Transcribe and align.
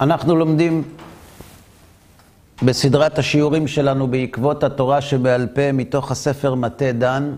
אנחנו 0.00 0.36
לומדים 0.36 0.82
בסדרת 2.62 3.18
השיעורים 3.18 3.68
שלנו 3.68 4.06
בעקבות 4.06 4.64
התורה 4.64 5.00
שבעל 5.00 5.46
פה 5.46 5.72
מתוך 5.72 6.10
הספר 6.10 6.54
מטה 6.54 6.92
דן, 6.92 7.32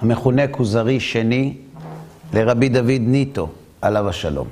המכונה 0.00 0.48
כוזרי 0.48 1.00
שני, 1.00 1.54
לרבי 2.34 2.68
דוד 2.68 3.00
ניטו, 3.00 3.48
עליו 3.82 4.08
השלום. 4.08 4.48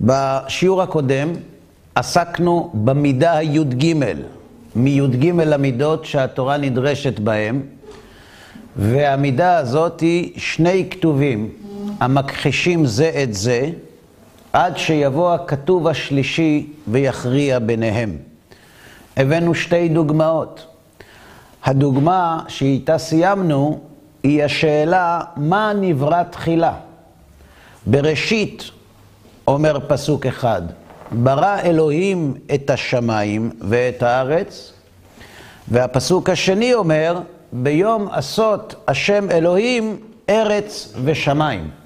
בשיעור 0.00 0.82
הקודם 0.82 1.28
עסקנו 1.94 2.70
במידה 2.74 3.36
הי"ג, 3.36 3.94
מי"ג 4.76 5.52
המידות 5.52 6.04
שהתורה 6.04 6.56
נדרשת 6.56 7.18
בהן, 7.18 7.60
והמידה 8.76 9.56
הזאת 9.56 10.00
היא 10.00 10.32
שני 10.36 10.88
כתובים 10.90 11.48
המכחישים 12.00 12.86
זה 12.86 13.10
את 13.22 13.34
זה, 13.34 13.70
עד 14.52 14.78
שיבוא 14.78 15.34
הכתוב 15.34 15.88
השלישי 15.88 16.72
ויכריע 16.88 17.58
ביניהם. 17.58 18.16
הבאנו 19.16 19.54
שתי 19.54 19.88
דוגמאות. 19.88 20.66
הדוגמה 21.64 22.42
שאיתה 22.48 22.98
סיימנו 22.98 23.80
היא 24.22 24.44
השאלה 24.44 25.20
מה 25.36 25.72
נברא 25.80 26.22
תחילה. 26.22 26.74
בראשית, 27.86 28.70
אומר 29.46 29.78
פסוק 29.88 30.26
אחד, 30.26 30.62
ברא 31.12 31.58
אלוהים 31.64 32.34
את 32.54 32.70
השמיים 32.70 33.50
ואת 33.60 34.02
הארץ, 34.02 34.72
והפסוק 35.68 36.30
השני 36.30 36.74
אומר, 36.74 37.20
ביום 37.52 38.08
עשות 38.10 38.74
השם 38.88 39.30
אלוהים 39.30 39.96
ארץ 40.30 40.92
ושמיים. 41.04 41.81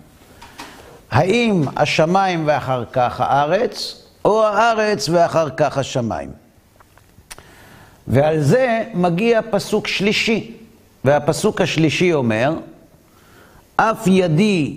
האם 1.11 1.63
השמיים 1.77 2.43
ואחר 2.47 2.85
כך 2.93 3.21
הארץ, 3.21 4.03
או 4.25 4.45
הארץ 4.45 5.09
ואחר 5.09 5.51
כך 5.51 5.79
השמיים. 5.79 6.31
ועל 8.07 8.41
זה 8.41 8.85
מגיע 8.95 9.41
פסוק 9.51 9.87
שלישי, 9.87 10.57
והפסוק 11.05 11.61
השלישי 11.61 12.13
אומר, 12.13 12.55
אף 13.77 14.07
ידי 14.07 14.77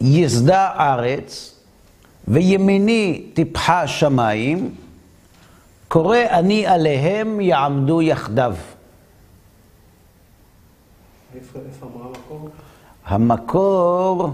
יסדה 0.00 0.72
ארץ, 0.78 1.54
וימיני 2.28 3.22
טיפחה 3.34 3.86
שמיים, 3.86 4.74
קורא 5.88 6.18
אני 6.30 6.66
עליהם 6.66 7.40
יעמדו 7.40 8.02
יחדיו. 8.02 8.54
איפה 11.34 11.58
אמרה 11.82 12.06
המקור? 12.06 12.48
המקור, 13.04 14.30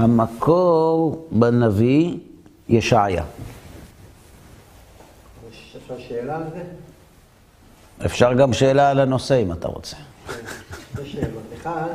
המקור 0.00 1.26
בנביא 1.30 2.16
ישעיה. 2.68 3.24
יש 5.50 5.76
אפשר 5.76 5.94
שאלה 6.08 6.36
על 6.36 6.42
זה? 6.54 6.62
אפשר 8.06 8.34
גם 8.34 8.52
שאלה 8.52 8.90
על 8.90 9.00
הנושא 9.00 9.42
אם 9.42 9.52
אתה 9.52 9.68
רוצה. 9.68 9.96
שתי 10.92 11.06
שאלות. 11.06 11.42
אחד, 11.60 11.88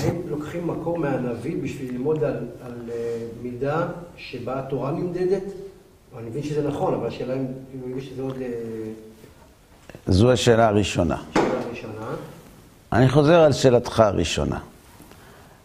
האם 0.00 0.20
לוקחים 0.28 0.66
מקור 0.66 0.98
מהנביא 0.98 1.62
בשביל 1.62 1.92
ללמוד 1.92 2.24
על, 2.24 2.36
על 2.62 2.90
אה, 2.92 3.18
מידה 3.42 3.86
שבה 4.16 4.58
התורה 4.58 4.90
נמדדת? 4.90 5.42
אני 6.18 6.28
מבין 6.28 6.42
שזה 6.42 6.68
נכון, 6.68 6.94
אבל 6.94 7.06
השאלה 7.06 7.34
אם 7.34 7.46
הוא 7.80 7.88
מבין 7.88 8.00
שזה 8.00 8.22
עוד 8.22 8.36
אה, 8.42 8.48
זו 10.06 10.32
השאלה 10.32 10.68
הראשונה. 10.68 11.22
שאלה 11.34 11.44
ראשונה. 11.70 12.06
אני 12.92 13.08
חוזר 13.08 13.40
על 13.40 13.52
שאלתך 13.52 14.00
הראשונה. 14.00 14.58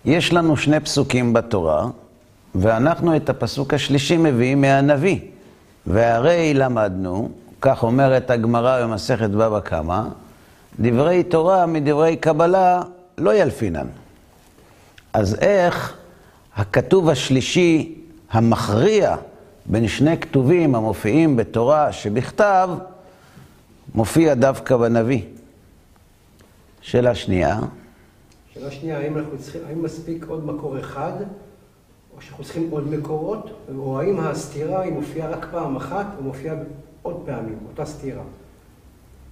יש 0.06 0.34
לנו 0.34 0.58
שני 0.58 0.80
פסוקים 0.80 1.34
בתורה, 1.34 1.88
ואנחנו 2.56 3.16
את 3.16 3.30
הפסוק 3.30 3.74
השלישי 3.74 4.18
מביאים 4.18 4.62
מהנביא. 4.62 5.20
והרי 5.88 6.54
למדנו, 6.54 7.30
כך 7.62 7.84
אומרת 7.84 8.30
הגמרא 8.30 8.84
במסכת 8.84 9.30
בבא 9.30 9.60
קמא, 9.60 10.02
דברי 10.80 11.24
תורה 11.24 11.66
מדברי 11.66 12.16
קבלה 12.16 12.82
לא 13.18 13.34
ילפינן. 13.36 13.88
אז 15.14 15.36
איך 15.42 15.94
הכתוב 16.56 17.10
השלישי 17.10 17.96
המכריע 18.32 19.16
בין 19.66 19.88
שני 19.88 20.18
כתובים 20.18 20.76
המופיעים 20.76 21.36
בתורה 21.36 21.92
שבכתב, 21.92 22.70
מופיע 23.96 24.34
דווקא 24.34 24.78
בנביא? 24.78 25.22
שאלה 26.82 27.16
שנייה, 27.16 27.60
שאלה 28.56 28.72
שנייה, 28.72 28.98
האם 28.98 29.18
צריכים, 29.40 29.62
האם 29.68 29.84
מספיק 29.84 30.26
עוד 30.28 30.46
מקור 30.46 30.80
אחד, 30.80 31.12
או 32.16 32.22
שאנחנו 32.22 32.44
צריכים 32.44 32.70
עוד 32.72 32.88
מקורות, 32.88 33.50
או 33.78 34.00
האם 34.00 34.20
הסתירה 34.20 34.82
היא 34.82 34.94
מופיעה 34.94 35.30
רק 35.30 35.48
פעם 35.52 35.76
אחת, 35.76 36.06
או 36.18 36.24
מופיעה 36.24 36.56
עוד 37.02 37.24
פעמים, 37.26 37.58
אותה 37.68 37.86
סתירה. 37.86 38.24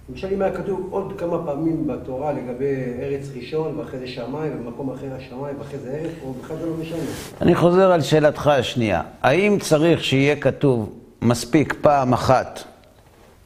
למשל, 0.08 0.28
אם 0.34 0.42
היה 0.42 0.56
כתוב 0.56 0.88
עוד 0.90 1.12
כמה 1.18 1.44
פעמים 1.44 1.86
בתורה 1.86 2.32
לגבי 2.32 2.74
ארץ 3.00 3.28
ראשון, 3.36 3.78
ואחרי 3.78 3.98
זה 3.98 4.06
שמיים, 4.06 4.52
ובמקום 4.60 4.90
אחר 4.90 5.14
השמיים, 5.16 5.56
ואחרי 5.58 5.78
זה 5.78 5.90
ארץ, 5.90 6.12
או 6.24 6.32
בכלל 6.32 6.56
זה 6.56 6.66
לא 6.66 6.72
משנה. 6.80 6.98
אני 7.40 7.54
חוזר 7.54 7.92
על 7.92 8.00
שאלתך 8.00 8.46
השנייה. 8.46 9.02
האם 9.22 9.58
צריך 9.60 10.04
שיהיה 10.04 10.36
כתוב 10.36 10.92
מספיק 11.22 11.74
פעם 11.80 12.12
אחת 12.12 12.60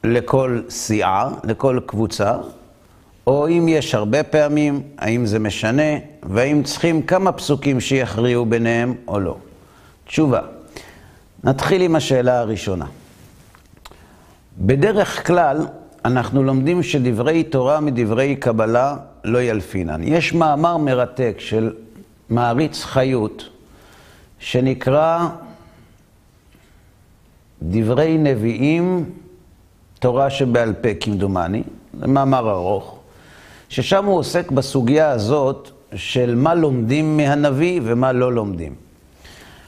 לכל 0.03 0.61
סיעה, 0.69 1.29
לכל 1.43 1.79
קבוצה, 1.85 2.35
או 3.27 3.47
אם 3.47 3.67
יש 3.67 3.95
הרבה 3.95 4.23
פעמים, 4.23 4.81
האם 4.97 5.25
זה 5.25 5.39
משנה, 5.39 5.91
והאם 6.23 6.63
צריכים 6.63 7.01
כמה 7.01 7.31
פסוקים 7.31 7.79
שיכריעו 7.79 8.45
ביניהם 8.45 8.95
או 9.07 9.19
לא? 9.19 9.37
תשובה. 10.05 10.41
נתחיל 11.43 11.81
עם 11.81 11.95
השאלה 11.95 12.39
הראשונה. 12.39 12.85
בדרך 14.57 15.27
כלל, 15.27 15.67
אנחנו 16.05 16.43
לומדים 16.43 16.83
שדברי 16.83 17.43
תורה 17.43 17.79
מדברי 17.79 18.35
קבלה 18.35 18.97
לא 19.23 19.41
ילפינן. 19.41 20.03
יש 20.03 20.33
מאמר 20.33 20.77
מרתק 20.77 21.35
של 21.39 21.73
מעריץ 22.29 22.83
חיות, 22.83 23.49
שנקרא 24.39 25.27
דברי 27.61 28.17
נביאים, 28.17 29.09
תורה 29.99 30.29
שבעל 30.29 30.73
פה 30.73 30.89
כמדומני, 30.99 31.63
זה 31.99 32.07
מאמר 32.07 32.51
ארוך, 32.51 32.98
ששם 33.69 34.05
הוא 34.05 34.17
עוסק 34.17 34.51
בסוגיה 34.51 35.11
הזאת 35.11 35.69
של 35.95 36.35
מה 36.35 36.53
לומדים 36.55 37.17
מהנביא 37.17 37.81
ומה 37.83 38.11
לא 38.11 38.33
לומדים. 38.33 38.75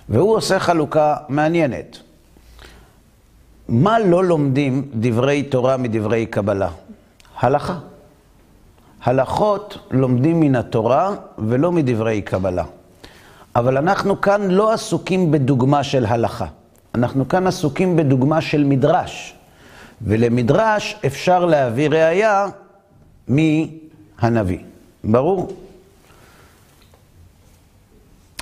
והוא 0.09 0.35
עושה 0.35 0.59
חלוקה 0.59 1.15
מעניינת. 1.29 1.97
מה 3.67 3.99
לא 3.99 4.23
לומדים 4.23 4.87
דברי 4.93 5.43
תורה 5.43 5.77
מדברי 5.77 6.25
קבלה? 6.25 6.69
הלכה. 7.39 7.79
הלכות 9.03 9.77
לומדים 9.91 10.39
מן 10.39 10.55
התורה 10.55 11.15
ולא 11.37 11.71
מדברי 11.71 12.21
קבלה. 12.21 12.63
אבל 13.55 13.77
אנחנו 13.77 14.21
כאן 14.21 14.51
לא 14.51 14.73
עסוקים 14.73 15.31
בדוגמה 15.31 15.83
של 15.83 16.05
הלכה. 16.05 16.45
אנחנו 16.95 17.27
כאן 17.27 17.47
עסוקים 17.47 17.95
בדוגמה 17.95 18.41
של 18.41 18.63
מדרש. 18.63 19.33
ולמדרש 20.01 20.95
אפשר 21.05 21.45
להביא 21.45 21.89
ראייה 21.89 22.47
מהנביא. 24.21 24.59
ברור? 25.03 25.57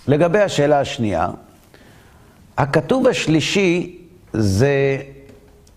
לגבי 0.08 0.40
השאלה 0.40 0.80
השנייה, 0.80 1.28
הכתוב 2.58 3.08
השלישי 3.08 3.98
זה 4.34 4.98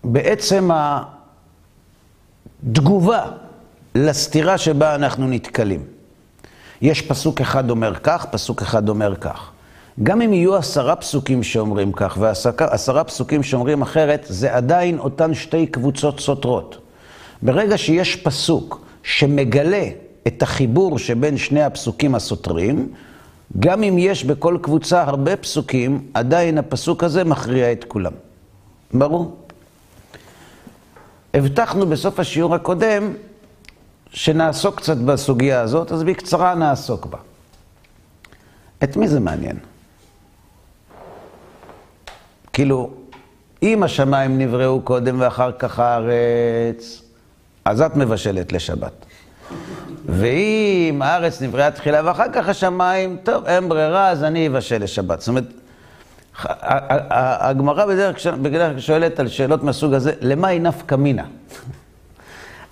בעצם 0.03 0.69
התגובה 2.63 3.25
לסתירה 3.95 4.57
שבה 4.57 4.95
אנחנו 4.95 5.27
נתקלים. 5.27 5.83
יש 6.81 7.01
פסוק 7.01 7.41
אחד 7.41 7.69
אומר 7.69 7.95
כך, 7.95 8.25
פסוק 8.25 8.61
אחד 8.61 8.89
אומר 8.89 9.15
כך. 9.15 9.51
גם 10.03 10.21
אם 10.21 10.33
יהיו 10.33 10.55
עשרה 10.55 10.95
פסוקים 10.95 11.43
שאומרים 11.43 11.91
כך 11.91 12.17
ועשרה 12.19 13.03
פסוקים 13.03 13.43
שאומרים 13.43 13.81
אחרת, 13.81 14.25
זה 14.29 14.55
עדיין 14.55 14.99
אותן 14.99 15.33
שתי 15.33 15.67
קבוצות 15.67 16.19
סותרות. 16.19 16.77
ברגע 17.41 17.77
שיש 17.77 18.15
פסוק 18.15 18.85
שמגלה 19.03 19.87
את 20.27 20.41
החיבור 20.41 20.99
שבין 20.99 21.37
שני 21.37 21.63
הפסוקים 21.63 22.15
הסותרים, 22.15 22.93
גם 23.59 23.83
אם 23.83 23.97
יש 23.97 24.23
בכל 24.23 24.57
קבוצה 24.61 25.03
הרבה 25.03 25.35
פסוקים, 25.37 26.07
עדיין 26.13 26.57
הפסוק 26.57 27.03
הזה 27.03 27.23
מכריע 27.23 27.71
את 27.71 27.83
כולם. 27.83 28.11
ברור? 28.93 29.37
הבטחנו 31.33 31.85
בסוף 31.85 32.19
השיעור 32.19 32.55
הקודם 32.55 33.13
שנעסוק 34.09 34.75
קצת 34.75 34.97
בסוגיה 34.97 35.61
הזאת, 35.61 35.91
אז 35.91 36.03
בקצרה 36.03 36.55
נעסוק 36.55 37.05
בה. 37.05 37.17
את 38.83 38.97
מי 38.97 39.07
זה 39.07 39.19
מעניין? 39.19 39.57
כאילו, 42.53 42.91
אם 43.63 43.83
השמיים 43.83 44.37
נבראו 44.37 44.81
קודם 44.81 45.15
ואחר 45.19 45.51
כך 45.51 45.79
הארץ, 45.79 47.02
אז 47.65 47.81
את 47.81 47.95
מבשלת 47.95 48.53
לשבת. 48.53 49.05
ואם 50.05 51.01
הארץ 51.01 51.41
נבראה 51.41 51.71
תחילה 51.71 52.01
ואחר 52.05 52.31
כך 52.33 52.49
השמיים, 52.49 53.17
טוב, 53.23 53.45
אין 53.45 53.69
ברירה, 53.69 54.09
אז 54.09 54.23
אני 54.23 54.47
אבשל 54.47 54.83
לשבת. 54.83 55.19
זאת 55.19 55.27
אומרת, 55.27 55.43
הגמרא 57.09 57.85
בדרך 57.85 58.23
כלל 58.23 58.79
שואלת 58.79 59.19
על 59.19 59.27
שאלות 59.27 59.63
מהסוג 59.63 59.93
הזה, 59.93 60.11
למה 60.21 60.47
היא 60.47 60.61
נפקא 60.61 60.95
מינה? 60.95 61.23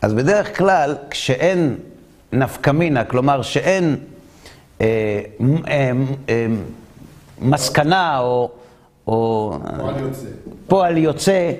אז 0.02 0.14
בדרך 0.14 0.58
כלל, 0.58 0.96
כשאין 1.10 1.76
נפקא 2.34 2.72
מינה, 2.72 3.04
כלומר 3.04 3.42
שאין 3.42 3.96
אה, 4.82 5.22
אה, 5.68 5.92
אה, 6.30 6.46
מסקנה 7.42 8.20
או, 8.20 8.52
או 9.08 9.58
פועל 9.78 10.00
יוצא, 10.00 10.26
פועל 10.68 10.98
יוצא 10.98 11.32
אה, 11.32 11.54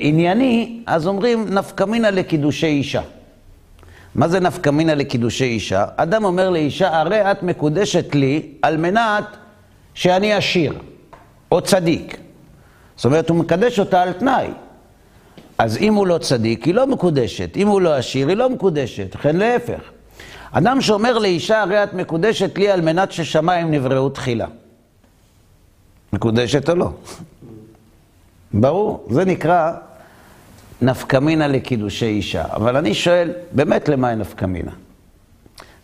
ענייני, 0.00 0.80
אז 0.86 1.06
אומרים 1.06 1.46
נפקא 1.50 1.84
מינה 1.84 2.10
לקידושי 2.10 2.66
אישה. 2.66 3.02
מה 4.14 4.28
זה 4.28 4.40
נפקא 4.40 4.70
מינה 4.70 4.94
לקידושי 4.94 5.44
אישה? 5.44 5.84
אדם 5.96 6.24
אומר 6.24 6.50
לאישה, 6.50 7.00
הרי 7.00 7.30
את 7.30 7.42
מקודשת 7.42 8.14
לי 8.14 8.42
על 8.62 8.76
מנת 8.76 9.24
שאני 9.94 10.32
עשיר 10.32 10.72
או 11.52 11.60
צדיק. 11.60 12.16
זאת 12.96 13.04
אומרת, 13.04 13.30
הוא 13.30 13.36
מקדש 13.36 13.78
אותה 13.78 14.02
על 14.02 14.12
תנאי. 14.12 14.48
אז 15.58 15.76
אם 15.76 15.94
הוא 15.94 16.06
לא 16.06 16.18
צדיק, 16.18 16.64
היא 16.64 16.74
לא 16.74 16.86
מקודשת. 16.86 17.56
אם 17.56 17.68
הוא 17.68 17.80
לא 17.80 17.94
עשיר, 17.94 18.28
היא 18.28 18.36
לא 18.36 18.50
מקודשת. 18.50 19.14
לכן 19.14 19.36
להפך. 19.36 19.80
אדם 20.50 20.80
שאומר 20.80 21.18
לאישה, 21.18 21.62
הרי 21.62 21.82
את 21.82 21.94
מקודשת 21.94 22.58
לי 22.58 22.70
על 22.70 22.80
מנת 22.80 23.12
ששמיים 23.12 23.70
נבראו 23.70 24.08
תחילה. 24.08 24.46
מקודשת 26.12 26.70
או 26.70 26.74
לא? 26.74 26.90
ברור, 28.54 29.06
זה 29.10 29.24
נקרא 29.24 29.72
נפקמינה 30.82 31.48
לקידושי 31.48 32.06
אישה. 32.06 32.44
אבל 32.44 32.76
אני 32.76 32.94
שואל, 32.94 33.30
באמת 33.52 33.88
למה 33.88 34.08
היא 34.08 34.16
נפקמינה? 34.16 34.72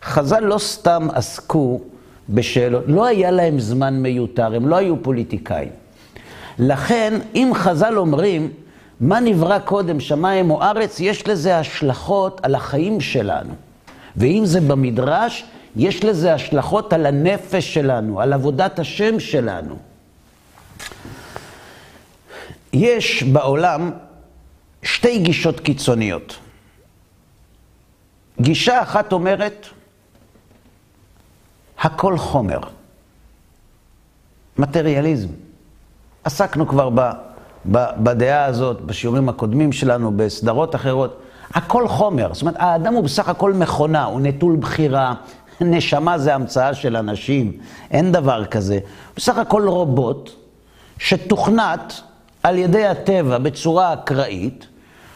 חז"ל 0.03 0.39
לא 0.39 0.57
סתם 0.57 1.07
עסקו 1.13 1.81
בשאלות, 2.29 2.83
לא 2.87 3.05
היה 3.05 3.31
להם 3.31 3.59
זמן 3.59 3.93
מיותר, 3.93 4.55
הם 4.55 4.67
לא 4.67 4.75
היו 4.75 5.03
פוליטיקאים. 5.03 5.69
לכן, 6.59 7.19
אם 7.35 7.51
חז"ל 7.53 7.97
אומרים, 7.97 8.51
מה 8.99 9.19
נברא 9.19 9.59
קודם, 9.59 9.99
שמיים 9.99 10.51
או 10.51 10.61
ארץ, 10.61 10.99
יש 10.99 11.27
לזה 11.27 11.57
השלכות 11.57 12.41
על 12.43 12.55
החיים 12.55 13.01
שלנו. 13.01 13.53
ואם 14.17 14.41
זה 14.45 14.61
במדרש, 14.61 15.45
יש 15.75 16.03
לזה 16.03 16.33
השלכות 16.33 16.93
על 16.93 17.05
הנפש 17.05 17.73
שלנו, 17.73 18.21
על 18.21 18.33
עבודת 18.33 18.79
השם 18.79 19.19
שלנו. 19.19 19.75
יש 22.73 23.23
בעולם 23.23 23.91
שתי 24.83 25.19
גישות 25.19 25.59
קיצוניות. 25.59 26.37
גישה 28.41 28.81
אחת 28.81 29.13
אומרת, 29.13 29.67
הכל 31.79 32.17
חומר. 32.17 32.59
מטריאליזם. 34.57 35.27
עסקנו 36.23 36.67
כבר 36.67 36.89
ב, 36.89 36.99
ב, 37.71 37.85
בדעה 38.03 38.45
הזאת, 38.45 38.81
בשיעורים 38.81 39.29
הקודמים 39.29 39.71
שלנו, 39.71 40.11
בסדרות 40.17 40.75
אחרות. 40.75 41.21
הכל 41.53 41.87
חומר. 41.87 42.33
זאת 42.33 42.41
אומרת, 42.41 42.55
האדם 42.57 42.93
הוא 42.93 43.03
בסך 43.03 43.29
הכל 43.29 43.53
מכונה, 43.53 44.03
הוא 44.03 44.21
נטול 44.21 44.55
בחירה. 44.55 45.13
נשמה 45.61 46.17
זה 46.17 46.35
המצאה 46.35 46.73
של 46.73 46.97
אנשים, 46.97 47.57
אין 47.91 48.11
דבר 48.11 48.45
כזה. 48.45 48.79
בסך 49.15 49.37
הכל 49.37 49.67
רובוט 49.67 50.29
שתוכנת 50.97 51.93
על 52.43 52.57
ידי 52.57 52.85
הטבע 52.85 53.37
בצורה 53.37 53.93
אקראית, 53.93 54.67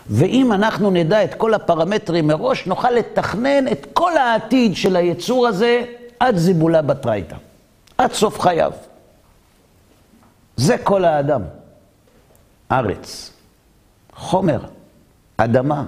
ואם 0.09 0.53
אנחנו 0.53 0.91
נדע 0.91 1.23
את 1.23 1.33
כל 1.33 1.53
הפרמטרים 1.53 2.27
מראש, 2.27 2.67
נוכל 2.67 2.91
לתכנן 2.91 3.67
את 3.67 3.87
כל 3.93 4.17
העתיד 4.17 4.75
של 4.75 4.95
היצור 4.95 5.47
הזה 5.47 5.83
עד 6.19 6.37
זיבולה 6.37 6.81
בתרייתא, 6.81 7.35
עד 7.97 8.13
סוף 8.13 8.39
חייו. 8.39 8.71
זה 10.57 10.77
כל 10.77 11.05
האדם. 11.05 11.41
ארץ, 12.71 13.31
חומר, 14.13 14.59
אדמה, 15.37 15.83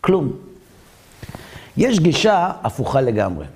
כלום. 0.00 0.32
יש 1.76 2.00
גישה 2.00 2.50
הפוכה 2.62 3.00
לגמרי. 3.00 3.46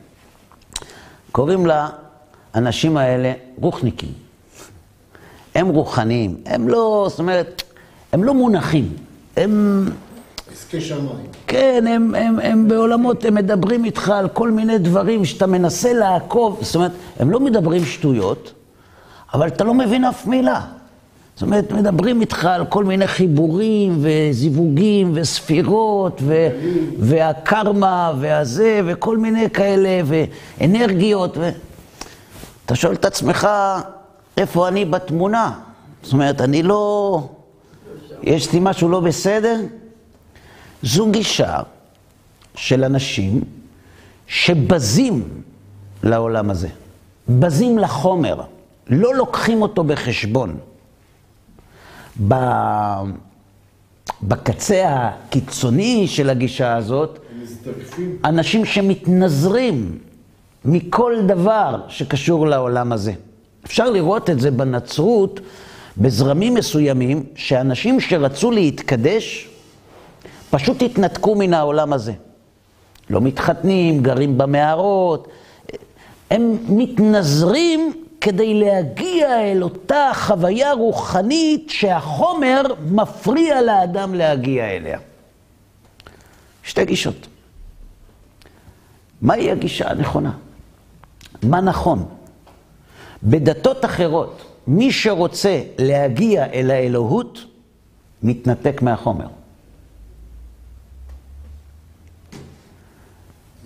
קוראים 1.33 1.67
לאנשים 1.67 2.97
האלה 2.97 3.33
רוחניקים. 3.57 4.30
הם 5.55 5.69
רוחניים, 5.69 6.37
הם 6.47 6.69
לא, 6.69 7.07
זאת 7.11 7.19
אומרת, 7.19 7.63
הם 8.13 8.25
לא 8.25 8.35
מונחים. 8.35 8.89
הם... 9.37 9.89
עסקי 10.53 10.81
שמיים. 10.81 11.27
כן, 11.47 11.85
הם, 11.89 12.15
הם, 12.15 12.39
הם 12.43 12.69
בעולמות, 12.69 13.25
הם 13.25 13.35
מדברים 13.35 13.85
איתך 13.85 14.09
על 14.09 14.29
כל 14.29 14.51
מיני 14.51 14.79
דברים 14.79 15.25
שאתה 15.25 15.47
מנסה 15.47 15.93
לעקוב, 15.93 16.59
זאת 16.61 16.75
אומרת, 16.75 16.93
הם 17.19 17.31
לא 17.31 17.41
מדברים 17.41 17.85
שטויות, 17.85 18.53
אבל 19.35 19.49
אתה 19.49 19.65
לא 19.65 19.75
מבין 19.75 20.05
אף 20.05 20.27
מילה. 20.27 20.61
זאת 21.35 21.43
אומרת, 21.43 21.73
מדברים 21.73 22.21
איתך 22.21 22.45
על 22.45 22.65
כל 22.65 22.85
מיני 22.85 23.07
חיבורים 23.07 23.99
וזיווגים 24.01 25.11
וספירות 25.15 26.21
ו- 26.25 26.49
והקרמה 26.99 28.13
והזה 28.21 28.81
וכל 28.87 29.19
מיני 29.19 29.51
כאלה 29.51 30.01
ואנרגיות. 30.05 31.37
ו... 31.39 31.51
אתה 32.67 32.75
שואל 32.75 32.95
את 32.95 33.05
עצמך, 33.05 33.49
איפה 34.41 34.69
אני 34.69 34.85
בתמונה? 34.85 35.59
זאת 36.03 36.13
אומרת, 36.13 36.41
אני 36.41 36.63
לא... 36.63 37.23
יש 38.23 38.53
לי 38.53 38.59
משהו 38.63 38.89
לא 38.89 39.01
בסדר? 39.01 39.61
זו 40.83 41.11
גישה 41.11 41.61
של 42.55 42.85
אנשים 42.85 43.41
שבזים 44.27 45.43
לעולם 46.03 46.51
הזה, 46.51 46.69
בזים 47.29 47.79
לחומר, 47.79 48.41
לא 48.87 49.15
לוקחים 49.15 49.63
אותו 49.63 49.85
בחשבון. 49.85 50.59
בקצה 54.23 54.85
הקיצוני 54.89 56.09
של 56.09 56.31
הגישה 56.31 56.77
הזאת, 56.77 57.19
אנשים 58.25 58.65
שמתנזרים 58.65 59.99
מכל 60.65 61.15
דבר 61.27 61.81
שקשור 61.89 62.47
לעולם 62.47 62.93
הזה. 62.93 63.13
אפשר 63.67 63.91
לראות 63.91 64.31
את 64.31 64.41
זה 64.41 64.51
בנצרות, 64.51 65.41
בזרמים 65.99 66.55
מסוימים, 66.55 67.25
שאנשים 67.35 68.01
שרצו 68.01 68.51
להתקדש, 68.51 69.49
פשוט 70.51 70.83
התנתקו 70.83 71.35
מן 71.35 71.55
העולם 71.55 71.93
הזה. 71.93 72.13
לא 73.11 73.21
מתחתנים, 73.21 74.03
גרים 74.03 74.39
במערות, 74.39 75.29
הם 76.31 76.57
מתנזרים 76.69 77.93
כדי 78.21 78.55
להגיע 78.55 79.43
אל 79.43 79.63
אותה 79.63 80.11
חוויה 80.15 80.73
רוחנית 80.73 81.71
שהחומר 81.71 82.63
מפריע 82.91 83.63
לאדם 83.63 84.15
להגיע 84.15 84.65
אליה. 84.65 84.99
שתי 86.63 86.85
גישות. 86.85 87.27
מהי 89.23 89.51
הגישה 89.51 89.91
הנכונה? 89.91 90.33
מה 91.43 91.61
נכון? 91.61 92.20
בדתות 93.23 93.85
אחרות, 93.85 94.43
מי 94.67 94.93
שרוצה 94.93 95.63
להגיע 95.79 96.47
אל 96.47 96.71
האלוהות, 96.71 97.45
מתנתק 98.23 98.83
מהחומר. 98.83 99.29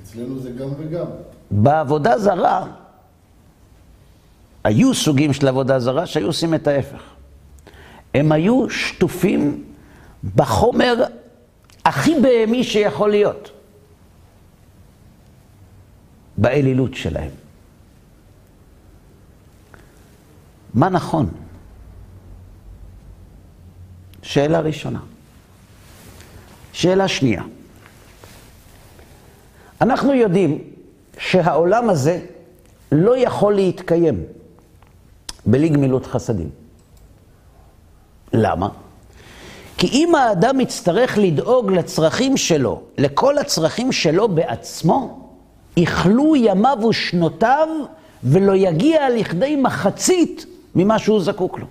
אצלנו 0.03 0.39
זה 0.39 0.51
גם 0.51 0.69
וגם. 0.79 1.07
בעבודה 1.51 2.19
זרה, 2.19 2.67
היו 4.65 4.95
סוגים 4.95 5.33
של 5.33 5.49
עבודה 5.49 5.79
זרה 5.79 6.07
שהיו 6.07 6.27
עושים 6.27 6.55
את 6.55 6.67
ההפך. 6.67 7.03
הם 8.15 8.33
היו 8.33 8.71
שטופים 8.71 9.65
בחומר 10.35 11.05
הכי 11.85 12.15
בהמי 12.23 12.65
שיכול 12.65 13.11
להיות, 13.11 13.51
באלילות 16.37 16.95
שלהם. 16.95 17.44
מה 20.75 20.89
נכון? 20.89 21.31
שאלה 24.23 24.61
ראשונה. 24.61 25.01
שאלה 26.73 27.09
שנייה. 27.09 27.43
אנחנו 29.81 30.15
יודעים 30.15 30.59
שהעולם 31.19 31.91
הזה 31.91 32.21
לא 32.93 33.17
יכול 33.19 33.55
להתקיים 33.55 34.23
בלי 35.47 35.69
גמילות 35.69 36.07
חסדים. 36.07 36.51
למה? 38.33 38.69
כי 39.79 39.87
אם 39.87 40.15
האדם 40.15 40.61
יצטרך 40.61 41.19
לדאוג 41.19 41.73
לצרכים 41.73 42.37
שלו, 42.37 42.83
לכל 42.99 43.39
הצרכים 43.39 43.93
שלו 43.93 44.29
בעצמו, 44.29 45.31
יכלו 45.77 46.37
ימיו 46.37 46.79
ושנותיו 46.89 47.69
ולא 48.25 48.53
יגיע 48.57 49.11
לכדי 49.11 49.57
מחצית 49.57 50.47
ממה 50.75 50.99
שהוא 50.99 51.23
זקוק 51.23 51.59
לו. 51.59 51.67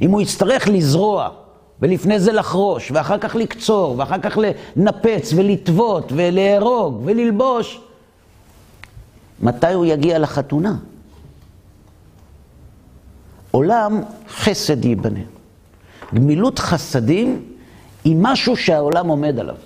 אם 0.00 0.10
הוא 0.10 0.20
יצטרך 0.20 0.68
לזרוע, 0.68 1.28
ולפני 1.82 2.20
זה 2.20 2.32
לחרוש, 2.32 2.90
ואחר 2.90 3.18
כך 3.18 3.36
לקצור, 3.36 3.94
ואחר 3.98 4.18
כך 4.18 4.38
לנפץ 4.76 5.32
ולטוות 5.36 6.12
ולהרוג 6.16 7.02
וללבוש, 7.04 7.80
מתי 9.42 9.72
הוא 9.72 9.86
יגיע 9.86 10.18
לחתונה? 10.18 10.76
עולם 13.50 14.02
חסד 14.28 14.84
ייבנה. 14.84 15.20
גמילות 16.14 16.58
חסדים 16.58 17.44
היא 18.04 18.16
משהו 18.18 18.56
שהעולם 18.56 19.08
עומד 19.08 19.38
עליו. 19.38 19.56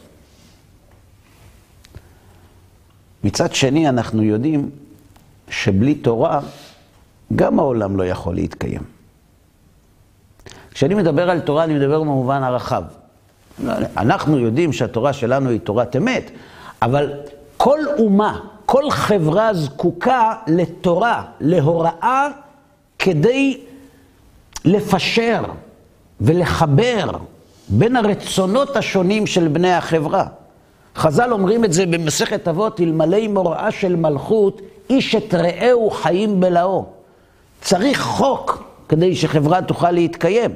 מצד 3.25 3.55
שני, 3.55 3.89
אנחנו 3.89 4.23
יודעים 4.23 4.71
שבלי 5.49 5.95
תורה, 5.95 6.41
גם 7.37 7.59
העולם 7.59 7.97
לא 7.97 8.07
יכול 8.07 8.35
להתקיים. 8.35 8.83
כשאני 10.71 10.95
מדבר 10.95 11.31
על 11.31 11.41
תורה, 11.41 11.65
אני 11.65 11.75
מדבר 11.75 12.01
במובן 12.01 12.43
הרחב. 12.43 12.83
אנחנו 13.97 14.39
יודעים 14.39 14.73
שהתורה 14.73 15.13
שלנו 15.13 15.51
היא 15.51 15.61
תורת 15.61 15.97
אמת, 15.97 16.31
אבל 16.83 17.13
כל 17.57 17.79
אומה, 17.99 18.41
כל 18.67 18.91
חברה 18.91 19.55
זקוקה 19.55 20.35
לתורה, 20.47 21.23
להוראה, 21.41 22.29
כדי 22.99 23.61
לפשר 24.65 25.43
ולחבר 26.21 27.11
בין 27.69 27.97
הרצונות 27.97 28.77
השונים 28.77 29.27
של 29.27 29.49
בני 29.49 29.73
החברה. 29.73 30.27
חז"ל 30.97 31.33
אומרים 31.33 31.65
את 31.65 31.73
זה 31.73 31.87
במסכת 31.87 32.49
אבות, 32.49 32.81
אלמלא 32.81 33.29
מוראה 33.29 33.71
של 33.71 33.97
מלכות, 33.97 34.61
איש 34.91 35.15
את 35.15 35.35
רעהו 35.35 35.91
חיים 35.91 36.41
בלאו. 36.41 36.87
צריך 37.63 38.01
חוק 38.01 38.63
כדי 38.89 39.17
שחברה 39.17 39.63
תוכל 39.63 39.91
להתקיים. 39.91 40.51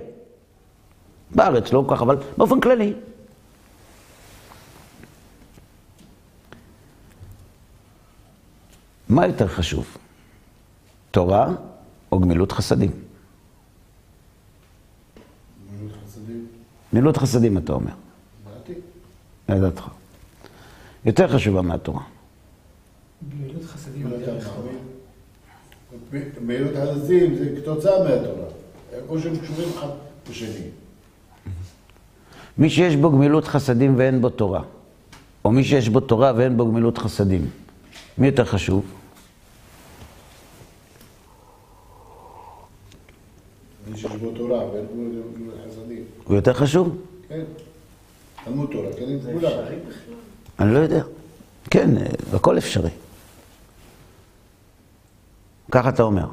בארץ 1.30 1.72
לא 1.72 1.84
כל 1.88 1.96
כך, 1.96 2.02
אבל 2.02 2.16
באופן 2.36 2.60
כללי. 2.60 2.92
מה 9.08 9.26
יותר 9.26 9.48
חשוב? 9.48 9.96
תורה 11.10 11.48
או 12.12 12.18
גמילות 12.18 12.52
חסדים? 12.52 12.90
גמילות 15.68 15.96
חסדים. 16.06 16.46
גמילות 16.92 17.16
חסדים, 17.16 17.58
אתה 17.58 17.72
אומר. 17.72 17.92
דעתי. 18.44 18.72
לדעתך. 19.48 19.88
יותר 21.04 21.28
חשובה 21.28 21.62
מהתורה. 21.62 22.02
גמילות 23.30 23.64
חסדים 23.64 24.08
יותר 24.10 24.36
רחבה. 24.36 24.95
גמילות 26.40 26.72
חסדים 26.76 27.36
זה 27.36 27.56
כתוצאה 27.56 27.98
מהתורה. 28.04 28.46
או 29.08 29.20
שהם 29.20 29.36
קשורים 29.36 29.68
אחד 29.78 29.88
בשני. 30.30 30.68
מי 32.58 32.70
שיש 32.70 32.96
בו 32.96 33.10
גמילות 33.10 33.44
חסדים 33.44 33.94
ואין 33.96 34.20
בו 34.20 34.30
תורה, 34.30 34.62
או 35.44 35.50
מי 35.50 35.64
שיש 35.64 35.88
בו 35.88 36.00
תורה 36.00 36.32
ואין 36.36 36.56
בו 36.56 36.66
גמילות 36.66 36.98
חסדים, 36.98 37.50
מי 38.18 38.26
יותר 38.26 38.44
חשוב? 38.44 38.84
מי 43.90 43.98
שיש 43.98 44.12
בו 44.12 44.30
תורה 44.30 44.66
ואין 44.66 44.86
בו 44.86 44.92
גמילות 44.94 45.54
חסדים. 45.70 46.04
הוא 46.24 46.36
יותר 46.36 46.52
חשוב? 46.52 46.96
כן. 47.28 47.44
תלמוד 48.44 48.68
תורה, 48.72 48.92
כן, 48.92 49.04
עם 49.08 49.20
זה 49.20 49.32
כולם. 49.32 49.50
אפשרי 49.50 49.76
בכלל? 49.88 50.14
אני 50.58 50.74
לא 50.74 50.78
יודע. 50.78 51.02
כן, 51.70 51.90
הכל 52.32 52.58
אפשרי. 52.58 52.90
ככה 55.70 55.88
אתה 55.88 56.02
אומר. 56.02 56.26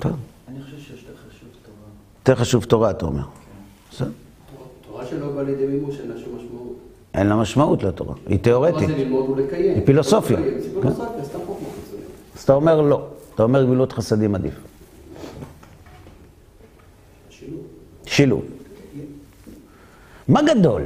טוב. 0.00 0.12
אני 0.48 0.62
חושב 0.62 0.78
שיותר 0.78 1.12
חשוב 1.28 1.48
תורה. 1.62 1.76
יותר 2.18 2.34
חשוב 2.34 2.64
תורה, 2.64 2.90
אתה 2.90 3.06
אומר. 3.06 3.24
בסדר. 3.90 4.10
תורה 4.88 5.06
שלא 5.06 5.30
באה 5.30 5.42
לידי 5.42 5.66
מימוש, 5.66 6.00
אין 6.00 6.08
לה 6.08 6.20
שום 6.20 6.36
משמעות. 6.36 6.76
אין 7.14 7.26
לה 7.26 7.36
משמעות 7.36 7.82
לתורה, 7.82 8.14
היא 8.26 8.38
תורה 8.38 8.70
תיאורטית. 8.70 8.88
זה 8.88 9.04
ללמוד 9.04 9.30
ולקיים. 9.30 9.74
היא 9.74 9.86
פילוסופיה. 9.86 10.36
חוכמה 10.36 10.94
חיצונית. 11.84 12.06
אז 12.36 12.42
אתה 12.42 12.52
אומר 12.54 12.80
לא, 12.80 13.06
אתה 13.34 13.42
אומר 13.42 13.64
גמילות 13.64 13.92
חסדים 13.92 14.34
עדיף. 14.34 14.54
שילוב. 17.30 17.62
שילוב. 18.06 18.44
מה 20.28 20.40
גדול? 20.42 20.82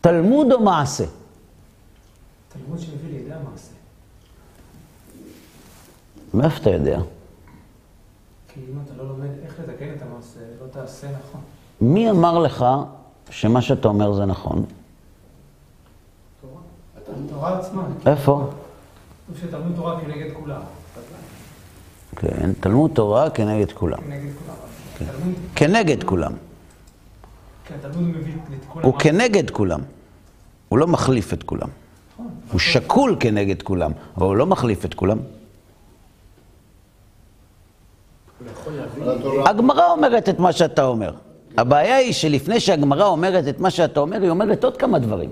תלמוד 0.00 0.52
או 0.52 0.60
מעשה? 0.60 1.04
תלמוד 2.48 2.78
שמביא 2.78 3.18
לידי 3.18 3.32
המעשה. 3.32 3.72
מאיפה 6.34 6.60
אתה 6.60 6.70
יודע? 6.70 7.00
כי 8.48 8.60
אם 8.60 8.78
אתה 8.84 9.02
לא 9.02 9.08
לומד 9.08 9.28
איך 9.44 9.60
לתקן 9.60 9.92
את 9.96 10.02
המעשה, 10.02 10.40
לא 10.62 10.66
תעשה 10.66 11.06
נכון. 11.06 11.40
מי 11.80 12.10
אמר 12.10 12.38
לך 12.38 12.66
שמה 13.30 13.62
שאתה 13.62 13.88
אומר 13.88 14.12
זה 14.12 14.24
נכון? 14.24 14.64
תורה. 16.40 16.60
התורה 17.26 17.58
עצמה. 17.58 17.82
איפה? 18.06 18.50
שתלמוד 19.40 19.76
תורה 19.76 20.00
כנגד 20.00 20.32
כולם. 20.34 20.60
כן, 22.16 22.52
תלמוד 22.60 22.90
תורה 22.94 23.30
כנגד 23.30 23.72
כולם. 23.72 23.98
כנגד 25.54 26.02
כולם. 26.04 26.32
כן, 27.64 27.76
כולם. 28.68 28.84
הוא 28.84 28.98
כנגד 28.98 29.50
כולם. 29.50 29.80
הוא 30.68 30.78
לא 30.78 30.86
מחליף 30.86 31.32
את 31.32 31.42
כולם. 31.42 31.68
נכון. 32.12 32.30
הוא 32.52 32.60
שקול 32.60 33.16
כנגד 33.20 33.62
כולם, 33.62 33.92
אבל 34.16 34.26
הוא 34.26 34.36
לא 34.36 34.46
מחליף 34.46 34.84
את 34.84 34.94
כולם. 34.94 35.18
הוא 35.18 35.26
יכול 35.26 35.30
להביא... 35.30 35.40
על 38.26 38.30
התורה. 38.30 38.31
הגמרא 39.46 39.90
אומרת 39.90 40.28
את 40.28 40.38
מה 40.38 40.52
שאתה 40.52 40.84
אומר. 40.84 41.14
הבעיה 41.56 41.96
היא 41.96 42.12
שלפני 42.12 42.60
שהגמרא 42.60 43.04
אומרת 43.04 43.48
את 43.48 43.60
מה 43.60 43.70
שאתה 43.70 44.00
אומר, 44.00 44.22
היא 44.22 44.30
אומרת 44.30 44.64
עוד 44.64 44.76
כמה 44.76 44.98
דברים. 44.98 45.30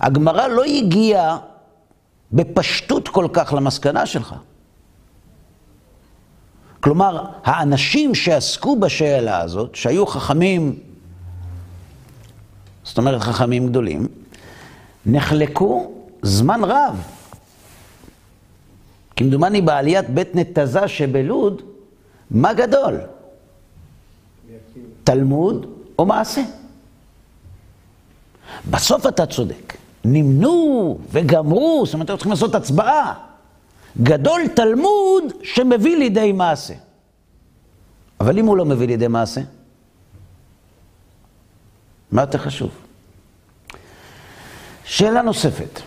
הגמרא 0.00 0.46
לא 0.46 0.64
הגיעה 0.64 1.38
בפשטות 2.32 3.08
כל 3.08 3.26
כך 3.32 3.52
למסקנה 3.52 4.06
שלך. 4.06 4.34
כלומר, 6.80 7.24
האנשים 7.44 8.14
שעסקו 8.14 8.76
בשאלה 8.76 9.40
הזאת, 9.40 9.74
שהיו 9.74 10.06
חכמים, 10.06 10.78
זאת 12.84 12.98
אומרת 12.98 13.20
חכמים 13.20 13.68
גדולים, 13.68 14.06
נחלקו 15.06 15.92
זמן 16.22 16.64
רב. 16.64 17.02
כמדומני 19.16 19.60
בעליית 19.60 20.10
בית 20.10 20.34
נתזה 20.34 20.88
שבלוד, 20.88 21.62
מה 22.30 22.52
גדול? 22.52 23.00
תלמוד 25.04 25.66
או 25.98 26.06
מעשה? 26.06 26.42
בסוף 28.70 29.06
אתה 29.06 29.26
צודק. 29.26 29.76
נמנו 30.04 30.98
וגמרו, 31.10 31.82
זאת 31.86 31.94
אומרת, 31.94 32.10
היו 32.10 32.16
צריכים 32.16 32.32
לעשות 32.32 32.54
הצבעה. 32.54 33.14
גדול 34.02 34.48
תלמוד 34.48 35.24
שמביא 35.42 35.96
לידי 35.96 36.32
מעשה. 36.32 36.74
אבל 38.20 38.38
אם 38.38 38.46
הוא 38.46 38.56
לא 38.56 38.64
מביא 38.64 38.86
לידי 38.86 39.08
מעשה, 39.08 39.40
מה 42.12 42.22
יותר 42.22 42.38
חשוב? 42.38 42.70
שאלה 44.84 45.22
נוספת. 45.22 45.80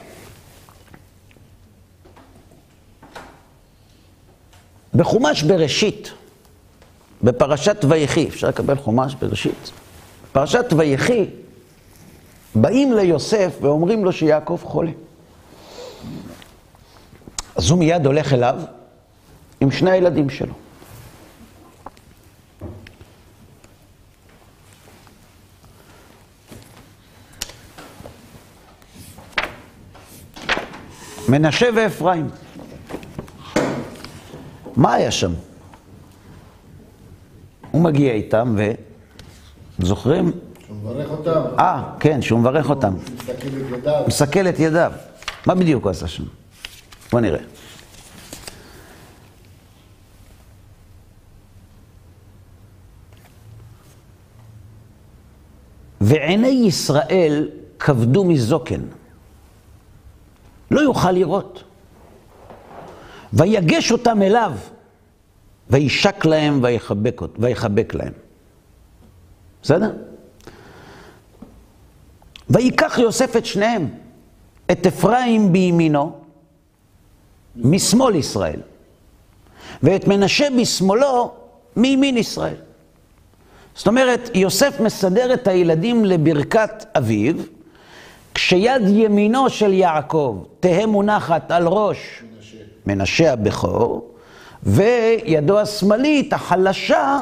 בחומש 4.97 5.43
בראשית, 5.43 6.11
בפרשת 7.23 7.85
ויחי, 7.89 8.27
אפשר 8.27 8.47
לקבל 8.47 8.75
חומש 8.75 9.15
בראשית? 9.15 9.71
פרשת 10.31 10.65
ויחי, 10.77 11.25
באים 12.55 12.93
ליוסף 12.93 13.57
ואומרים 13.61 14.05
לו 14.05 14.11
שיעקב 14.11 14.59
חולה. 14.63 14.91
אז 17.55 17.69
הוא 17.69 17.79
מיד 17.79 18.05
הולך 18.05 18.33
אליו 18.33 18.59
עם 19.61 19.71
שני 19.71 19.91
הילדים 19.91 20.29
שלו. 20.29 20.53
מנשה 31.29 31.69
ואפרים. 31.75 32.29
מה 34.77 34.93
היה 34.93 35.11
שם? 35.11 35.31
הוא 37.71 37.81
מגיע 37.81 38.13
איתם 38.13 38.55
וזוכרים? 39.79 40.31
שהוא 40.65 40.77
מברך 40.77 41.09
אותם, 41.09 41.41
אה, 41.59 41.93
כן, 41.99 42.21
שהוא 42.21 42.39
מברך 42.39 42.69
אותם. 42.69 42.93
מסתכל 42.97 43.47
את 43.47 43.79
ידיו. 43.79 44.03
מסכל 44.07 44.47
את 44.49 44.59
ידיו. 44.59 44.91
מה 45.45 45.55
בדיוק 45.55 45.83
הוא 45.83 45.91
עשה 45.91 46.07
שם? 46.07 46.23
בוא 47.11 47.19
נראה. 47.19 47.39
ועיני 56.01 56.47
ישראל 56.47 57.49
כבדו 57.79 58.25
מזוקן, 58.25 58.81
לא 60.71 60.81
יוכל 60.81 61.11
לראות. 61.11 61.63
ויגש 63.33 63.91
אותם 63.91 64.21
אליו, 64.21 64.51
וישק 65.69 66.25
להם 66.25 66.59
ויחבק, 66.63 67.21
ויחבק 67.39 67.93
להם. 67.93 68.13
בסדר? 69.63 69.91
ויקח 72.49 72.97
יוסף 72.97 73.35
את 73.35 73.45
שניהם, 73.45 73.89
את 74.71 74.85
אפרים 74.85 75.53
בימינו, 75.53 76.19
משמאל 77.55 78.15
ישראל, 78.15 78.59
ואת 79.83 80.07
מנשה 80.07 80.47
בשמאלו 80.61 81.33
מימין 81.75 82.17
ישראל. 82.17 82.55
זאת 83.75 83.87
אומרת, 83.87 84.29
יוסף 84.33 84.79
מסדר 84.79 85.33
את 85.33 85.47
הילדים 85.47 86.05
לברכת 86.05 86.85
אביו, 86.97 87.35
כשיד 88.33 88.81
ימינו 88.87 89.49
של 89.49 89.73
יעקב 89.73 90.43
תהא 90.59 90.85
מונחת 90.85 91.51
על 91.51 91.67
ראש 91.67 92.23
מנשה. 92.87 93.33
הבכור, 93.33 94.11
וידו 94.63 95.59
השמאלית, 95.59 96.33
החלשה, 96.33 97.19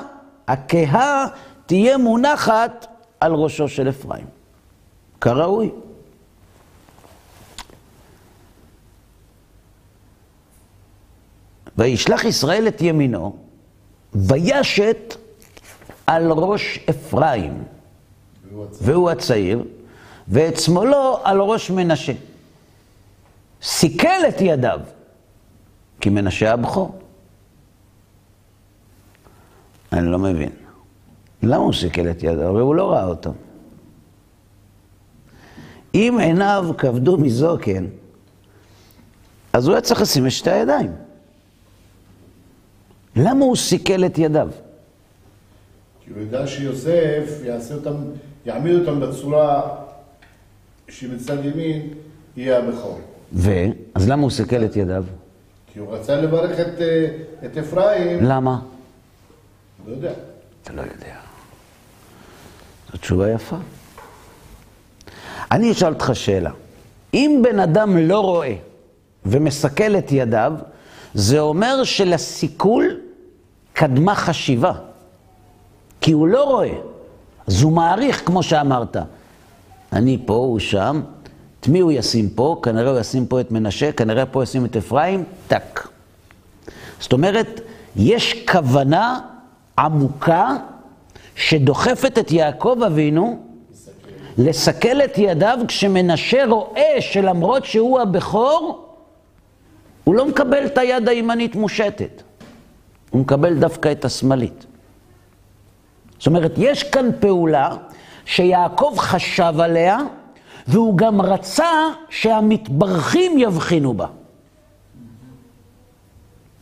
הכהה, 0.47 1.27
תהיה 1.65 1.97
מונחת 1.97 2.87
על 3.19 3.33
ראשו 3.33 3.67
של 3.67 3.89
אפרים. 3.89 4.25
כראוי. 5.21 5.71
וישלח 11.77 12.25
ישראל 12.25 12.67
את 12.67 12.81
ימינו, 12.81 13.35
וישת 14.13 15.15
על 16.07 16.31
ראש 16.31 16.79
אפרים, 16.89 17.63
והוא 18.51 18.63
עצר. 18.65 18.77
והוא 18.81 19.09
הצעיר, 19.09 19.63
ואת 20.27 20.59
שמאלו 20.59 21.19
על 21.23 21.39
ראש 21.41 21.69
מנשה. 21.69 22.13
סיכל 23.61 24.27
את 24.27 24.41
ידיו, 24.41 24.79
כי 26.05 26.09
מנשה 26.09 26.53
הבכור. 26.53 26.99
אני 29.93 30.07
לא 30.07 30.19
מבין. 30.19 30.49
למה 31.43 31.55
הוא 31.55 31.73
סיכל 31.73 32.09
את 32.09 32.23
ידיו? 32.23 32.41
הרי 32.41 32.61
הוא 32.61 32.75
לא 32.75 32.91
ראה 32.91 33.05
אותו. 33.05 33.33
אם 35.95 36.17
עיניו 36.21 36.65
כבדו 36.77 37.17
מזוקן, 37.17 37.85
אז 39.53 39.67
הוא 39.67 39.73
היה 39.73 39.81
צריך 39.81 40.01
לשים 40.01 40.25
את 40.25 40.31
שתי 40.31 40.51
הידיים. 40.51 40.91
למה 43.15 43.45
הוא 43.45 43.55
סיכל 43.55 44.05
את 44.05 44.17
ידיו? 44.17 44.49
כי 46.01 46.11
הוא 46.11 46.21
ידע 46.21 46.47
שיוסף 46.47 47.39
יעשה 47.43 47.75
אותם, 47.75 47.95
יעמיד 48.45 48.79
אותם 48.79 48.99
בצורה 48.99 49.77
שמצד 50.89 51.45
ימין 51.45 51.93
יהיה 52.37 52.57
הבכור. 52.57 52.99
ו? 53.33 53.51
אז 53.95 54.09
למה 54.09 54.21
הוא 54.21 54.31
סיכל 54.31 54.65
את 54.65 54.75
ידיו? 54.75 55.05
כי 55.75 55.79
הוא 55.79 55.95
רצה 55.95 56.15
לברך 56.15 56.59
את, 56.59 56.81
אה, 56.81 57.07
את 57.45 57.57
אפרים, 57.57 58.19
למה? 58.21 58.59
לא 59.87 59.91
יודע. 59.91 60.11
אתה 60.63 60.73
לא 60.73 60.81
יודע. 60.81 61.15
זו 62.91 62.97
תשובה 62.97 63.31
יפה. 63.31 63.55
אני 65.51 65.71
אשאל 65.71 65.93
אותך 65.93 66.11
שאלה. 66.13 66.51
אם 67.13 67.41
בן 67.43 67.59
אדם 67.59 67.97
לא 67.97 68.19
רואה 68.19 68.55
ומסכל 69.25 69.97
את 69.97 70.11
ידיו, 70.11 70.53
זה 71.13 71.39
אומר 71.39 71.83
שלסיכול 71.83 72.99
קדמה 73.73 74.15
חשיבה. 74.15 74.73
כי 76.01 76.11
הוא 76.11 76.27
לא 76.27 76.43
רואה. 76.43 76.73
אז 77.47 77.61
הוא 77.61 77.71
מעריך, 77.71 78.21
כמו 78.25 78.43
שאמרת. 78.43 78.97
אני 79.93 80.17
פה, 80.25 80.33
הוא 80.33 80.59
שם, 80.59 81.01
את 81.65 81.69
מי 81.69 81.79
הוא 81.79 81.91
ישים 81.91 82.29
פה? 82.29 82.59
כנראה 82.63 82.91
הוא 82.91 82.99
ישים 82.99 83.25
פה 83.25 83.41
את 83.41 83.51
מנשה, 83.51 83.91
כנראה 83.91 84.25
פה 84.25 84.43
ישים 84.43 84.65
את 84.65 84.77
אפרים, 84.77 85.23
טאק. 85.47 85.87
זאת 86.99 87.13
אומרת, 87.13 87.61
יש 87.95 88.45
כוונה 88.51 89.19
עמוקה 89.79 90.55
שדוחפת 91.35 92.17
את 92.17 92.31
יעקב 92.31 92.77
אבינו 92.85 93.39
לסכל 94.37 95.01
את 95.03 95.17
ידיו 95.17 95.59
כשמנשה 95.67 96.45
רואה 96.45 96.95
שלמרות 96.99 97.65
שהוא 97.65 97.99
הבכור, 97.99 98.89
הוא 100.03 100.15
לא 100.15 100.25
מקבל 100.25 100.65
את 100.65 100.77
היד 100.77 101.09
הימנית 101.09 101.55
מושטת, 101.55 102.21
הוא 103.09 103.21
מקבל 103.21 103.53
דווקא 103.59 103.91
את 103.91 104.05
השמאלית. 104.05 104.65
זאת 106.17 106.27
אומרת, 106.27 106.53
יש 106.57 106.83
כאן 106.83 107.09
פעולה 107.19 107.75
שיעקב 108.25 108.93
חשב 108.97 109.53
עליה, 109.59 109.97
והוא 110.67 110.97
גם 110.97 111.21
רצה 111.21 111.71
שהמתברכים 112.09 113.37
יבחינו 113.37 113.93
בה. 113.93 114.07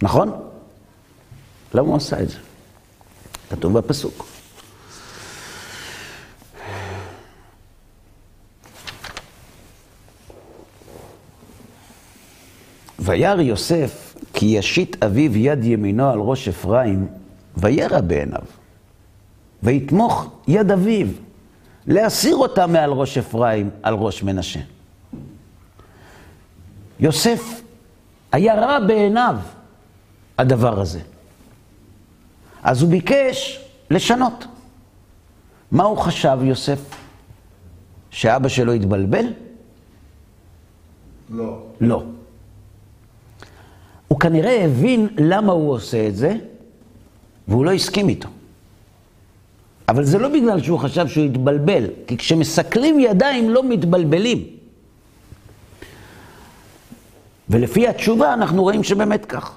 נכון? 0.02 0.32
למה 1.74 1.88
הוא 1.88 1.96
עשה 1.96 2.22
את 2.22 2.30
זה? 2.30 2.38
כתוב 3.50 3.74
בפסוק. 3.78 4.26
וירא 13.00 13.42
יוסף 13.42 14.16
כי 14.34 14.46
ישית 14.46 15.04
אביו 15.04 15.38
יד 15.38 15.64
ימינו 15.64 16.10
על 16.10 16.20
ראש 16.20 16.48
אפרים, 16.48 17.08
וירא 17.58 18.02
בעיניו. 18.02 18.42
ויתמוך 19.64 20.30
יד 20.48 20.72
אביו, 20.72 21.08
להסיר 21.88 22.36
אותה 22.36 22.68
מעל 22.68 22.92
ראש 22.92 23.18
אפרים, 23.18 23.70
על 23.84 23.94
ראש 23.94 24.24
מנשה. 24.24 24.60
יוסף, 27.00 27.62
היה 28.32 28.56
רע 28.56 28.80
בעיניו 28.80 29.36
הדבר 30.38 30.80
הזה. 30.80 31.00
אז 32.64 32.82
הוא 32.82 32.90
ביקש 32.90 33.66
לשנות. 33.90 34.46
מה 35.72 35.84
הוא 35.84 35.98
חשב, 35.98 36.38
יוסף? 36.42 36.80
שאבא 38.12 38.50
שלו 38.50 38.72
התבלבל? 38.74 39.26
לא. 41.30 41.64
לא. 41.82 42.04
הוא 44.08 44.20
כנראה 44.20 44.66
הבין 44.66 45.08
למה 45.18 45.54
הוא 45.54 45.72
עושה 45.72 46.08
את 46.08 46.16
זה, 46.16 46.36
והוא 47.48 47.66
לא 47.66 47.72
הסכים 47.72 48.10
איתו. 48.10 48.30
אבל 49.90 50.04
זה 50.04 50.20
לא 50.20 50.30
בגלל 50.30 50.62
שהוא 50.62 50.80
חשב 50.80 51.08
שהוא 51.08 51.26
התבלבל, 51.26 51.86
כי 52.08 52.18
כשמסכלים 52.18 53.00
ידיים 53.00 53.50
לא 53.50 53.64
מתבלבלים. 53.64 54.44
ולפי 57.50 57.88
התשובה 57.88 58.34
אנחנו 58.34 58.64
רואים 58.64 58.84
שבאמת 58.84 59.26
כך. 59.26 59.56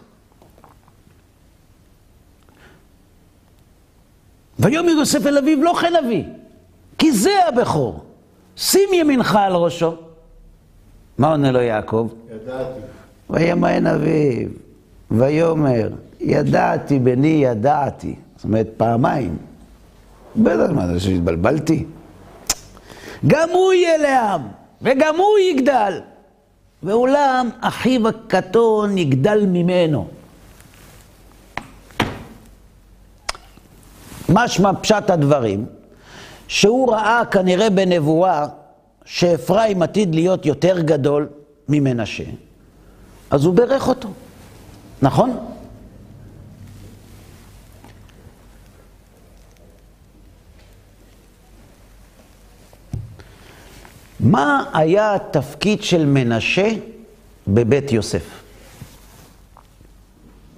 ויאמר 4.58 4.90
יוסף 4.90 5.26
אל 5.26 5.38
אביו, 5.38 5.62
לא 5.62 5.74
כן 5.80 5.92
אבי, 5.96 6.24
כי 6.98 7.12
זה 7.12 7.30
הבכור. 7.48 8.04
שים 8.56 8.88
ימינך 8.94 9.36
על 9.40 9.52
ראשו. 9.52 9.94
מה 11.18 11.30
עונה 11.30 11.50
לו 11.50 11.60
יעקב? 11.60 12.08
ידעתי. 12.30 12.80
ויאמר 13.30 13.94
אביו, 13.94 14.48
ויאמר, 15.10 15.88
ידעתי 16.20 16.98
בני 16.98 17.28
ידעתי. 17.28 18.14
זאת 18.36 18.44
אומרת, 18.44 18.68
פעמיים. 18.76 19.36
בטח, 20.38 20.70
מה 20.70 20.86
זה 20.86 21.00
שהתבלבלתי? 21.00 21.84
גם 23.26 23.48
הוא 23.52 23.72
יהיה 23.72 23.96
לעם, 23.98 24.40
וגם 24.82 25.16
הוא 25.16 25.38
יגדל. 25.38 26.00
ואולם 26.82 27.50
אחיו 27.60 28.08
הקטון 28.08 28.98
יגדל 28.98 29.46
ממנו. 29.46 30.08
משמע 34.28 34.70
פשט 34.80 35.10
הדברים, 35.10 35.66
שהוא 36.48 36.92
ראה 36.92 37.22
כנראה 37.30 37.70
בנבואה 37.70 38.46
שאפרים 39.04 39.82
עתיד 39.82 40.14
להיות 40.14 40.46
יותר 40.46 40.80
גדול 40.80 41.28
ממנשה, 41.68 42.24
אז 43.30 43.44
הוא 43.44 43.54
בירך 43.54 43.88
אותו, 43.88 44.08
נכון? 45.02 45.55
מה 54.30 54.64
היה 54.72 55.14
התפקיד 55.14 55.82
של 55.82 56.06
מנשה 56.06 56.68
בבית 57.48 57.92
יוסף? 57.92 58.42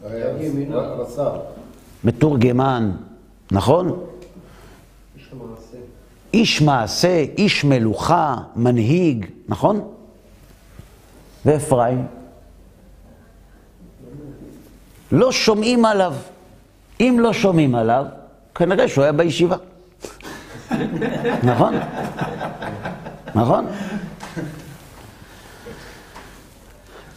היה 0.04 0.42
ימינו. 0.42 0.78
רס"ר. 0.78 1.40
מתורגמן, 2.04 2.92
נכון? 3.52 4.04
איש 6.35 6.62
מעשה, 6.62 7.24
איש 7.38 7.64
מלוכה, 7.64 8.37
מנהיג, 8.57 9.26
נכון? 9.48 9.88
ואפרים? 11.44 12.07
לא 15.12 15.33
שומעים 15.33 15.85
עליו. 15.85 16.14
אם 17.00 17.16
לא 17.20 17.33
שומעים 17.33 17.74
עליו, 17.74 18.04
כנראה 18.54 18.88
שהוא 18.88 19.04
היה 19.04 19.12
בישיבה. 19.12 19.57
נכון? 21.50 21.74
נכון? 23.34 23.66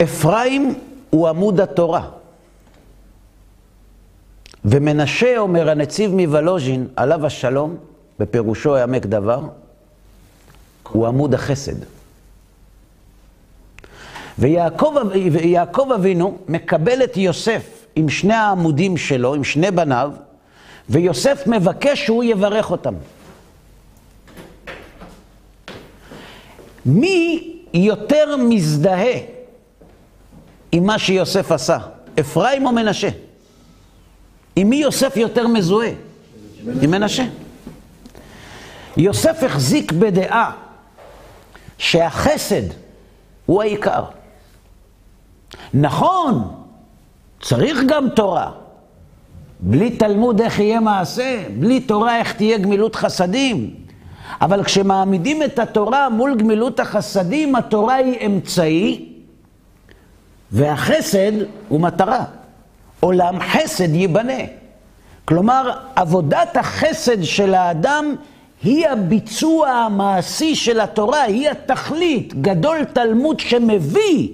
אפרים 0.04 0.74
הוא 1.10 1.30
עמוד 1.30 1.60
התורה. 1.60 2.10
ומנשה, 4.66 5.38
אומר 5.38 5.70
הנציב 5.70 6.16
מוולוז'ין, 6.16 6.88
עליו 6.96 7.26
השלום, 7.26 7.76
בפירושו 8.20 8.76
העמק 8.76 9.06
דבר, 9.06 9.42
הוא 10.92 11.08
עמוד 11.08 11.34
החסד. 11.34 11.76
ויעקב, 14.40 15.90
אבינו 15.96 16.38
מקבל 16.48 17.04
את 17.04 17.18
יוסף 17.18 17.86
עם 17.96 18.10
שני 18.10 18.34
העמודים 18.34 18.98
שלו, 18.98 19.34
עם 19.34 19.44
שני 19.44 19.72
בניו, 19.72 20.12
ויוסף 20.90 21.44
מבקש 21.48 22.06
שהוא 22.06 22.24
יברך 22.24 22.72
אותם. 22.72 22.94
מי 26.86 27.54
יותר 27.74 28.36
מזדהה 28.38 29.18
עם 30.72 30.86
מה 30.86 31.00
שיוסף 31.00 31.52
עשה, 31.52 31.78
אפרים 32.20 32.66
או 32.66 32.72
מנשה? 32.72 33.10
עם 34.56 34.70
מי 34.70 34.76
יוסף 34.76 35.18
יותר 35.18 35.48
מזוהה? 35.48 35.92
עם 36.82 36.92
מנשה. 36.92 37.24
יוסף 38.98 39.44
החזיק 39.44 39.92
בדעה 39.92 40.52
שהחסד 41.78 42.62
הוא 43.46 43.62
העיקר. 43.62 44.04
נכון, 45.74 46.48
צריך 47.42 47.78
גם 47.88 48.10
תורה. 48.16 48.52
בלי 49.60 49.98
תלמוד 49.98 50.42
איך 50.42 50.60
יהיה 50.60 50.80
מעשה, 50.80 51.44
בלי 51.60 51.80
תורה 51.80 52.20
איך 52.20 52.34
תהיה 52.34 52.58
גמילות 52.58 52.96
חסדים. 52.96 53.76
אבל 54.42 54.64
כשמעמידים 54.64 55.44
את 55.44 55.60
התורה 55.60 56.10
מול 56.10 56.36
גמילות 56.36 56.80
החסדים, 56.80 57.56
התורה 57.56 57.96
היא 57.96 58.26
אמצעי 58.26 59.14
והחסד 60.52 61.32
הוא 61.70 61.80
מטרה. 61.80 62.24
עולם 63.00 63.40
חסד 63.40 63.96
ייבנה. 63.96 64.44
כלומר, 65.26 65.72
עבודת 65.96 66.58
החסד 66.58 67.24
של 67.24 67.54
האדם 67.54 68.16
היא 68.64 68.88
הביצוע 68.88 69.70
המעשי 69.70 70.56
של 70.56 70.80
התורה, 70.80 71.22
היא 71.22 71.50
התכלית, 71.50 72.42
גדול 72.42 72.84
תלמוד 72.84 73.40
שמביא 73.40 74.30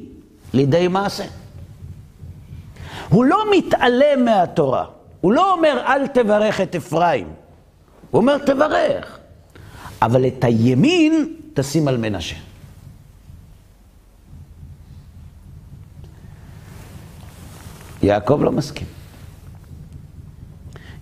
לידי 0.53 0.87
מעשה. 0.87 1.23
הוא 3.09 3.25
לא 3.25 3.37
מתעלם 3.51 4.25
מהתורה, 4.25 4.85
הוא 5.21 5.33
לא 5.33 5.53
אומר 5.53 5.81
אל 5.87 6.07
תברך 6.07 6.61
את 6.61 6.75
אפרים, 6.75 7.27
הוא 8.11 8.21
אומר 8.21 8.37
תברך, 8.37 9.16
אבל 10.01 10.27
את 10.27 10.43
הימין 10.43 11.35
תשים 11.53 11.87
על 11.87 11.97
מנשה. 11.97 12.35
יעקב 18.03 18.39
לא 18.43 18.51
מסכים. 18.51 18.87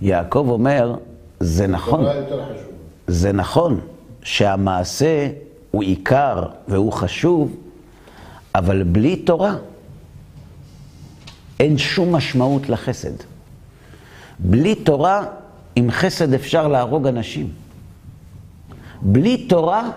יעקב 0.02 0.46
אומר, 0.50 0.96
זה 1.40 1.68
נכון. 1.68 2.06
חשוב. 2.06 2.66
זה 3.08 3.32
נכון 3.32 3.80
שהמעשה 4.24 5.30
הוא 5.72 5.84
עיקר 5.84 6.44
והוא 6.68 6.92
חשוב, 6.92 7.56
אבל 8.56 8.84
בלי 8.84 9.16
תורה 9.16 9.56
אין 11.60 11.78
שום 11.78 12.16
משמעות 12.16 12.70
לחסד. 12.70 13.14
בלי 14.40 14.76
תורה, 14.76 15.26
עם 15.76 15.92
חסד 15.92 16.34
אפשר 16.34 16.68
להרוג 16.68 17.08
אנשים. 17.08 17.65
בלי 19.08 19.38
תורה, 19.38 19.90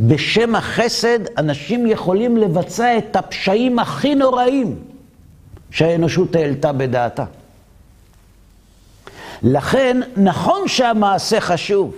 בשם 0.00 0.54
החסד, 0.54 1.38
אנשים 1.38 1.86
יכולים 1.86 2.36
לבצע 2.36 2.98
את 2.98 3.16
הפשעים 3.16 3.78
הכי 3.78 4.14
נוראים 4.14 4.78
שהאנושות 5.70 6.34
העלתה 6.34 6.72
בדעתה. 6.72 7.24
לכן, 9.42 10.00
נכון 10.16 10.68
שהמעשה 10.68 11.40
חשוב, 11.40 11.94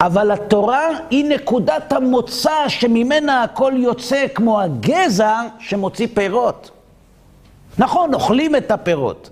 אבל 0.00 0.30
התורה 0.30 0.88
היא 1.10 1.24
נקודת 1.24 1.92
המוצא 1.92 2.68
שממנה 2.68 3.42
הכל 3.42 3.72
יוצא 3.76 4.26
כמו 4.34 4.60
הגזע 4.60 5.42
שמוציא 5.58 6.06
פירות. 6.14 6.70
נכון, 7.78 8.14
אוכלים 8.14 8.56
את 8.56 8.70
הפירות, 8.70 9.30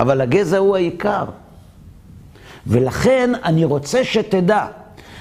אבל 0.00 0.20
הגזע 0.20 0.58
הוא 0.58 0.76
העיקר. 0.76 1.24
ולכן 2.66 3.30
אני 3.44 3.64
רוצה 3.64 4.04
שתדע 4.04 4.66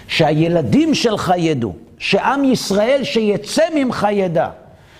שהילדים 0.07 0.95
שלך 0.95 1.33
ידעו, 1.37 1.75
שעם 1.97 2.43
ישראל 2.43 3.03
שיצא 3.03 3.63
ממך 3.75 4.07
ידע, 4.11 4.49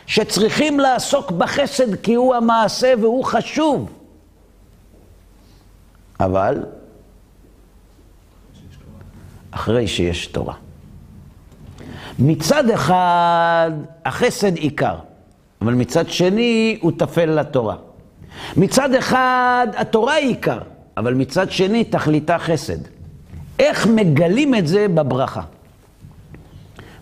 שצריכים 0.06 0.80
לעסוק 0.80 1.32
בחסד 1.32 1.96
כי 1.96 2.14
הוא 2.14 2.36
המעשה 2.36 2.94
והוא 3.02 3.26
חשוב. 3.26 3.90
אבל 6.20 6.66
אחרי 9.52 9.88
שיש 9.88 10.28
תורה. 10.28 10.54
מצד 12.20 12.70
אחד, 12.70 13.72
החסד 14.06 14.56
עיקר, 14.56 14.96
אבל 15.62 15.74
מצד 15.74 16.10
שני, 16.10 16.78
הוא 16.82 16.92
טפל 16.98 17.26
לתורה. 17.26 17.76
מצד 18.58 18.94
אחד, 18.96 19.68
התורה 19.76 20.14
היא 20.14 20.28
עיקר, 20.28 20.60
אבל 21.02 21.14
מצד 21.14 21.52
שני, 21.52 21.84
תכליתה 21.84 22.38
חסד. 22.38 22.78
איך 23.60 23.88
מגלים 23.88 24.56
את 24.56 24.68
זה 24.68 24.88
בברכה? 24.88 25.42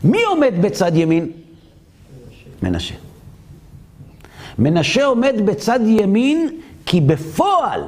מי 0.04 0.24
עומד 0.24 0.54
בצד 0.62 0.92
ימין? 0.96 1.32
מנשה. 2.64 2.96
מנשה 4.60 5.06
עומד 5.06 5.36
בצד 5.46 5.80
ימין 5.84 6.50
כי 6.86 7.02
בפועל 7.02 7.82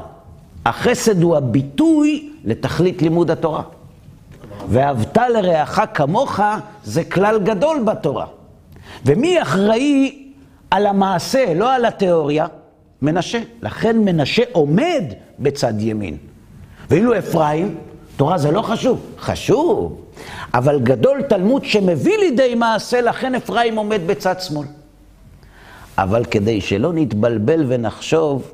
החסד 0.65 1.21
הוא 1.21 1.37
הביטוי 1.37 2.29
לתכלית 2.43 3.01
לימוד 3.01 3.31
התורה. 3.31 3.63
ואהבת 4.69 5.17
לרעך 5.17 5.79
כמוך 5.93 6.39
זה 6.83 7.03
כלל 7.03 7.39
גדול 7.43 7.83
בתורה. 7.83 8.25
ומי 9.05 9.41
אחראי 9.41 10.31
על 10.71 10.85
המעשה, 10.85 11.53
לא 11.53 11.73
על 11.73 11.85
התיאוריה? 11.85 12.47
מנשה. 13.01 13.39
לכן 13.61 13.97
מנשה 13.97 14.43
עומד 14.51 15.03
בצד 15.41 15.73
ימין. 15.79 16.17
ואילו 16.89 17.17
אפרים, 17.17 17.75
תורה 18.17 18.37
זה 18.37 18.51
לא 18.51 18.61
חשוב. 18.61 19.01
חשוב, 19.19 20.01
אבל 20.53 20.79
גדול 20.79 21.21
תלמוד 21.21 21.65
שמביא 21.65 22.17
לידי 22.17 22.55
מעשה, 22.55 23.01
לכן 23.01 23.35
אפרים 23.35 23.75
עומד 23.75 24.01
בצד 24.05 24.41
שמאל. 24.41 24.67
אבל 25.97 26.25
כדי 26.25 26.61
שלא 26.61 26.93
נתבלבל 26.93 27.65
ונחשוב 27.67 28.51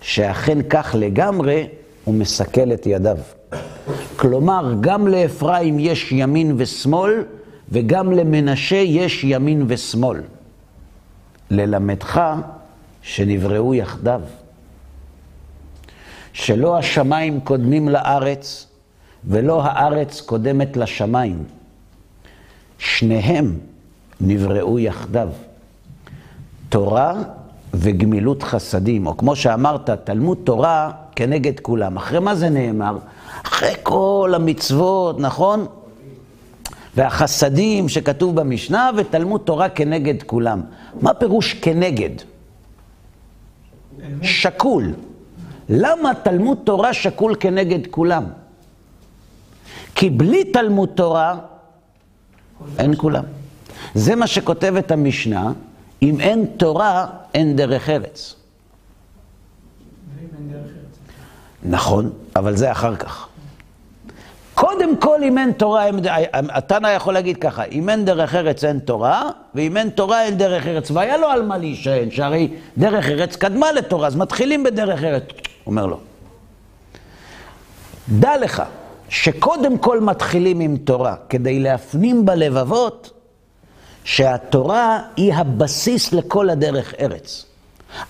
שאכן 0.00 0.58
כך 0.70 0.94
לגמרי, 0.98 1.68
הוא 2.04 2.14
מסכל 2.14 2.72
את 2.72 2.86
ידיו. 2.86 3.16
כלומר, 4.16 4.74
גם 4.80 5.08
לאפרים 5.08 5.78
יש 5.78 6.12
ימין 6.12 6.54
ושמאל, 6.56 7.24
וגם 7.68 8.12
למנשה 8.12 8.76
יש 8.76 9.24
ימין 9.24 9.64
ושמאל. 9.68 10.20
ללמדך 11.50 12.20
שנבראו 13.02 13.74
יחדיו. 13.74 14.20
שלא 16.40 16.78
השמיים 16.78 17.40
קודמים 17.40 17.88
לארץ, 17.88 18.66
ולא 19.24 19.62
הארץ 19.64 20.20
קודמת 20.20 20.76
לשמיים. 20.76 21.44
שניהם 22.78 23.58
נבראו 24.20 24.78
יחדיו. 24.78 25.28
תורה 26.68 27.14
וגמילות 27.74 28.42
חסדים, 28.42 29.06
או 29.06 29.16
כמו 29.16 29.36
שאמרת, 29.36 29.90
תלמוד 29.90 30.38
תורה 30.44 30.90
כנגד 31.16 31.60
כולם. 31.60 31.96
אחרי 31.96 32.18
מה 32.18 32.34
זה 32.34 32.48
נאמר? 32.48 32.98
אחרי 33.46 33.74
כל 33.82 34.32
המצוות, 34.34 35.20
נכון? 35.20 35.66
והחסדים 36.96 37.88
שכתוב 37.88 38.40
במשנה, 38.40 38.90
ותלמוד 38.96 39.40
תורה 39.44 39.68
כנגד 39.68 40.22
כולם. 40.22 40.60
מה 41.00 41.14
פירוש 41.14 41.54
כנגד? 41.54 42.10
שקול. 44.22 44.92
למה 45.70 46.14
תלמוד 46.14 46.58
תורה 46.64 46.94
שקול 46.94 47.34
כנגד 47.40 47.86
כולם? 47.90 48.24
כי 49.94 50.10
בלי 50.10 50.44
תלמוד 50.44 50.88
תורה 50.94 51.38
אין 52.78 52.94
כולם. 52.96 53.24
זה 53.94 54.16
מה 54.16 54.26
שכותבת 54.26 54.90
המשנה, 54.90 55.52
אם 56.02 56.20
אין 56.20 56.46
תורה, 56.56 57.06
אין 57.34 57.56
דרך 57.56 57.88
ארץ. 57.88 58.34
נכון, 61.62 62.10
אבל 62.36 62.56
זה 62.56 62.72
אחר 62.72 62.96
כך. 62.96 63.28
קודם 64.60 64.96
כל, 64.96 65.22
אם 65.22 65.38
אין 65.38 65.52
תורה, 65.52 65.84
התנא 66.32 66.88
יכול 66.88 67.14
להגיד 67.14 67.36
ככה, 67.36 67.64
אם 67.64 67.88
אין 67.88 68.04
דרך 68.04 68.34
ארץ 68.34 68.64
אין 68.64 68.78
תורה, 68.78 69.30
ואם 69.54 69.76
אין 69.76 69.90
תורה 69.90 70.24
אין 70.24 70.38
דרך 70.38 70.66
ארץ. 70.66 70.90
והיה 70.90 71.16
לו 71.16 71.26
על 71.26 71.42
מה 71.42 71.58
להישען, 71.58 72.10
שהרי 72.10 72.48
דרך 72.78 73.06
ארץ 73.08 73.36
קדמה 73.36 73.72
לתורה, 73.72 74.06
אז 74.06 74.16
מתחילים 74.16 74.62
בדרך 74.62 75.04
ארץ. 75.04 75.22
אומר 75.66 75.86
לו, 75.86 75.98
דע 78.08 78.36
לך 78.36 78.62
שקודם 79.08 79.78
כל 79.78 80.00
מתחילים 80.00 80.60
עם 80.60 80.76
תורה, 80.76 81.14
כדי 81.28 81.60
להפנים 81.60 82.26
בלבבות 82.26 83.10
שהתורה 84.04 85.02
היא 85.16 85.34
הבסיס 85.34 86.12
לכל 86.12 86.50
הדרך 86.50 86.94
ארץ. 87.00 87.49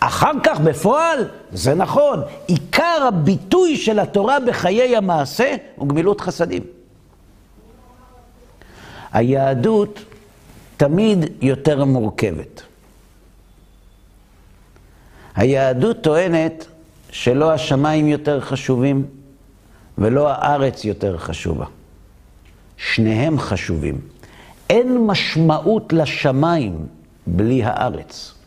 אחר 0.00 0.32
כך 0.44 0.60
בפועל, 0.60 1.28
זה 1.52 1.74
נכון, 1.74 2.22
עיקר 2.46 3.04
הביטוי 3.08 3.76
של 3.76 3.98
התורה 3.98 4.40
בחיי 4.40 4.96
המעשה 4.96 5.56
הוא 5.76 5.88
גמילות 5.88 6.20
חסדים. 6.20 6.62
היהדות 9.12 9.98
תמיד 10.76 11.18
יותר 11.42 11.84
מורכבת. 11.84 12.62
היהדות 15.36 16.02
טוענת 16.02 16.66
שלא 17.10 17.52
השמיים 17.52 18.08
יותר 18.08 18.40
חשובים 18.40 19.06
ולא 19.98 20.28
הארץ 20.28 20.84
יותר 20.84 21.18
חשובה. 21.18 21.66
שניהם 22.76 23.38
חשובים. 23.38 24.00
אין 24.70 25.06
משמעות 25.06 25.92
לשמיים 25.92 26.86
בלי 27.26 27.64
הארץ. 27.64 28.39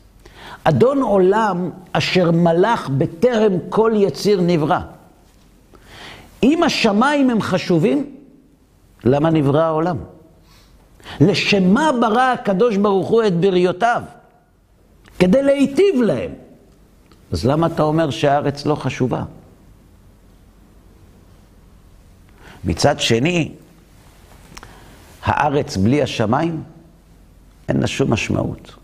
אדון 0.64 1.02
עולם 1.02 1.70
אשר 1.92 2.32
מלך 2.32 2.90
בטרם 2.90 3.54
כל 3.70 3.92
יציר 3.96 4.42
נברא. 4.42 4.80
אם 6.44 6.64
השמיים 6.64 7.30
הם 7.30 7.42
חשובים, 7.42 8.16
למה 9.04 9.30
נברא 9.30 9.62
העולם? 9.62 9.98
לשם 11.22 11.74
מה 11.74 11.92
ברא 12.02 12.22
הקדוש 12.22 12.78
ברוך 12.78 13.08
הוא 13.08 13.24
את 13.24 13.34
בריותיו? 13.34 14.02
כדי 15.20 15.44
להיטיב 15.44 16.02
להם. 16.02 16.32
אז 17.32 17.46
למה 17.46 17.68
אתה 17.68 17.84
אומר 17.84 18.10
שהארץ 18.10 18.66
לא 18.66 18.76
חשובה? 18.76 19.24
מצד 22.64 23.00
שני, 23.00 23.52
הארץ 25.24 25.78
בלי 25.78 26.02
השמיים, 26.02 26.64
אין 27.70 27.80
לה 27.80 27.88
שום 27.88 28.14
משמעות. 28.14 28.83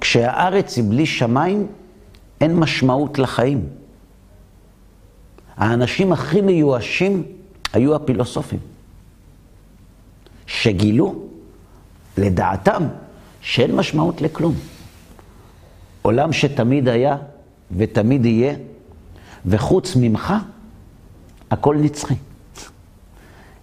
כשהארץ 0.00 0.76
היא 0.76 0.84
בלי 0.88 1.06
שמיים, 1.06 1.66
אין 2.40 2.56
משמעות 2.56 3.18
לחיים. 3.18 3.68
האנשים 5.56 6.12
הכי 6.12 6.40
מיואשים 6.40 7.22
היו 7.72 7.94
הפילוסופים, 7.94 8.58
שגילו, 10.46 11.14
לדעתם, 12.18 12.82
שאין 13.40 13.76
משמעות 13.76 14.20
לכלום. 14.20 14.54
עולם 16.02 16.32
שתמיד 16.32 16.88
היה 16.88 17.16
ותמיד 17.76 18.26
יהיה, 18.26 18.54
וחוץ 19.46 19.96
ממך, 19.96 20.34
הכל 21.50 21.76
נצחי. 21.76 22.14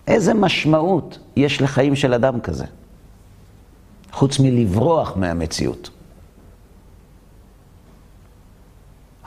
איזה 0.07 0.33
משמעות 0.33 1.19
יש 1.35 1.61
לחיים 1.61 1.95
של 1.95 2.13
אדם 2.13 2.39
כזה? 2.39 2.65
חוץ 4.11 4.39
מלברוח 4.39 5.13
מהמציאות. 5.15 5.89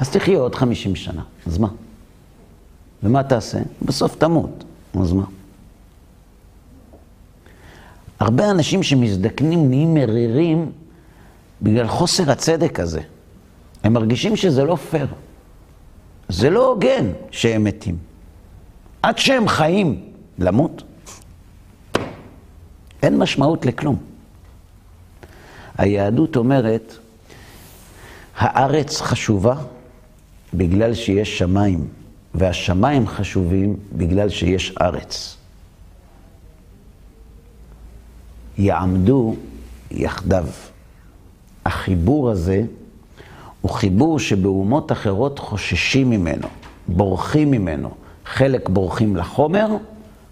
אז 0.00 0.10
תחיה 0.10 0.38
עוד 0.38 0.54
50 0.54 0.96
שנה, 0.96 1.22
אז 1.46 1.58
מה? 1.58 1.68
ומה 3.02 3.22
תעשה? 3.22 3.58
בסוף 3.82 4.16
תמות, 4.16 4.64
אז 5.00 5.12
מה? 5.12 5.24
הרבה 8.20 8.50
אנשים 8.50 8.82
שמזדקנים 8.82 9.68
נהיים 9.68 9.94
מרירים 9.94 10.72
בגלל 11.62 11.88
חוסר 11.88 12.30
הצדק 12.30 12.80
הזה. 12.80 13.00
הם 13.84 13.92
מרגישים 13.92 14.36
שזה 14.36 14.64
לא 14.64 14.76
פייר. 14.76 15.06
זה 16.28 16.50
לא 16.50 16.66
הוגן 16.66 17.06
שהם 17.30 17.64
מתים. 17.64 17.98
עד 19.02 19.18
שהם 19.18 19.48
חיים, 19.48 20.10
למות. 20.38 20.82
אין 23.02 23.18
משמעות 23.18 23.66
לכלום. 23.66 23.96
היהדות 25.78 26.36
אומרת, 26.36 26.94
הארץ 28.36 29.00
חשובה 29.00 29.54
בגלל 30.54 30.94
שיש 30.94 31.38
שמיים, 31.38 31.86
והשמיים 32.34 33.08
חשובים 33.08 33.76
בגלל 33.92 34.28
שיש 34.28 34.74
ארץ. 34.80 35.36
יעמדו 38.58 39.36
יחדיו. 39.90 40.46
החיבור 41.66 42.30
הזה 42.30 42.62
הוא 43.60 43.70
חיבור 43.70 44.18
שבאומות 44.18 44.92
אחרות 44.92 45.38
חוששים 45.38 46.10
ממנו, 46.10 46.48
בורחים 46.88 47.50
ממנו. 47.50 47.90
חלק 48.24 48.68
בורחים 48.68 49.16
לחומר 49.16 49.68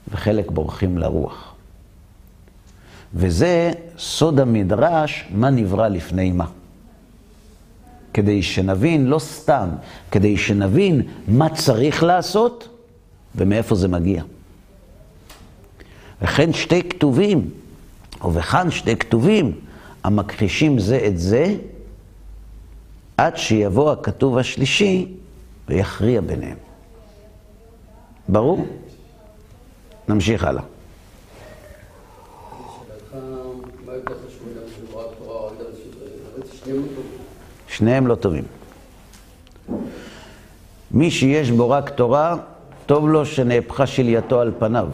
וחלק 0.08 0.50
בורחים 0.50 0.98
לרוח. 0.98 1.54
וזה 3.14 3.72
סוד 3.98 4.40
המדרש, 4.40 5.24
מה 5.30 5.50
נברא 5.50 5.88
לפני 5.88 6.32
מה. 6.32 6.46
כדי 8.18 8.42
שנבין, 8.42 9.06
לא 9.06 9.18
סתם, 9.18 9.68
כדי 10.10 10.36
שנבין 10.36 11.02
מה 11.28 11.54
צריך 11.54 12.02
לעשות 12.02 12.68
ומאיפה 13.36 13.74
זה 13.74 13.88
מגיע. 13.88 14.22
וכן 16.22 16.52
שתי 16.52 16.82
כתובים, 16.88 17.50
ובכאן 18.24 18.70
שתי 18.70 18.96
כתובים, 18.96 19.60
המכחישים 20.04 20.78
זה 20.78 21.00
את 21.06 21.18
זה, 21.18 21.56
עד 23.16 23.36
שיבוא 23.36 23.92
הכתוב 23.92 24.38
השלישי 24.38 25.14
ויכריע 25.68 26.20
ביניהם. 26.20 26.56
ברור? 28.28 28.66
נמשיך 30.08 30.44
הלאה. 30.44 30.62
שאלתך, 32.98 33.14
מה 33.86 33.92
שניהם 37.78 38.06
לא 38.06 38.14
טובים. 38.14 38.44
מי 40.90 41.10
שיש 41.10 41.50
בו 41.50 41.70
רק 41.70 41.90
תורה, 41.90 42.36
טוב 42.86 43.08
לו 43.08 43.26
שנהפכה 43.26 43.86
שלייתו 43.86 44.40
על 44.40 44.52
פניו. 44.58 44.88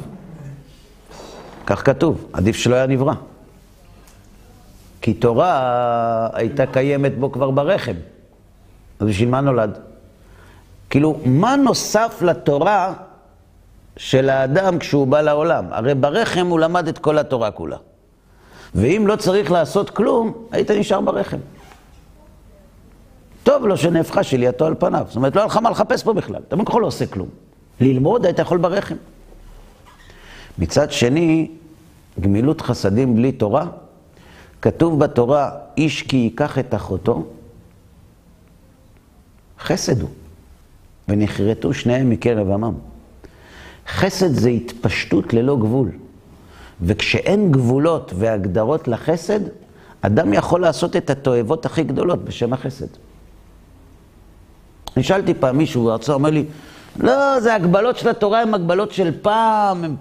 כך 1.67 1.87
כתוב, 1.87 2.27
עדיף 2.33 2.57
שלא 2.57 2.75
היה 2.75 2.87
נברא. 2.87 3.15
כי 5.01 5.15
תורה 5.15 6.29
הייתה 6.33 6.67
קיימת 6.67 7.19
בו 7.19 7.33
כבר 7.33 7.51
ברחם. 7.51 7.95
אז 9.01 9.07
בשביל 9.07 9.29
מה 9.29 9.41
נולד? 9.41 9.79
כאילו, 10.91 11.21
מה 11.25 11.57
נוסף 11.57 12.23
לתורה 12.23 12.93
של 13.97 14.31
האדם 14.31 14.79
כשהוא 14.79 15.07
בא 15.07 15.21
לעולם? 15.21 15.65
הרי 15.71 15.95
ברחם 15.95 16.47
הוא 16.47 16.61
למד 16.61 16.89
את 16.89 16.99
כל 16.99 17.19
התורה 17.19 17.51
כולה. 17.51 17.77
ואם 18.75 19.05
לא 19.07 19.17
צריך 19.17 19.53
לעשות 19.53 19.91
כלום, 19.91 20.33
היית 20.53 20.71
נשאר 20.71 21.01
ברחם. 21.01 21.39
טוב 23.45 23.67
לו 23.67 23.77
שנהפכה 23.77 24.23
שלייתו 24.23 24.67
על 24.67 24.75
פניו. 24.79 25.05
זאת 25.07 25.17
אומרת, 25.17 25.37
לא 25.37 25.41
היה 25.41 25.47
לך 25.47 25.57
מה 25.57 25.71
לחפש 25.71 26.03
פה 26.03 26.13
בכלל. 26.13 26.41
אתה 26.49 26.57
כה 26.67 26.79
לא 26.79 26.87
עושה 26.87 27.07
כלום. 27.07 27.29
ללמוד 27.81 28.25
היית 28.27 28.39
יכול 28.39 28.59
ברחם. 28.59 28.95
מצד 30.59 30.93
שני, 30.93 31.51
גמילות 32.21 32.61
חסדים 32.61 33.17
בלי 33.17 33.33
תורה, 33.33 33.67
כתוב 34.63 34.99
בתורה, 34.99 35.51
איש 35.77 36.03
כי 36.03 36.17
ייקח 36.17 36.59
את 36.59 36.75
אחותו, 36.75 37.27
חסד 39.61 40.01
הוא, 40.01 40.11
ונכרתו 41.09 41.75
שניהם 41.75 42.11
מקרב 42.11 42.51
עמם. 42.51 42.75
חסד 43.89 44.35
זה 44.35 44.49
התפשטות 44.49 45.35
ללא 45.35 45.57
גבול, 45.57 45.91
וכשאין 46.83 47.53
גבולות 47.53 48.13
והגדרות 48.17 48.89
לחסד, 48.89 49.41
אדם 50.01 50.33
יכול 50.33 50.61
לעשות 50.61 50.97
את 50.97 51.11
התועבות 51.11 51.67
הכי 51.67 51.83
גדולות 51.83 52.25
בשם 52.25 52.53
החסד. 52.53 52.87
אני 54.97 55.03
שאלתי 55.05 55.35
פעם 55.35 55.59
מישהו, 55.59 55.91
הרצאה 55.91 56.15
אומר 56.15 56.31
לי, 56.31 56.45
לא, 57.01 57.41
זה 57.41 57.55
הגבלות 57.55 57.99
של 57.99 58.09
התורה 58.09 58.43
הן 58.43 58.55
הגבלות 58.55 58.93
של 58.93 59.11
פעם, 59.23 59.85
הן 59.85 59.95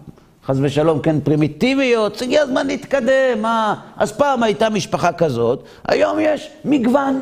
חס 0.46 0.56
ושלום, 0.62 1.00
כן, 1.00 1.20
פרימיטיביות, 1.20 2.22
הגיע 2.22 2.42
הזמן 2.42 2.68
להתקדם, 2.68 3.42
מה? 3.42 3.76
אז 3.98 4.12
פעם 4.12 4.44
הייתה 4.44 4.70
משפחה 4.70 5.12
כזאת, 5.12 5.64
היום 5.88 6.18
יש 6.22 6.50
מגוון. 6.66 7.22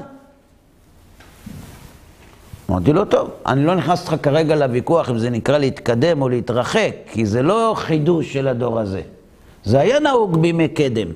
אמרתי 2.70 2.94
לו, 2.94 3.06
טוב, 3.06 3.30
אני 3.46 3.66
לא 3.66 3.76
נכנס 3.76 4.02
איתך 4.02 4.24
כרגע 4.24 4.56
לוויכוח 4.56 5.10
אם 5.10 5.18
זה 5.18 5.30
נקרא 5.30 5.58
להתקדם 5.58 6.22
או 6.22 6.30
להתרחק, 6.30 6.92
כי 7.12 7.26
זה 7.26 7.42
לא 7.42 7.74
חידוש 7.78 8.34
של 8.34 8.48
הדור 8.48 8.80
הזה. 8.80 9.02
זה 9.64 9.80
היה 9.80 10.00
נהוג 10.00 10.42
בימי 10.42 10.68
קדם. 10.68 11.08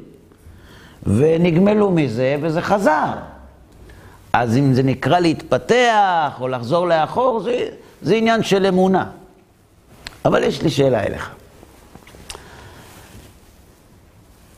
ונגמלו 1.03 1.91
מזה, 1.91 2.37
וזה 2.41 2.61
חזר. 2.61 3.13
אז 4.37 4.57
אם 4.57 4.73
זה 4.73 4.83
נקרא 4.83 5.19
להתפתח 5.19 6.37
או 6.39 6.47
לחזור 6.47 6.87
לאחור, 6.87 7.39
זה, 7.39 7.67
זה 8.01 8.15
עניין 8.15 8.43
של 8.43 8.65
אמונה. 8.65 9.05
אבל 10.25 10.43
יש 10.43 10.61
לי 10.61 10.69
שאלה 10.69 11.03
אליך. 11.03 11.31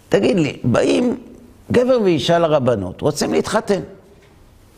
תגיד 0.10 0.40
לי, 0.40 0.58
באים 0.64 1.18
גבר 1.72 2.00
ואישה 2.04 2.40
לרבנות, 2.40 3.02
רוצים 3.02 3.34
להתחתן. 3.34 3.80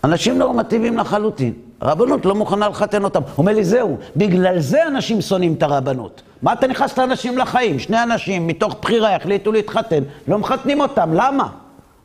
אנשים 0.04 0.38
נורמטיביים 0.38 0.98
לחלוטין. 0.98 1.54
הרבנות 1.82 2.26
לא 2.26 2.36
מוכנה 2.36 2.70
לחתן 2.70 3.04
אותם. 3.04 3.22
הוא 3.22 3.30
אומר 3.38 3.54
לי, 3.54 3.64
זהו, 3.64 3.98
בגלל 4.16 4.60
זה 4.60 4.88
אנשים 4.88 5.22
שונאים 5.22 5.54
את 5.54 5.64
הרבנות. 5.64 6.22
מה 6.42 6.54
אתה 6.54 6.68
נכנס 6.68 6.98
לאנשים 6.98 7.38
לחיים? 7.38 7.80
שני 7.80 8.04
אנשים 8.04 8.48
מתוך 8.48 8.76
בחירה 8.82 9.16
החליטו 9.16 9.52
להתחתן, 9.52 10.04
לא 10.28 10.38
מחתנים 10.38 10.82
אותם, 10.82 11.14
למה? 11.14 11.50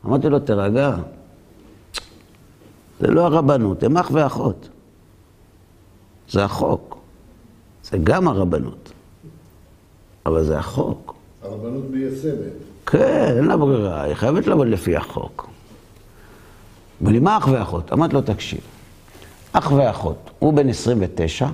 אמרתי 0.05 0.29
לו, 0.29 0.39
תירגע. 0.39 0.91
זה 2.99 3.07
לא 3.07 3.25
הרבנות, 3.25 3.83
הם 3.83 3.97
אח 3.97 4.09
ואחות. 4.13 4.69
זה 6.29 6.43
החוק. 6.43 6.97
זה 7.83 7.97
גם 7.97 8.27
הרבנות. 8.27 8.91
אבל 10.25 10.43
זה 10.43 10.57
החוק. 10.57 11.15
הרבנות 11.43 11.83
מיישמת. 11.89 12.65
כן, 12.85 13.33
אין 13.37 13.45
לה 13.45 13.57
ברירה, 13.57 14.01
היא 14.01 14.13
חייבת 14.13 14.47
לעבוד 14.47 14.67
לפי 14.67 14.95
החוק. 14.95 15.49
אמר 17.01 17.11
לי, 17.11 17.19
מה 17.19 17.37
אח 17.37 17.47
ואחות? 17.51 17.93
אמרתי 17.93 18.13
לו, 18.13 18.21
תקשיב, 18.21 18.59
אח 19.51 19.71
ואחות, 19.71 20.31
הוא 20.39 20.53
בן 20.53 20.69
29, 20.69 21.47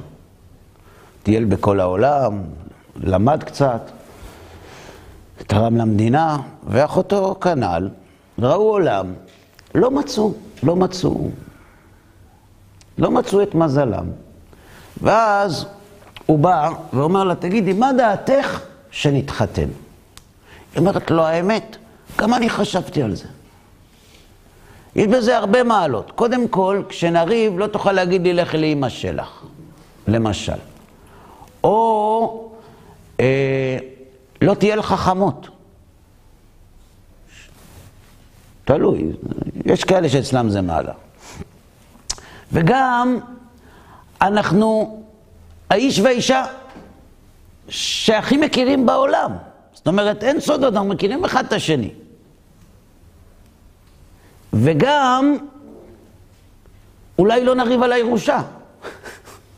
טייל 1.24 1.46
בכל 1.46 1.80
העולם, 1.80 2.42
למד 2.96 3.44
קצת, 3.44 3.92
תרם 5.38 5.78
למדינה, 5.78 6.38
ואחותו 6.68 7.36
כנ"ל, 7.42 7.90
ראו 8.40 8.70
עולם, 8.70 9.14
לא 9.76 9.92
מצאו, 9.92 10.34
לא 10.64 10.76
מצאו, 10.76 11.30
לא 12.98 13.12
מצאו 13.12 13.42
את 13.42 13.56
מזלם. 13.56 14.06
ואז 15.02 15.66
הוא 16.26 16.40
בא 16.40 16.70
ואומר 16.94 17.24
לה, 17.24 17.36
תגידי, 17.36 17.74
מה 17.74 17.94
דעתך 17.94 18.62
שנתחתן? 18.92 19.68
היא 20.74 20.80
אומרת 20.80 21.12
לו, 21.12 21.24
האמת, 21.24 21.78
גם 22.18 22.34
אני 22.34 22.50
חשבתי 22.50 23.04
על 23.04 23.16
זה. 23.16 23.28
יש 24.96 25.08
בזה 25.08 25.38
הרבה 25.38 25.64
מעלות. 25.64 26.12
קודם 26.12 26.48
כל, 26.48 26.82
כשנריב, 26.90 27.60
לא 27.60 27.68
תוכל 27.68 27.92
להגיד 27.92 28.22
לי, 28.22 28.34
לכי 28.34 28.58
לאמא 28.58 28.90
שלך, 28.90 29.44
למשל. 30.08 30.58
או 31.64 32.50
אה, 33.20 33.78
לא 34.42 34.54
תהיה 34.54 34.76
לך 34.76 34.94
חמות. 34.94 35.48
תלוי, 38.66 39.12
יש 39.66 39.84
כאלה 39.84 40.10
שאצלם 40.10 40.50
זה 40.50 40.62
מעלה. 40.62 40.94
וגם, 42.52 43.20
אנחנו 44.22 45.02
האיש 45.70 46.00
והאישה 46.00 46.46
שהכי 47.70 48.38
מכירים 48.38 48.86
בעולם. 48.86 49.32
זאת 49.74 49.88
אומרת, 49.88 50.24
אין 50.24 50.40
סודות, 50.40 50.74
אנחנו 50.74 50.90
מכירים 50.90 51.26
אחד 51.26 51.46
את 51.46 51.54
השני. 51.54 51.90
וגם, 54.54 55.38
אולי 57.20 57.46
לא 57.46 57.56
נריב 57.56 57.84
על 57.84 57.92
הירושה. 57.92 58.42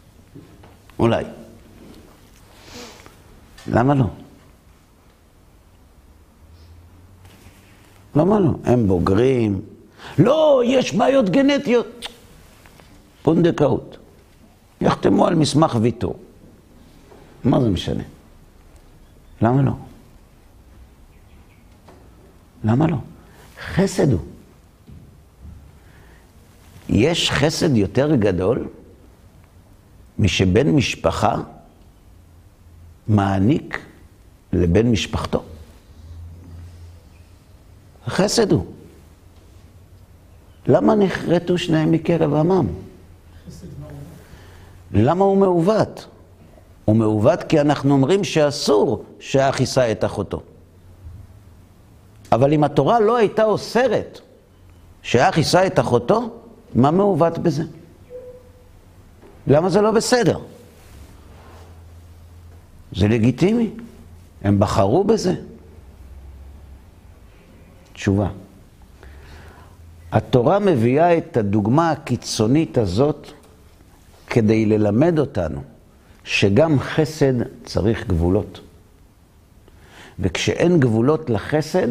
אולי. 1.00 1.24
למה 3.68 3.94
לא? 3.94 4.06
לא? 8.16 8.54
הם 8.64 8.88
בוגרים. 8.88 9.62
לא, 10.20 10.62
יש 10.66 10.94
בעיות 10.96 11.30
גנטיות. 11.30 12.08
פונדקאות. 13.22 13.98
יחתמו 14.82 15.28
על 15.28 15.36
מסמך 15.36 15.78
ויתור. 15.82 16.16
מה 17.44 17.62
זה 17.62 17.70
משנה? 17.70 18.04
למה 19.42 19.62
לא? 19.62 19.72
למה 22.64 22.88
לא? 22.88 22.98
חסד 23.60 24.12
הוא. 24.12 24.20
יש 26.90 27.32
חסד 27.32 27.76
יותר 27.76 28.16
גדול 28.16 28.68
משבן 30.20 30.68
משפחה 30.68 31.36
מעניק 33.08 33.80
לבן 34.54 34.92
משפחתו. 34.92 35.44
חסד 38.08 38.52
הוא. 38.52 38.66
למה 40.68 40.96
נחרטו 40.96 41.58
שניהם 41.58 41.92
מקרב 41.92 42.34
עמם? 42.34 42.68
למה 44.92 45.26
הוא 45.26 45.38
מעוות? 45.38 46.08
הוא 46.86 46.96
מעוות 46.96 47.44
כי 47.44 47.62
אנחנו 47.62 47.94
אומרים 47.94 48.24
שאסור 48.24 49.04
שהאח 49.20 49.60
יישא 49.60 49.92
את 49.92 50.06
אחותו. 50.06 50.42
אבל 52.32 52.54
אם 52.54 52.64
התורה 52.64 53.00
לא 53.00 53.18
הייתה 53.18 53.44
אוסרת 53.44 54.20
שהאח 55.02 55.38
יישא 55.38 55.68
את 55.68 55.80
אחותו, 55.80 56.30
מה 56.76 56.92
מעוות 56.92 57.38
בזה? 57.38 57.64
למה 59.48 59.70
זה 59.70 59.82
לא 59.82 59.92
בסדר? 59.92 60.40
זה 62.96 63.08
לגיטימי, 63.08 63.70
הם 64.44 64.60
בחרו 64.60 65.04
בזה. 65.04 65.36
תשובה. 67.94 68.28
התורה 70.12 70.60
מביאה 70.60 71.18
את 71.18 71.38
הדוגמה 71.38 71.92
הקיצונית 71.92 72.78
הזאת 72.78 73.28
כדי 74.28 74.66
ללמד 74.66 75.20
אותנו 75.20 75.62
שגם 76.24 76.80
חסד 76.80 77.34
צריך 77.64 78.08
גבולות. 78.08 78.60
וכשאין 80.20 80.80
גבולות 80.80 81.30
לחסד, 81.30 81.88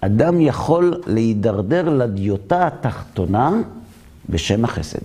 אדם 0.00 0.40
יכול 0.40 1.00
להידרדר 1.06 1.88
לדיוטה 1.88 2.66
התחתונה 2.66 3.50
בשם 4.28 4.64
החסד. 4.64 5.02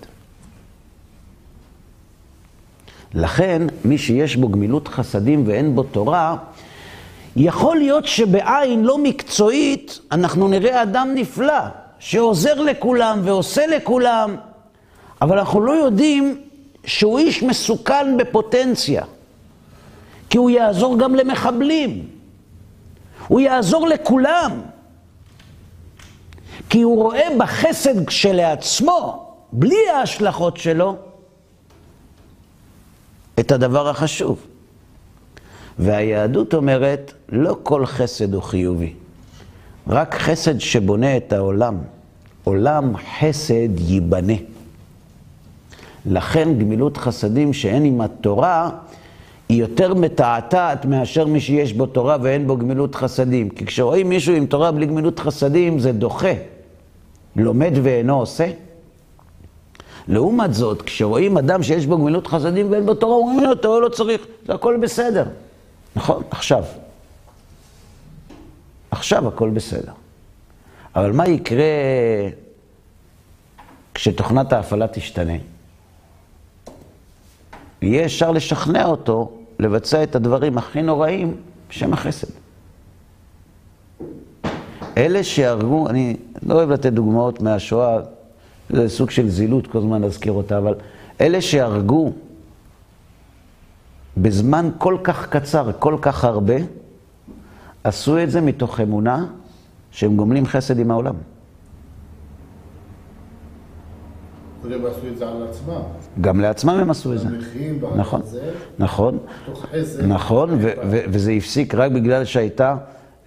לכן, 3.14 3.62
מי 3.84 3.98
שיש 3.98 4.36
בו 4.36 4.48
גמילות 4.48 4.88
חסדים 4.88 5.46
ואין 5.46 5.74
בו 5.74 5.82
תורה, 5.82 6.36
יכול 7.36 7.76
להיות 7.76 8.06
שבעין 8.06 8.84
לא 8.84 8.98
מקצועית 8.98 10.00
אנחנו 10.12 10.48
נראה 10.48 10.82
אדם 10.82 11.08
נפלא, 11.14 11.62
שעוזר 11.98 12.60
לכולם 12.60 13.20
ועושה 13.24 13.66
לכולם, 13.66 14.36
אבל 15.22 15.38
אנחנו 15.38 15.60
לא 15.60 15.72
יודעים 15.72 16.40
שהוא 16.84 17.18
איש 17.18 17.42
מסוכן 17.42 18.16
בפוטנציה, 18.16 19.04
כי 20.30 20.38
הוא 20.38 20.50
יעזור 20.50 20.98
גם 20.98 21.14
למחבלים, 21.14 22.08
הוא 23.28 23.40
יעזור 23.40 23.88
לכולם, 23.88 24.60
כי 26.70 26.82
הוא 26.82 27.02
רואה 27.02 27.28
בחסד 27.38 28.06
כשלעצמו, 28.06 29.28
בלי 29.52 29.90
ההשלכות 29.94 30.56
שלו, 30.56 30.96
את 33.40 33.52
הדבר 33.52 33.88
החשוב. 33.88 34.46
והיהדות 35.78 36.54
אומרת, 36.54 37.12
לא 37.28 37.56
כל 37.62 37.86
חסד 37.86 38.34
הוא 38.34 38.42
חיובי, 38.42 38.92
רק 39.88 40.14
חסד 40.14 40.58
שבונה 40.58 41.16
את 41.16 41.32
העולם. 41.32 41.78
עולם 42.44 42.92
חסד 42.96 43.80
ייבנה. 43.80 44.32
לכן 46.06 46.58
גמילות 46.58 46.96
חסדים 46.96 47.52
שאין 47.52 47.84
עם 47.84 48.00
התורה, 48.00 48.70
היא 49.48 49.60
יותר 49.60 49.94
מתעתעת 49.94 50.84
מאשר 50.84 51.26
מי 51.26 51.40
שיש 51.40 51.72
בו 51.72 51.86
תורה 51.86 52.16
ואין 52.22 52.46
בו 52.46 52.56
גמילות 52.56 52.94
חסדים. 52.94 53.48
כי 53.48 53.66
כשרואים 53.66 54.08
מישהו 54.08 54.34
עם 54.34 54.46
תורה 54.46 54.72
בלי 54.72 54.86
גמילות 54.86 55.18
חסדים, 55.18 55.78
זה 55.78 55.92
דוחה. 55.92 56.32
לומד 57.36 57.72
ואינו 57.82 58.18
עושה. 58.18 58.50
לעומת 60.08 60.54
זאת, 60.54 60.82
כשרואים 60.82 61.38
אדם 61.38 61.62
שיש 61.62 61.86
בו 61.86 61.98
גמילות 61.98 62.26
חסדים 62.26 62.72
ואין 62.72 62.86
בו 62.86 62.94
תורה, 62.94 63.14
אומרים 63.14 63.40
לו, 63.40 63.54
תורה 63.54 63.80
לא 63.80 63.88
צריך, 63.88 64.26
זה 64.46 64.54
הכל 64.54 64.76
בסדר. 64.76 65.24
נכון, 65.98 66.22
עכשיו. 66.30 66.64
עכשיו 68.90 69.28
הכל 69.28 69.50
בסדר. 69.50 69.92
אבל 70.96 71.12
מה 71.12 71.28
יקרה 71.28 71.64
כשתוכנת 73.94 74.52
ההפעלה 74.52 74.88
תשתנה? 74.88 75.32
יהיה 77.82 78.04
אפשר 78.04 78.30
לשכנע 78.30 78.86
אותו 78.86 79.32
לבצע 79.58 80.02
את 80.02 80.14
הדברים 80.16 80.58
הכי 80.58 80.82
נוראים 80.82 81.36
בשם 81.70 81.92
החסד. 81.92 82.28
אלה 84.96 85.24
שהרגו, 85.24 85.88
אני 85.88 86.16
לא 86.42 86.54
אוהב 86.54 86.70
לתת 86.70 86.92
דוגמאות 86.92 87.42
מהשואה, 87.42 87.98
זה 88.70 88.88
סוג 88.88 89.10
של 89.10 89.28
זילות 89.28 89.66
כל 89.66 89.78
הזמן 89.78 90.02
להזכיר 90.02 90.32
אותה, 90.32 90.58
אבל 90.58 90.74
אלה 91.20 91.40
שהרגו 91.40 92.12
בזמן 94.22 94.70
כל 94.78 94.96
כך 95.04 95.28
קצר, 95.28 95.70
כל 95.78 95.96
כך 96.00 96.24
הרבה, 96.24 96.54
עשו 97.84 98.22
את 98.22 98.30
זה 98.30 98.40
מתוך 98.40 98.80
אמונה 98.80 99.26
שהם 99.90 100.16
גומלים 100.16 100.46
חסד 100.46 100.78
עם 100.78 100.90
העולם. 100.90 101.14
קודם 104.62 104.86
עשו 104.86 105.06
את 105.12 105.18
זה 105.18 105.28
על 105.28 105.46
עצמם. 105.50 105.80
גם 106.20 106.40
לעצמם 106.40 106.70
הם 106.70 106.90
עשו 106.90 107.12
את 107.12 107.18
זה. 107.18 107.28
נכון, 107.96 108.22
נכון. 108.78 109.18
נכון, 110.06 110.50
וזה 110.84 111.32
הפסיק 111.32 111.74
רק 111.74 111.92
בגלל 111.92 112.24
שהייתה 112.24 112.76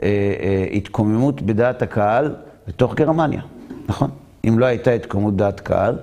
אה, 0.03 0.07
אה, 0.07 0.65
התקוממות 0.73 1.41
בדעת 1.41 1.81
הקהל 1.81 2.35
בתוך 2.67 2.95
גרמניה, 2.95 3.41
נכון? 3.89 4.09
אם 4.47 4.59
לא 4.59 4.65
הייתה 4.65 4.91
התקוממות 4.91 5.35
דעת 5.35 5.59
קהל, 5.59 5.95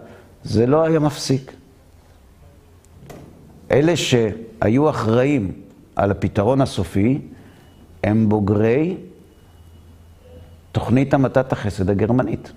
זה 0.45 0.67
לא 0.67 0.83
היה 0.85 0.99
מפסיק. 0.99 1.53
אלה 3.71 3.97
שהיו 3.97 4.91
אחראים 4.91 5.53
על 5.97 6.11
הפתרון 6.11 6.61
הסופי, 6.61 7.19
הם 8.05 8.29
בוגרי 8.29 8.97
תוכנית 10.73 11.15
המתת 11.15 11.53
החסד 11.53 11.91
הגרמנית. 11.91 12.53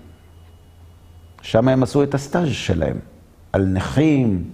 שם 1.42 1.68
הם 1.68 1.82
עשו 1.82 2.02
את 2.02 2.14
הסטאז' 2.14 2.48
שלהם, 2.52 2.96
על 3.52 3.64
נכים, 3.64 4.44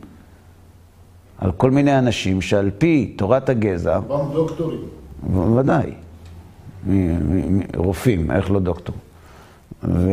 על 1.39 1.53
כל 1.53 1.71
מיני 1.71 1.99
אנשים 1.99 2.41
שעל 2.41 2.71
פי 2.79 3.15
תורת 3.19 3.49
הגזע, 3.49 3.97
רובם 3.97 4.33
דוקטורים. 4.35 4.81
ודאי, 5.57 5.93
מ- 6.87 6.91
מ- 6.93 7.59
מ- 7.59 7.63
רופאים, 7.77 8.31
איך 8.31 8.51
לא 8.51 8.61
דוקטור? 8.61 8.97
וכן, 9.83 10.11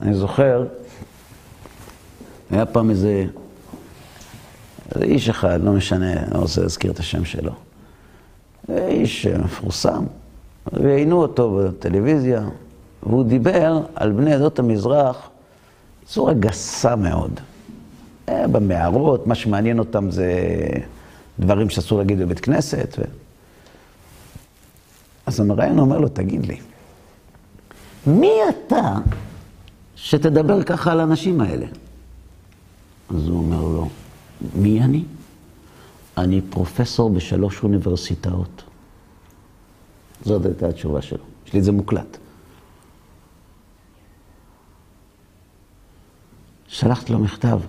אני 0.00 0.14
זוכר, 0.14 0.66
היה 2.50 2.66
פעם 2.66 2.90
איזה, 2.90 3.24
איזה 4.94 5.04
איש 5.04 5.28
אחד, 5.28 5.60
לא 5.62 5.72
משנה, 5.72 6.14
לא 6.32 6.38
רוצה 6.38 6.60
להזכיר 6.60 6.90
את 6.92 6.98
השם 6.98 7.24
שלו. 7.24 7.52
איש 8.68 9.26
מפורסם, 9.26 10.04
ראיינו 10.72 11.22
אותו 11.22 11.60
בטלוויזיה, 11.64 12.48
והוא 13.02 13.24
דיבר 13.24 13.80
על 13.94 14.12
בני 14.12 14.34
עדות 14.34 14.58
המזרח 14.58 15.30
בצורה 16.02 16.34
גסה 16.34 16.96
מאוד. 16.96 17.40
אה, 18.28 18.48
במערות, 18.48 19.26
מה 19.26 19.34
שמעניין 19.34 19.78
אותם 19.78 20.10
זה 20.10 20.32
דברים 21.38 21.70
שאסור 21.70 21.98
להגיד 21.98 22.18
בבית 22.18 22.40
כנסת. 22.40 22.96
ו... 22.98 23.02
אז 25.26 25.40
המראיין 25.40 25.78
אומר 25.78 25.98
לו, 25.98 26.08
תגיד 26.08 26.46
לי, 26.46 26.56
מי 28.06 28.32
אתה 28.48 28.94
שתדבר 29.96 30.62
ככה 30.62 30.92
על 30.92 31.00
האנשים 31.00 31.40
האלה? 31.40 31.66
אז 33.10 33.28
הוא 33.28 33.38
אומר 33.38 33.62
לו, 33.62 33.88
מי 34.54 34.82
אני? 34.82 35.04
אני 36.18 36.40
פרופסור 36.50 37.10
בשלוש 37.10 37.62
אוניברסיטאות. 37.62 38.62
זאת 40.24 40.46
הייתה 40.46 40.68
התשובה 40.68 41.02
שלו. 41.02 41.24
יש 41.46 41.52
לי 41.52 41.58
את 41.58 41.64
זה 41.64 41.72
מוקלט. 41.72 42.16
שלחתי 46.68 47.12
לו 47.12 47.18
מכתב 47.18 47.60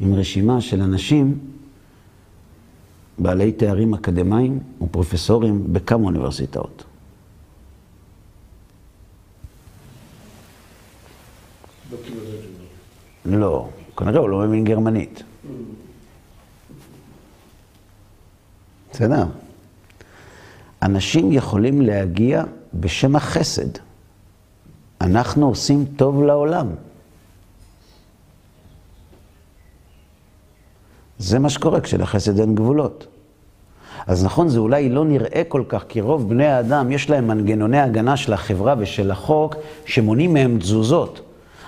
עם 0.00 0.14
רשימה 0.14 0.60
של 0.60 0.82
אנשים 0.82 1.38
בעלי 3.18 3.52
תארים 3.52 3.94
אקדמיים 3.94 4.58
ופרופסורים 4.82 5.72
בכמה 5.72 6.04
אוניברסיטאות. 6.04 6.84
לא 13.24 13.68
כנראה 13.96 14.20
הוא 14.20 14.28
לא 14.28 14.38
מבין 14.38 14.64
גרמנית. 14.64 15.22
בסדר. 18.92 19.24
אנשים 20.82 21.32
יכולים 21.32 21.80
להגיע 21.80 22.44
בשם 22.74 23.16
החסד. 23.16 23.68
אנחנו 25.00 25.48
עושים 25.48 25.84
טוב 25.96 26.22
לעולם. 26.22 26.66
זה 31.18 31.38
מה 31.38 31.50
שקורה 31.50 31.80
כשלחסד 31.80 32.40
אין 32.40 32.54
גבולות. 32.54 33.06
אז 34.06 34.24
נכון, 34.24 34.48
זה 34.48 34.58
אולי 34.58 34.88
לא 34.88 35.04
נראה 35.04 35.42
כל 35.48 35.62
כך, 35.68 35.84
כי 35.88 36.00
רוב 36.00 36.28
בני 36.28 36.46
האדם 36.46 36.92
יש 36.92 37.10
להם 37.10 37.28
מנגנוני 37.28 37.80
הגנה 37.80 38.16
של 38.16 38.32
החברה 38.32 38.74
ושל 38.78 39.10
החוק 39.10 39.56
שמונעים 39.86 40.34
מהם 40.34 40.58
תזוזות. 40.58 41.20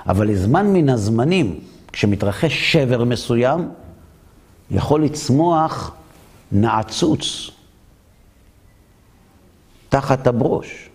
אבל 0.09 0.29
לזמן 0.29 0.67
מן 0.67 0.89
הזמנים, 0.89 1.61
כשמתרחש 1.97 2.73
שבר 2.73 3.05
מסוים, 3.05 3.69
יכול 4.71 5.05
לצמוח 5.05 5.95
נעצוץ 6.53 7.51
תחת 9.89 10.27
הברוש. 10.27 10.89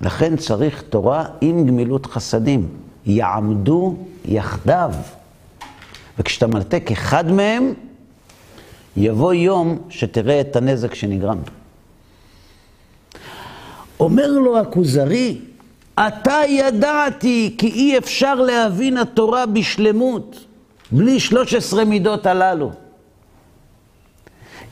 לכן 0.00 0.36
צריך 0.36 0.82
תורה 0.82 1.24
עם 1.40 1.66
גמילות 1.66 2.06
חסדים. 2.06 2.68
יעמדו 3.06 3.96
יחדיו. 4.24 4.92
וכשאתה 6.18 6.46
מנתק 6.46 6.90
אחד 6.92 7.32
מהם, 7.32 7.72
יבוא 8.96 9.32
יום 9.32 9.78
שתראה 9.90 10.40
את 10.40 10.56
הנזק 10.56 10.94
שנגרם. 10.94 11.38
אומר 14.00 14.28
לו 14.28 14.58
הכוזרי, 14.58 15.40
אתה 15.94 16.40
ידעתי 16.48 17.54
כי 17.58 17.66
אי 17.66 17.98
אפשר 17.98 18.34
להבין 18.34 18.96
התורה 18.96 19.46
בשלמות 19.46 20.44
בלי 20.92 21.20
13 21.20 21.84
מידות 21.84 22.26
הללו. 22.26 22.70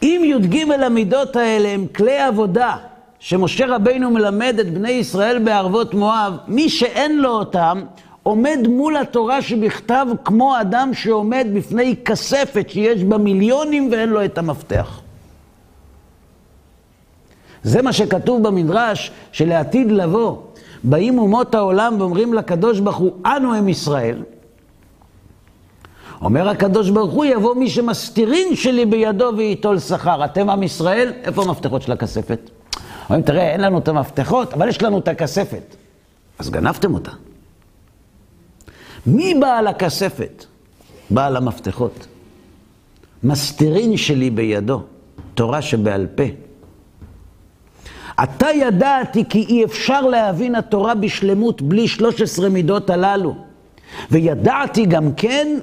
אם 0.02 0.22
י"ג 0.24 0.70
המידות 0.70 1.36
האלה 1.36 1.68
הם 1.68 1.86
כלי 1.86 2.18
עבודה 2.18 2.76
שמשה 3.18 3.66
רבינו 3.66 4.10
מלמד 4.10 4.56
את 4.60 4.74
בני 4.74 4.90
ישראל 4.90 5.38
בערבות 5.38 5.94
מואב, 5.94 6.36
מי 6.48 6.68
שאין 6.68 7.18
לו 7.18 7.30
אותם, 7.30 7.82
עומד 8.22 8.58
מול 8.68 8.96
התורה 8.96 9.42
שבכתב 9.42 10.06
כמו 10.24 10.60
אדם 10.60 10.94
שעומד 10.94 11.46
בפני 11.54 11.96
כספת 12.04 12.70
שיש 12.70 13.04
בה 13.04 13.18
מיליונים 13.18 13.88
ואין 13.92 14.08
לו 14.08 14.24
את 14.24 14.38
המפתח. 14.38 15.00
זה 17.62 17.82
מה 17.82 17.92
שכתוב 17.92 18.48
במדרש 18.48 19.10
שלעתיד 19.32 19.90
לבוא, 19.90 20.36
באים 20.84 21.18
אומות 21.18 21.54
העולם 21.54 21.96
ואומרים 21.98 22.34
לקדוש 22.34 22.80
ברוך 22.80 22.96
הוא, 22.96 23.12
אנו 23.26 23.54
הם 23.54 23.68
ישראל. 23.68 24.22
אומר 26.20 26.48
הקדוש 26.48 26.90
ברוך 26.90 27.12
הוא, 27.12 27.24
יבוא 27.24 27.54
מי 27.54 27.70
שמסתירין 27.70 28.56
שלי 28.56 28.86
בידו 28.86 29.32
וייטול 29.36 29.78
שכר. 29.78 30.24
אתם 30.24 30.50
עם 30.50 30.62
ישראל, 30.62 31.12
איפה 31.24 31.42
המפתחות 31.42 31.82
של 31.82 31.92
הכספת? 31.92 32.50
אומרים, 33.04 33.22
תראה, 33.22 33.52
אין 33.52 33.60
לנו 33.60 33.78
את 33.78 33.88
המפתחות, 33.88 34.52
אבל 34.52 34.68
יש 34.68 34.82
לנו 34.82 34.98
את 34.98 35.08
הכספת. 35.08 35.76
אז 36.38 36.50
גנבתם 36.50 36.94
אותה. 36.94 37.10
מי 39.06 39.34
בעל 39.40 39.66
הכספת? 39.66 40.44
בעל 41.10 41.36
המפתחות. 41.36 42.06
מסתירין 43.24 43.96
שלי 43.96 44.30
בידו, 44.30 44.82
תורה 45.34 45.62
שבעל 45.62 46.06
פה. 46.14 46.24
אתה 48.22 48.46
ידעתי 48.54 49.24
כי 49.28 49.44
אי 49.48 49.64
אפשר 49.64 50.00
להבין 50.00 50.54
התורה 50.54 50.94
בשלמות 50.94 51.62
בלי 51.62 51.88
13 51.88 52.48
מידות 52.48 52.90
הללו. 52.90 53.34
וידעתי 54.10 54.86
גם 54.86 55.12
כן 55.16 55.58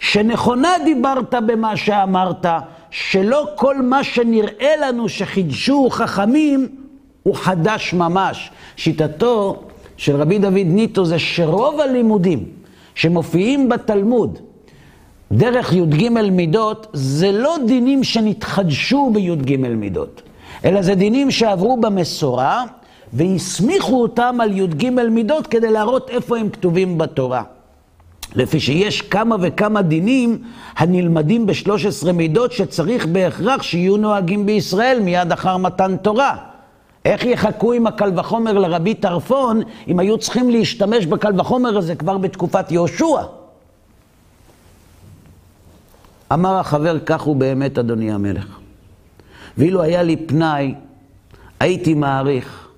שנכונה 0.00 0.72
דיברת 0.84 1.34
במה 1.46 1.76
שאמרת, 1.76 2.46
שלא 2.90 3.48
כל 3.54 3.82
מה 3.82 4.04
שנראה 4.04 4.76
לנו 4.80 5.08
שחידשו 5.08 5.88
חכמים 5.90 6.68
הוא 7.22 7.34
חדש 7.34 7.94
ממש. 7.94 8.50
שיטתו 8.76 9.62
של 9.96 10.16
רבי 10.16 10.38
דוד 10.38 10.66
ניטו 10.66 11.04
זה 11.04 11.18
שרוב 11.18 11.80
הלימודים 11.80 12.44
שמופיעים 12.94 13.68
בתלמוד 13.68 14.38
דרך 15.32 15.72
י"ג 15.72 16.08
מידות, 16.08 16.86
זה 16.92 17.32
לא 17.32 17.56
דינים 17.66 18.04
שנתחדשו 18.04 19.10
בי"ג 19.12 19.56
מידות, 19.56 20.22
אלא 20.64 20.82
זה 20.82 20.94
דינים 20.94 21.30
שעברו 21.30 21.76
במסורה 21.76 22.64
והסמיכו 23.12 24.02
אותם 24.02 24.38
על 24.40 24.58
י"ג 24.58 24.90
מידות 24.90 25.46
כדי 25.46 25.72
להראות 25.72 26.10
איפה 26.10 26.38
הם 26.38 26.48
כתובים 26.48 26.98
בתורה. 26.98 27.42
לפי 28.34 28.60
שיש 28.60 29.02
כמה 29.02 29.36
וכמה 29.40 29.82
דינים 29.82 30.42
הנלמדים 30.76 31.46
בשלוש 31.46 31.86
עשרה 31.86 32.12
מידות 32.12 32.52
שצריך 32.52 33.06
בהכרח 33.06 33.62
שיהיו 33.62 33.96
נוהגים 33.96 34.46
בישראל 34.46 35.00
מיד 35.00 35.32
אחר 35.32 35.56
מתן 35.56 35.96
תורה. 35.96 36.36
איך 37.04 37.24
יחכו 37.24 37.72
עם 37.72 37.86
הקל 37.86 38.18
וחומר 38.18 38.52
לרבי 38.52 38.94
טרפון 38.94 39.62
אם 39.88 39.98
היו 39.98 40.18
צריכים 40.18 40.50
להשתמש 40.50 41.06
בקל 41.06 41.40
וחומר 41.40 41.78
הזה 41.78 41.94
כבר 41.94 42.18
בתקופת 42.18 42.72
יהושע? 42.72 43.22
אמר 46.32 46.58
החבר, 46.58 46.98
כך 47.06 47.22
הוא 47.22 47.36
באמת, 47.36 47.78
אדוני 47.78 48.12
המלך. 48.12 48.63
ואילו 49.58 49.82
היה 49.82 50.02
לי 50.02 50.16
פנאי, 50.16 50.74
הייתי 51.60 51.94
מעריך 51.94 52.68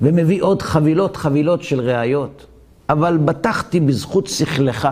ומביא 0.00 0.42
עוד 0.42 0.62
חבילות 0.62 1.16
חבילות 1.16 1.62
של 1.62 1.80
ראיות. 1.80 2.46
אבל 2.88 3.16
בטחתי 3.16 3.80
בזכות 3.80 4.26
שכלך 4.26 4.88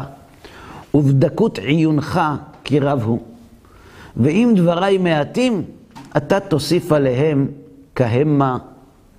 ובדקות 0.95 1.59
עיונך 1.59 2.21
כי 2.65 2.81
רב 2.81 3.03
הוא. 3.03 3.21
ואם 4.17 4.53
דבריי 4.57 4.99
מעטים, 4.99 5.65
אתה 6.17 6.41
תוסיף 6.41 6.93
עליהם 6.93 7.49
כהמה 7.95 8.59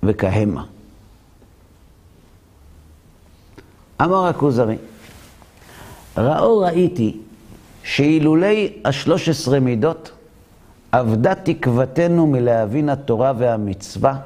וכהמה. 0.02 0.64
אמר 4.02 4.26
הכוזרי, 4.26 4.76
ראו 6.16 6.58
ראיתי 6.58 7.16
שאילולי 7.84 8.72
השלוש 8.84 9.28
עשרה 9.28 9.60
מידות 9.60 10.10
אבדה 10.92 11.34
תקוותנו 11.34 12.26
מלהבין 12.26 12.88
התורה 12.88 13.32
והמצווה, 13.38 14.16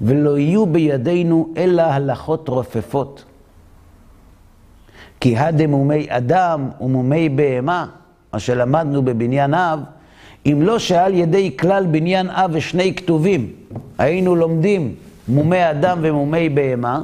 ולא 0.00 0.38
יהיו 0.38 0.66
בידינו 0.66 1.48
אלא 1.56 1.82
הלכות 1.82 2.48
רופפות. 2.48 3.24
כי 5.20 5.36
הדמומי 5.36 6.06
אדם 6.08 6.68
ומומי 6.80 7.28
בהמה, 7.28 7.86
מה 8.32 8.38
שלמדנו 8.38 9.02
בבניין 9.02 9.54
אב, 9.54 9.80
אם 10.46 10.58
לא 10.62 10.78
שעל 10.78 11.14
ידי 11.14 11.56
כלל 11.56 11.86
בניין 11.86 12.30
אב 12.30 12.50
ושני 12.52 12.94
כתובים 12.94 13.50
היינו 13.98 14.36
לומדים 14.36 14.94
מומי 15.28 15.70
אדם 15.70 15.98
ומומי 16.02 16.48
בהמה, 16.48 17.00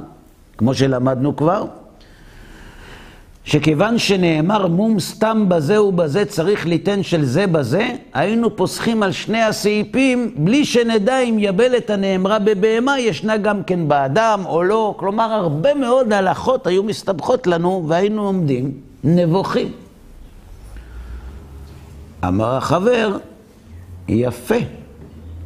כמו 0.58 0.74
שלמדנו 0.74 1.36
כבר, 1.36 1.64
שכיוון 3.48 3.98
שנאמר 3.98 4.66
מום 4.66 5.00
סתם 5.00 5.44
בזה 5.48 5.82
ובזה 5.82 6.24
צריך 6.24 6.66
ליתן 6.66 7.02
של 7.02 7.24
זה 7.24 7.46
בזה, 7.46 7.88
היינו 8.14 8.56
פוסחים 8.56 9.02
על 9.02 9.12
שני 9.12 9.42
הסעיפים 9.42 10.34
בלי 10.36 10.64
שנדע 10.64 11.18
אם 11.18 11.36
יבלת 11.38 11.90
הנאמרה 11.90 12.38
בבהמה 12.38 13.00
ישנה 13.00 13.36
גם 13.36 13.62
כן 13.62 13.88
באדם 13.88 14.42
או 14.46 14.62
לא. 14.62 14.94
כלומר, 14.98 15.32
הרבה 15.32 15.74
מאוד 15.74 16.12
הלכות 16.12 16.66
היו 16.66 16.82
מסתבכות 16.82 17.46
לנו 17.46 17.84
והיינו 17.88 18.22
עומדים 18.26 18.72
נבוכים. 19.04 19.72
אמר 22.24 22.56
החבר, 22.56 23.16
יפה. 24.08 24.56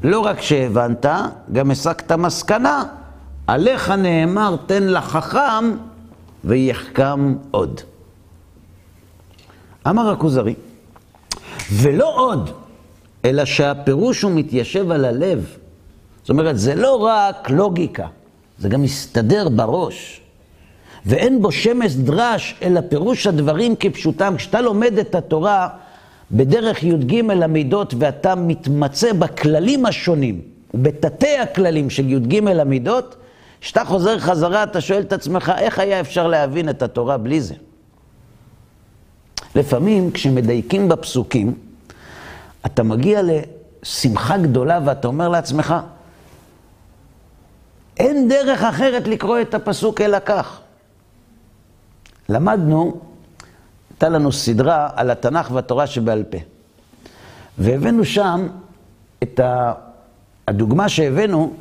לא 0.05 0.21
רק 0.21 0.41
שהבנת, 0.41 1.07
גם 1.53 1.71
הסקת 1.71 2.13
מסקנה. 2.13 2.85
עליך 3.47 3.91
נאמר 3.91 4.57
תן 4.67 4.83
לחכם 4.83 5.71
ויחכם 6.45 7.35
עוד. 7.51 7.81
אמר 9.89 10.11
הכוזרי, 10.11 10.55
ולא 11.73 12.17
עוד, 12.17 12.51
אלא 13.25 13.45
שהפירוש 13.45 14.23
הוא 14.23 14.33
מתיישב 14.35 14.91
על 14.91 15.05
הלב. 15.05 15.57
זאת 16.23 16.31
אומרת, 16.31 16.59
זה 16.59 16.75
לא 16.75 16.97
רק 16.97 17.51
לוגיקה, 17.51 18.07
זה 18.59 18.69
גם 18.69 18.83
מסתדר 18.83 19.49
בראש. 19.49 20.21
ואין 21.07 21.43
בו 21.43 21.53
שמש 21.53 21.95
דרש, 21.95 22.55
אלא 22.63 22.81
פירוש 22.89 23.27
הדברים 23.27 23.77
כפשוטם. 23.77 24.35
כשאתה 24.37 24.61
לומד 24.61 24.99
את 24.99 25.15
התורה 25.15 25.69
בדרך 26.31 26.83
י"ג 26.83 27.31
המידות 27.43 27.95
ואתה 27.99 28.35
מתמצא 28.35 29.13
בכללים 29.13 29.87
השונים 29.87 30.41
ובתתי 30.75 31.39
הכללים 31.39 31.91
של 31.91 32.09
י"ג 32.09 32.49
המידות, 32.49 33.17
כשאתה 33.61 33.85
חוזר 33.85 34.19
חזרה 34.19 34.63
אתה 34.63 34.81
שואל 34.81 35.01
את 35.01 35.13
עצמך, 35.13 35.53
איך 35.59 35.79
היה 35.79 36.01
אפשר 36.01 36.27
להבין 36.27 36.69
את 36.69 36.83
התורה 36.83 37.19
בלי 37.19 37.41
זה? 37.41 37.55
לפעמים 39.55 40.11
כשמדייקים 40.11 40.89
בפסוקים, 40.89 41.55
אתה 42.67 42.83
מגיע 42.83 43.21
לשמחה 43.23 44.39
גדולה 44.39 44.81
ואתה 44.85 45.09
אומר 45.09 45.29
לעצמך, 45.29 45.75
אין 47.97 48.29
דרך 48.29 48.63
אחרת 48.63 49.09
לקרוא 49.09 49.41
את 49.41 49.55
הפסוק 49.55 50.01
אלא 50.01 50.19
כך. 50.25 50.61
למדנו, 52.29 53.01
הייתה 53.91 54.09
לנו 54.09 54.33
סדרה 54.33 54.89
על 54.95 55.11
התנ"ך 55.11 55.51
והתורה 55.51 55.87
שבעל 55.87 56.23
פה. 56.23 56.39
והבאנו 57.59 58.05
שם 58.05 58.49
את 59.23 59.41
ה... 59.41 59.73
הדוגמה 60.49 60.89
שהבאנו 60.89 61.53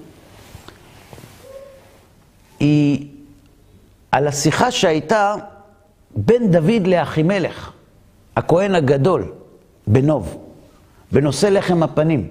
היא 2.59 3.07
על 4.11 4.27
השיחה 4.27 4.71
שהייתה 4.71 5.35
בין 6.15 6.51
דוד 6.51 6.87
לאחימלך. 6.87 7.71
הכהן 8.35 8.75
הגדול 8.75 9.31
בנוב, 9.87 10.37
בנושא 11.11 11.47
לחם 11.47 11.83
הפנים. 11.83 12.27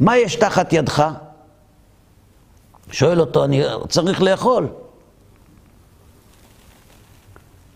מה 0.00 0.16
יש 0.16 0.36
תחת 0.36 0.72
ידך? 0.72 1.08
שואל 2.90 3.20
אותו, 3.20 3.44
אני 3.44 3.62
צריך 3.88 4.22
לאכול. 4.22 4.68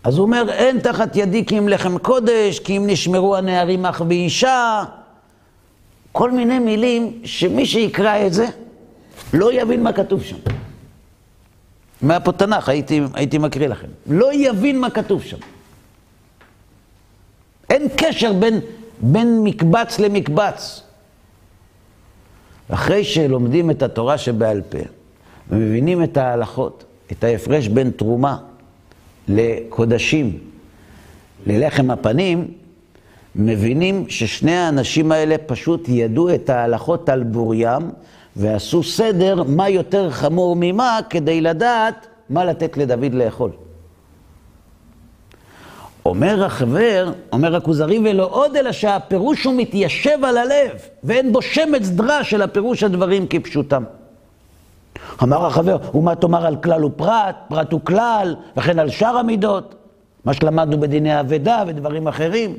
אז 0.05 0.16
הוא 0.16 0.22
אומר, 0.22 0.45
אין 0.49 0.80
תחת 0.80 1.16
ידי 1.16 1.45
כי 1.45 1.59
אם 1.59 1.68
לחם 1.68 1.99
קודש, 1.99 2.59
כי 2.59 2.76
אם 2.76 2.87
נשמרו 2.87 3.37
הנערים 3.37 3.87
אח 3.87 4.03
ואישה. 4.09 4.85
כל 6.12 6.30
מיני 6.30 6.59
מילים 6.59 7.20
שמי 7.24 7.66
שיקרא 7.66 8.26
את 8.26 8.33
זה 8.33 8.47
לא 9.35 9.53
יבין 9.53 9.83
מה 9.83 9.93
כתוב 9.93 10.22
שם. 10.22 10.37
אם 12.05 12.11
היה 12.11 12.20
פה 12.20 12.33
תנ"ך, 12.33 12.68
הייתי, 12.68 13.01
הייתי 13.14 13.39
מקריא 13.39 13.68
לכם. 13.68 13.87
לא 14.07 14.35
יבין 14.35 14.80
מה 14.80 14.91
כתוב 14.91 15.22
שם. 15.22 15.37
אין 17.72 17.88
קשר 17.96 18.32
בין, 18.32 18.60
בין 19.00 19.44
מקבץ 19.44 19.98
למקבץ. 19.98 20.82
אחרי 22.68 23.04
שלומדים 23.04 23.70
את 23.70 23.82
התורה 23.82 24.18
שבעל 24.18 24.60
פה, 24.68 24.78
ומבינים 25.50 26.04
את 26.04 26.16
ההלכות, 26.16 26.84
את 27.12 27.24
ההפרש 27.24 27.68
בין 27.68 27.90
תרומה 27.90 28.36
לקודשים, 29.28 30.38
ללחם 31.46 31.90
הפנים, 31.90 32.50
מבינים 33.36 34.04
ששני 34.08 34.56
האנשים 34.56 35.12
האלה 35.12 35.36
פשוט 35.46 35.88
ידעו 35.88 36.34
את 36.34 36.50
ההלכות 36.50 37.08
על 37.08 37.22
בוריים, 37.22 37.90
ועשו 38.36 38.82
סדר 38.82 39.42
מה 39.42 39.68
יותר 39.68 40.10
חמור 40.10 40.56
ממה, 40.60 40.98
כדי 41.10 41.40
לדעת 41.40 42.06
מה 42.30 42.44
לתת 42.44 42.76
לדוד 42.76 43.14
לאכול. 43.14 43.50
אומר 46.07 46.44
החבר, 46.44 47.12
אומר 47.32 47.57
הכוזרי, 47.57 47.98
ולא 47.98 48.28
עוד 48.32 48.57
אלא 48.57 48.72
שהפירוש 48.72 49.44
הוא 49.44 49.55
מתיישב 49.57 50.24
על 50.24 50.36
הלב, 50.36 50.70
ואין 51.05 51.32
בו 51.32 51.42
שמץ 51.42 51.88
דרש 51.88 52.30
של 52.30 52.42
הפירוש 52.42 52.82
הדברים 52.82 53.26
כפשוטם. 53.26 53.84
אמר 55.22 55.46
החבר, 55.46 55.76
ומה 55.94 56.14
תאמר 56.14 56.46
על 56.46 56.57
כלל 56.57 56.84
ופרט, 56.84 57.36
פרט 57.48 57.74
וכלל, 57.74 58.34
וכן 58.57 58.78
על 58.78 58.90
שאר 58.90 59.16
המידות, 59.16 59.74
מה 60.24 60.34
שלמדנו 60.34 60.80
בדיני 60.80 61.20
אבדה 61.20 61.64
ודברים 61.66 62.09
אחרים. 62.09 62.57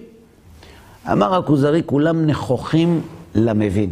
אמר 1.11 1.35
הכוזרי, 1.35 1.81
כולם 1.85 2.25
נכוחים 2.25 3.01
למבין, 3.35 3.89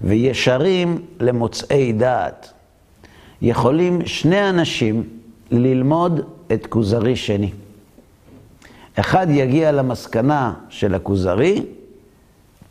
וישרים 0.00 1.02
למוצאי 1.20 1.92
דעת. 1.92 2.52
יכולים 3.42 4.06
שני 4.06 4.48
אנשים 4.48 5.04
ללמוד 5.50 6.20
את 6.52 6.66
כוזרי 6.66 7.16
שני. 7.16 7.50
אחד 8.94 9.26
יגיע 9.30 9.72
למסקנה 9.72 10.54
של 10.68 10.94
הכוזרי 10.94 11.62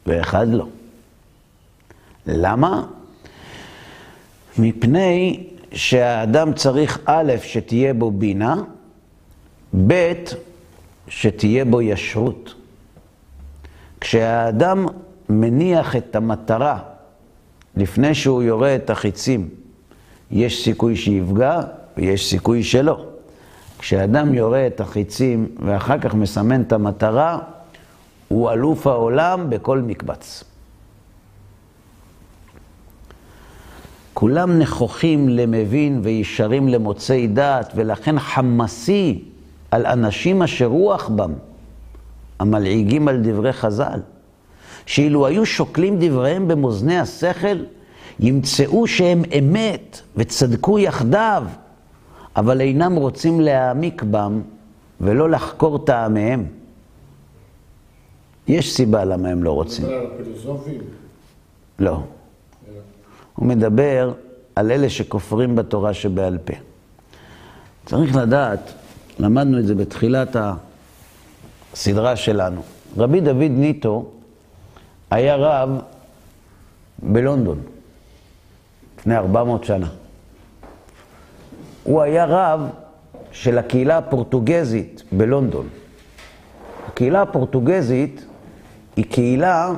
ואחד 0.05 0.47
לא. 0.49 0.65
למה? 2.27 2.85
מפני 4.57 5.43
שהאדם 5.71 6.53
צריך 6.53 6.99
א', 7.05 7.33
שתהיה 7.43 7.93
בו 7.93 8.11
בינה, 8.11 8.55
ב', 9.87 10.13
שתהיה 11.07 11.65
בו 11.65 11.81
ישרות. 11.81 12.53
כשהאדם 14.01 14.85
מניח 15.29 15.95
את 15.95 16.15
המטרה 16.15 16.79
לפני 17.77 18.15
שהוא 18.15 18.43
יורה 18.43 18.75
את 18.75 18.89
החיצים, 18.89 19.49
יש 20.31 20.63
סיכוי 20.63 20.95
שיפגע 20.95 21.61
ויש 21.97 22.29
סיכוי 22.29 22.63
שלא. 22.63 23.08
כשאדם 23.79 24.33
יורה 24.33 24.67
את 24.67 24.81
החיצים 24.81 25.47
ואחר 25.65 25.99
כך 25.99 26.13
מסמן 26.13 26.61
את 26.61 26.73
המטרה, 26.73 27.39
הוא 28.27 28.51
אלוף 28.51 28.87
העולם 28.87 29.49
בכל 29.49 29.79
מקבץ. 29.79 30.43
כולם 34.13 34.59
נכוחים 34.59 35.29
למבין 35.29 35.99
וישרים 36.03 36.67
למוצאי 36.67 37.27
דעת, 37.27 37.71
ולכן 37.75 38.19
חמסי 38.19 39.23
על 39.71 39.85
אנשים 39.85 40.41
אשר 40.41 40.65
רוח 40.65 41.09
בם, 41.09 41.33
המלעיגים 42.39 43.07
על 43.07 43.19
דברי 43.23 43.53
חז"ל, 43.53 43.99
שאילו 44.85 45.27
היו 45.27 45.45
שוקלים 45.45 45.97
דבריהם 45.99 46.47
במאזני 46.47 46.99
השכל, 46.99 47.63
ימצאו 48.19 48.87
שהם 48.87 49.21
אמת 49.39 50.01
וצדקו 50.15 50.79
יחדיו, 50.79 51.43
אבל 52.35 52.61
אינם 52.61 52.95
רוצים 52.95 53.39
להעמיק 53.41 54.03
בם 54.03 54.41
ולא 55.01 55.29
לחקור 55.29 55.85
טעמיהם. 55.85 56.45
יש 58.47 58.73
סיבה 58.73 59.05
למה 59.05 59.29
הם 59.29 59.43
לא 59.43 59.51
רוצים. 59.51 59.85
מדבר 59.85 59.97
על 59.99 60.07
הפילוסופים? 60.13 60.81
לא. 61.79 62.03
הוא 63.35 63.47
מדבר 63.47 64.13
על 64.55 64.71
אלה 64.71 64.89
שכופרים 64.89 65.55
בתורה 65.55 65.93
שבעל 65.93 66.37
פה. 66.37 66.53
צריך 67.85 68.15
לדעת, 68.15 68.73
למדנו 69.19 69.59
את 69.59 69.67
זה 69.67 69.75
בתחילת 69.75 70.35
הסדרה 71.73 72.15
שלנו. 72.15 72.61
רבי 72.97 73.21
דוד 73.21 73.51
ניטו 73.51 74.05
היה 75.11 75.35
רב 75.35 75.69
בלונדון 76.99 77.61
לפני 78.99 79.17
400 79.17 79.63
שנה. 79.63 79.87
הוא 81.89 82.01
היה 82.01 82.25
רב 82.25 82.69
של 83.31 83.57
הקהילה 83.57 83.97
הפורטוגזית 83.97 85.03
בלונדון. 85.11 85.67
הקהילה 86.87 87.21
הפורטוגזית 87.21 88.25
היא 88.95 89.05
קהילה 89.05 89.71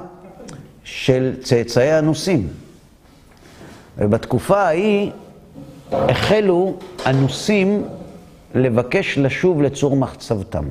של 0.83 1.35
צאצאי 1.41 1.99
אנוסים. 1.99 2.47
ובתקופה 3.97 4.61
ההיא 4.61 5.11
החלו 5.91 6.77
אנוסים 7.05 7.85
לבקש 8.55 9.17
לשוב 9.17 9.61
לצור 9.61 9.95
מחצבתם. 9.95 10.65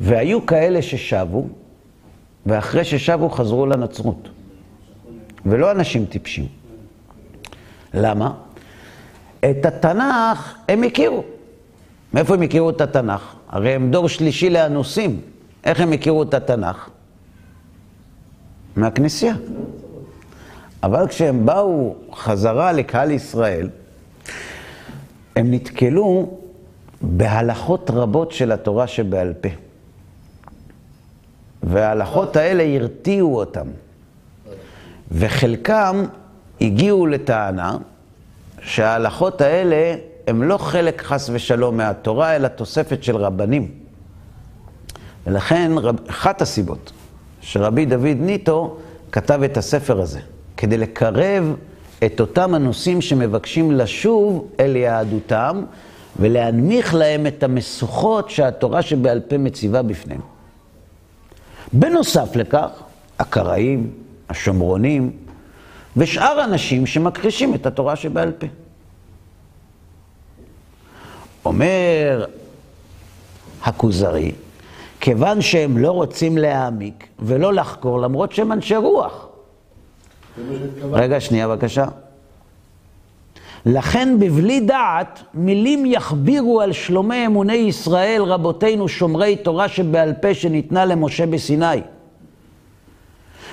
והיו 0.00 0.46
כאלה 0.46 0.82
ששבו, 0.82 1.46
ואחרי 2.46 2.84
ששבו 2.84 3.30
חזרו 3.30 3.66
לנצרות. 3.66 4.28
ולא 5.46 5.70
אנשים 5.70 6.04
טיפשים. 6.06 6.46
למה? 7.94 8.43
את 9.50 9.66
התנ"ך 9.66 10.54
הם 10.68 10.82
הכירו. 10.82 11.24
מאיפה 12.14 12.34
הם 12.34 12.42
הכירו 12.42 12.70
את 12.70 12.80
התנ"ך? 12.80 13.34
הרי 13.48 13.74
הם 13.74 13.90
דור 13.90 14.08
שלישי 14.08 14.50
לאנוסים. 14.50 15.20
איך 15.64 15.80
הם 15.80 15.92
הכירו 15.92 16.22
את 16.22 16.34
התנ"ך? 16.34 16.88
מהכנסייה. 18.76 19.34
אבל 20.82 21.08
כשהם 21.08 21.46
באו 21.46 21.94
חזרה 22.12 22.72
לקהל 22.72 23.10
ישראל, 23.10 23.68
הם 25.36 25.50
נתקלו 25.50 26.38
בהלכות 27.00 27.90
רבות 27.90 28.32
של 28.32 28.52
התורה 28.52 28.86
שבעל 28.86 29.32
פה. 29.40 29.48
וההלכות 31.62 32.36
האלה 32.36 32.76
הרתיעו 32.76 33.38
אותם. 33.38 33.66
וחלקם 35.12 36.04
הגיעו 36.60 37.06
לטענה 37.06 37.76
שההלכות 38.64 39.40
האלה 39.40 39.94
הם 40.26 40.42
לא 40.42 40.58
חלק 40.58 41.02
חס 41.02 41.30
ושלום 41.32 41.76
מהתורה, 41.76 42.36
אלא 42.36 42.48
תוספת 42.48 43.04
של 43.04 43.16
רבנים. 43.16 43.70
ולכן, 45.26 45.72
רב, 45.76 45.96
אחת 46.08 46.42
הסיבות 46.42 46.92
שרבי 47.40 47.86
דוד 47.86 48.16
ניטו 48.20 48.76
כתב 49.12 49.42
את 49.42 49.56
הספר 49.56 50.00
הזה, 50.00 50.20
כדי 50.56 50.76
לקרב 50.76 51.56
את 52.06 52.20
אותם 52.20 52.54
הנושאים 52.54 53.00
שמבקשים 53.00 53.72
לשוב 53.72 54.48
אל 54.60 54.76
יהדותם 54.76 55.62
ולהנמיך 56.20 56.94
להם 56.94 57.26
את 57.26 57.42
המשוכות 57.42 58.30
שהתורה 58.30 58.82
שבעל 58.82 59.20
פה 59.20 59.38
מציבה 59.38 59.82
בפניהם. 59.82 60.20
בנוסף 61.72 62.36
לכך, 62.36 62.70
הקראים, 63.18 63.90
השומרונים 64.28 65.23
ושאר 65.96 66.44
אנשים 66.44 66.86
שמכחישים 66.86 67.54
את 67.54 67.66
התורה 67.66 67.96
שבעל 67.96 68.32
פה. 68.32 68.46
אומר 71.44 72.24
הכוזרי, 73.62 74.32
כיוון 75.00 75.40
שהם 75.40 75.78
לא 75.78 75.90
רוצים 75.90 76.38
להעמיק 76.38 77.06
ולא 77.18 77.52
לחקור, 77.52 78.00
למרות 78.00 78.32
שהם 78.32 78.52
אנשי 78.52 78.76
רוח. 78.76 79.28
רגע, 80.92 81.20
שנייה 81.20 81.48
בבקשה. 81.48 81.84
לכן 83.66 84.16
בבלי 84.20 84.60
דעת 84.60 85.22
מילים 85.34 85.86
יכבירו 85.86 86.60
על 86.60 86.72
שלומי 86.72 87.26
אמוני 87.26 87.52
ישראל 87.52 88.22
רבותינו 88.22 88.88
שומרי 88.88 89.36
תורה 89.36 89.68
שבעל 89.68 90.12
פה 90.12 90.34
שניתנה 90.34 90.84
למשה 90.84 91.26
בסיני. 91.26 91.80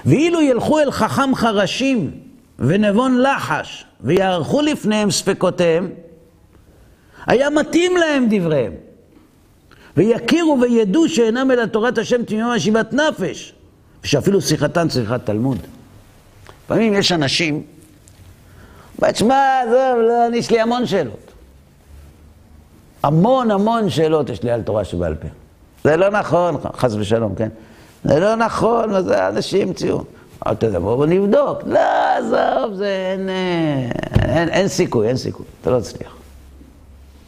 ואילו 0.06 0.42
ילכו 0.42 0.80
אל 0.80 0.92
חכם 0.92 1.36
חרשים 1.36 2.12
ונבון 2.62 3.22
לחש 3.22 3.86
ויערכו 4.02 4.62
לפניהם 4.62 5.12
ספקותיהם, 5.12 5.90
היה 7.26 7.50
מתאים 7.50 7.98
להם 7.98 8.28
דבריהם. 8.30 8.74
ויכירו 9.98 10.58
וידעו 10.62 11.10
שאינם 11.10 11.52
אלא 11.52 11.66
תורת 11.66 11.98
השם 11.98 12.24
תמימה 12.24 12.60
שיבת 12.60 12.94
נפש, 12.94 13.54
ושאפילו 14.04 14.42
שיחתן 14.42 14.88
צריכת 14.88 15.26
תלמוד. 15.26 15.58
לפעמים 16.66 16.94
יש 16.94 17.12
אנשים, 17.12 17.64
תשמע, 19.02 19.62
עזוב, 19.62 20.02
לא, 20.02 20.36
יש 20.36 20.52
לי 20.52 20.62
המון 20.62 20.86
שאלות. 20.86 21.32
המון 23.04 23.52
המון 23.52 23.90
שאלות 23.90 24.30
יש 24.30 24.44
לי 24.44 24.52
על 24.52 24.62
תורה 24.62 24.84
שבעל 24.84 25.16
פה. 25.16 25.28
זה 25.84 25.98
לא 25.98 26.10
נכון, 26.10 26.56
חס 26.76 26.94
ושלום, 26.94 27.36
כן? 27.36 27.50
זה 28.04 28.20
לא 28.20 28.36
נכון, 28.36 29.02
זה 29.04 29.28
אנשים 29.28 29.68
המציאו. 29.68 30.04
אל 30.48 30.56
תדברו, 30.56 30.96
בואו 30.96 31.06
נבדוק. 31.06 31.60
לא, 31.66 31.80
עזוב, 32.18 32.74
זה 32.74 33.14
אין, 33.14 33.30
אין, 34.30 34.50
אין 34.50 34.68
סיכוי, 34.68 35.08
אין 35.08 35.18
סיכוי, 35.18 35.46
אתה 35.62 35.72
לא 35.72 35.80
תצליח. 35.80 36.16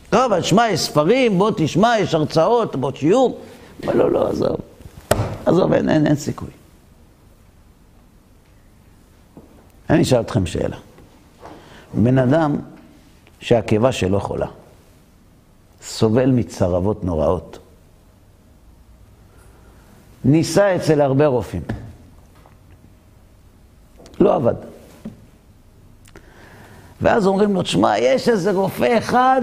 טוב, 0.10 0.22
אבל 0.22 0.42
שמע, 0.42 0.70
יש 0.70 0.80
ספרים, 0.80 1.38
בוא 1.38 1.52
תשמע, 1.58 1.94
יש 2.00 2.14
הרצאות, 2.14 2.76
בוא 2.76 2.92
שיעור. 2.96 3.40
אבל 3.86 3.98
לא, 3.98 4.12
לא, 4.12 4.30
עזוב. 4.30 4.58
עזוב, 5.46 5.74
אין, 5.74 5.90
אין, 5.90 6.08
אין 6.08 6.16
סיכוי. 6.16 6.50
אני 9.90 10.02
אשאל 10.02 10.22
אתכם 10.22 10.46
שאלה. 10.46 10.78
בן 11.94 12.18
אדם 12.18 12.56
שהקיבה 13.40 13.92
שלו 13.92 14.20
חולה, 14.20 14.48
סובל 15.82 16.32
מצרבות 16.32 17.04
נוראות, 17.04 17.60
ניסה 20.26 20.76
אצל 20.76 21.02
הרבה 21.02 21.28
רופאים, 21.28 21.62
לא 24.24 24.36
עבד. 24.36 24.54
ואז 27.02 27.28
אומרים 27.28 27.54
לו, 27.54 27.62
תשמע, 27.62 27.98
יש 27.98 28.30
איזה 28.30 28.52
רופא 28.52 28.98
אחד, 28.98 29.42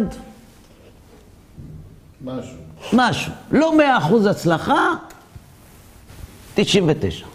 משהו. 2.25 2.57
משהו, 2.93 3.33
לא 3.51 3.79
מאה 3.79 3.99
אחוז 3.99 4.27
הצלחה, 4.27 4.95
99. 6.55 7.27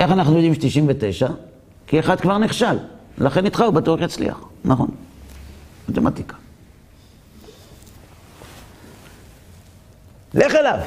איך 0.00 0.10
אנחנו 0.10 0.34
יודעים 0.34 0.54
ש-99? 0.54 1.32
כי 1.86 2.00
אחד 2.00 2.20
כבר 2.20 2.38
נכשל, 2.38 2.78
לכן 3.18 3.44
איתך 3.44 3.60
הוא 3.60 3.70
בטוח 3.70 4.00
יצליח, 4.00 4.40
נכון? 4.64 4.88
מתמטיקה. 5.88 6.36
לך 10.34 10.54
אליו. 10.54 10.78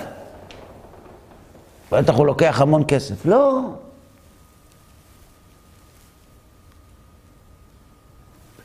בטח 1.91 2.13
הוא 2.13 2.25
לוקח 2.25 2.61
המון 2.61 2.83
כסף. 2.87 3.25
לא. 3.25 3.61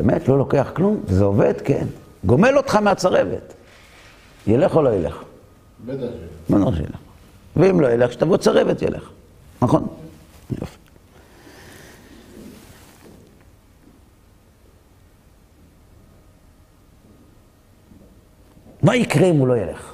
באמת, 0.03 0.29
לא 0.29 0.39
לוקח 0.39 0.71
כלום? 0.75 1.01
זה 1.09 1.25
עובד? 1.25 1.55
כן. 1.65 1.87
גומל 2.25 2.57
אותך 2.57 2.77
מהצרבת. 2.77 3.55
ילך 4.47 4.77
או 4.77 4.83
לא 4.83 4.95
ילך? 4.95 5.23
בטח 5.87 6.01
שלא. 6.49 6.59
בטח 6.59 6.77
שילך. 6.77 6.97
ואם 7.57 7.81
לא 7.81 7.93
ילך, 7.93 8.13
שתבוא 8.13 8.37
צרבת 8.37 8.83
ילך. 8.83 9.11
נכון? 9.63 9.87
יופי. 10.61 10.79
מה 18.83 18.97
יקרה 18.97 19.27
אם 19.27 19.37
הוא 19.37 19.49
לא 19.49 19.57
ילך? 19.57 19.93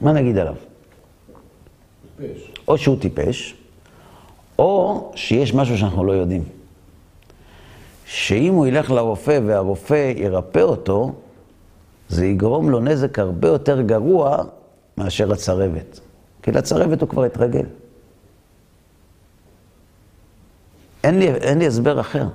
מה 0.00 0.12
נגיד 0.12 0.38
עליו? 0.38 0.54
טיפש. 2.16 2.52
או 2.68 2.78
שהוא 2.78 3.00
טיפש, 3.00 3.54
או 4.58 5.12
שיש 5.16 5.54
משהו 5.54 5.78
שאנחנו 5.78 6.04
לא 6.04 6.12
יודעים. 6.12 6.59
שאם 8.12 8.54
הוא 8.54 8.66
ילך 8.66 8.90
לרופא 8.90 9.40
והרופא 9.46 10.12
ירפא 10.16 10.58
אותו, 10.58 11.12
זה 12.08 12.26
יגרום 12.26 12.70
לו 12.70 12.80
נזק 12.80 13.18
הרבה 13.18 13.48
יותר 13.48 13.80
גרוע 13.80 14.44
מאשר 14.96 15.32
הצרבת. 15.32 16.00
כי 16.42 16.52
לצרבת 16.52 17.00
הוא 17.00 17.08
כבר 17.08 17.24
התרגל. 17.24 17.64
אין 21.04 21.18
לי, 21.18 21.34
אין 21.34 21.58
לי 21.58 21.66
הסבר 21.66 22.00
אחר. 22.00 22.26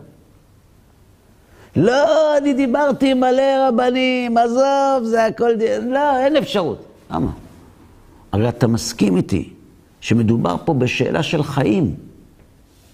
לא, 1.75 2.37
אני 2.37 2.53
דיברתי 2.53 3.11
עם 3.11 3.19
מלא 3.19 3.67
רבנים, 3.69 4.37
עזוב, 4.37 5.03
זה 5.03 5.25
הכל... 5.25 5.51
לא, 5.85 6.17
אין 6.17 6.37
אפשרות. 6.37 6.85
למה? 7.11 7.31
הרי 8.31 8.49
אתה 8.49 8.67
מסכים 8.67 9.17
איתי 9.17 9.53
שמדובר 10.01 10.55
פה 10.65 10.73
בשאלה 10.73 11.23
של 11.23 11.43
חיים, 11.43 11.95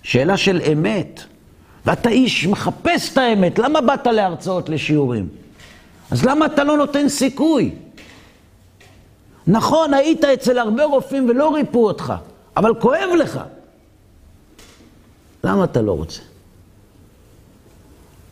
שאלה 0.04 0.38
של 0.38 0.62
אמת, 0.72 1.22
ואתה 1.86 2.10
איש 2.10 2.48
מחפש 2.48 3.14
את 3.14 3.18
האמת, 3.18 3.60
למה 3.60 3.82
באת 3.82 4.08
להרצאות, 4.08 4.70
לשיעורים? 4.70 5.30
אז 6.12 6.26
למה 6.26 6.46
אתה 6.46 6.64
לא 6.64 6.78
נותן 6.78 7.10
סיכוי? 7.10 7.72
נכון, 9.48 9.94
היית 9.94 10.24
אצל 10.24 10.58
הרבה 10.58 10.84
רופאים 10.84 11.30
ולא 11.30 11.56
ריפאו 11.56 11.88
אותך, 11.88 12.14
אבל 12.58 12.74
כואב 12.80 13.10
לך. 13.20 13.40
למה 15.44 15.64
אתה 15.64 15.82
לא 15.82 15.92
רוצה? 15.92 16.22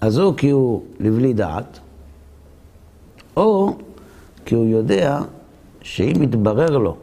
אז 0.02 0.20
או 0.20 0.36
כי 0.36 0.50
הוא 0.50 0.84
לבלי 1.00 1.34
דעת, 1.34 1.80
או 3.38 3.78
כי 4.46 4.56
הוא 4.56 4.68
יודע 4.68 5.20
שאם 5.82 6.24
יתברר 6.24 6.78
לו 6.78 6.98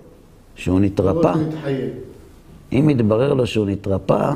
שהוא 0.55 0.81
נתרפא, 0.81 1.29
לא. 1.29 1.71
אם 2.73 2.91
יתברר 2.91 3.35
לו 3.35 3.47
שהוא 3.47 3.67
נתרפא, 3.67 4.33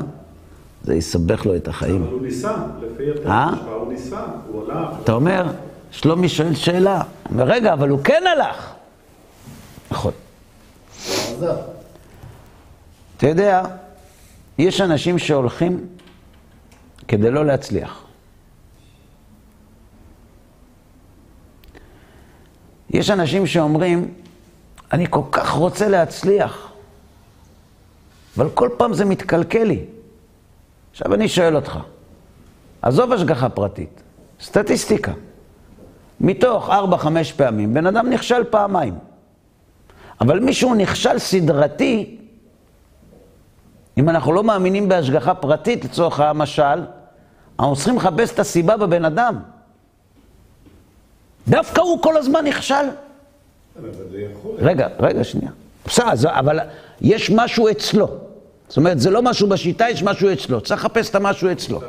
זה 0.83 0.95
יסבך 0.95 1.45
לו 1.45 1.55
את 1.55 1.67
החיים. 1.67 2.03
אבל 2.03 2.11
הוא 2.11 2.21
ניסה, 2.21 2.53
לפי 2.81 3.11
התורה 3.11 3.43
אה? 3.43 3.49
שלך, 3.55 3.67
הוא 3.67 3.93
ניסה, 3.93 4.25
הוא 4.47 4.71
הלך. 4.71 4.89
אתה 5.03 5.11
אומר, 5.11 5.45
שלומי 5.91 6.29
שואל 6.29 6.55
שאלה. 6.55 6.95
הוא 6.97 7.33
אומר, 7.33 7.43
רגע, 7.43 7.73
אבל 7.73 7.89
הוא 7.89 7.99
כן 8.03 8.23
הלך. 8.35 8.73
נכון. 9.91 10.11
אתה 13.17 13.27
יודע, 13.27 13.63
יש 14.57 14.81
אנשים 14.81 15.19
שהולכים 15.19 15.87
כדי 17.07 17.31
לא 17.31 17.45
להצליח. 17.45 18.03
יש 22.89 23.09
אנשים 23.09 23.47
שאומרים, 23.47 24.13
אני 24.93 25.05
כל 25.09 25.21
כך 25.31 25.51
רוצה 25.51 25.89
להצליח, 25.89 26.71
אבל 28.37 28.49
כל 28.53 28.69
פעם 28.77 28.93
זה 28.93 29.05
מתקלקל 29.05 29.63
לי. 29.63 29.85
עכשיו 30.91 31.13
אני 31.13 31.27
שואל 31.27 31.55
אותך, 31.55 31.79
עזוב 32.81 33.11
השגחה 33.13 33.49
פרטית, 33.49 34.01
סטטיסטיקה. 34.41 35.11
מתוך 36.21 36.69
ארבע, 36.69 36.97
חמש 36.97 37.31
פעמים, 37.31 37.73
בן 37.73 37.85
אדם 37.85 38.09
נכשל 38.09 38.43
פעמיים. 38.43 38.93
אבל 40.21 40.39
מישהו 40.39 40.75
נכשל 40.75 41.19
סדרתי, 41.19 42.17
אם 43.97 44.09
אנחנו 44.09 44.33
לא 44.33 44.43
מאמינים 44.43 44.89
בהשגחה 44.89 45.33
פרטית 45.33 45.85
לצורך 45.85 46.19
המשל, 46.19 46.85
אנחנו 47.59 47.75
צריכים 47.75 47.95
לחפש 47.95 48.33
את 48.33 48.39
הסיבה 48.39 48.77
בבן 48.77 49.05
אדם. 49.05 49.39
דווקא 51.47 51.81
הוא 51.81 52.01
כל 52.01 52.17
הזמן 52.17 52.45
נכשל. 52.45 52.85
רגע, 54.57 54.87
רגע, 54.99 55.23
שנייה. 55.23 55.51
בסדר, 55.85 56.39
אבל 56.39 56.59
יש 57.01 57.31
משהו 57.31 57.69
אצלו. 57.71 58.07
זאת 58.71 58.77
אומרת, 58.77 58.99
זה 58.99 59.09
לא 59.09 59.21
משהו 59.21 59.49
בשיטה, 59.49 59.89
יש 59.89 60.03
משהו 60.03 60.33
אצלו. 60.33 60.61
צריך 60.61 60.85
לחפש 60.85 61.09
את 61.09 61.15
המשהו 61.15 61.51
אצלו. 61.51 61.81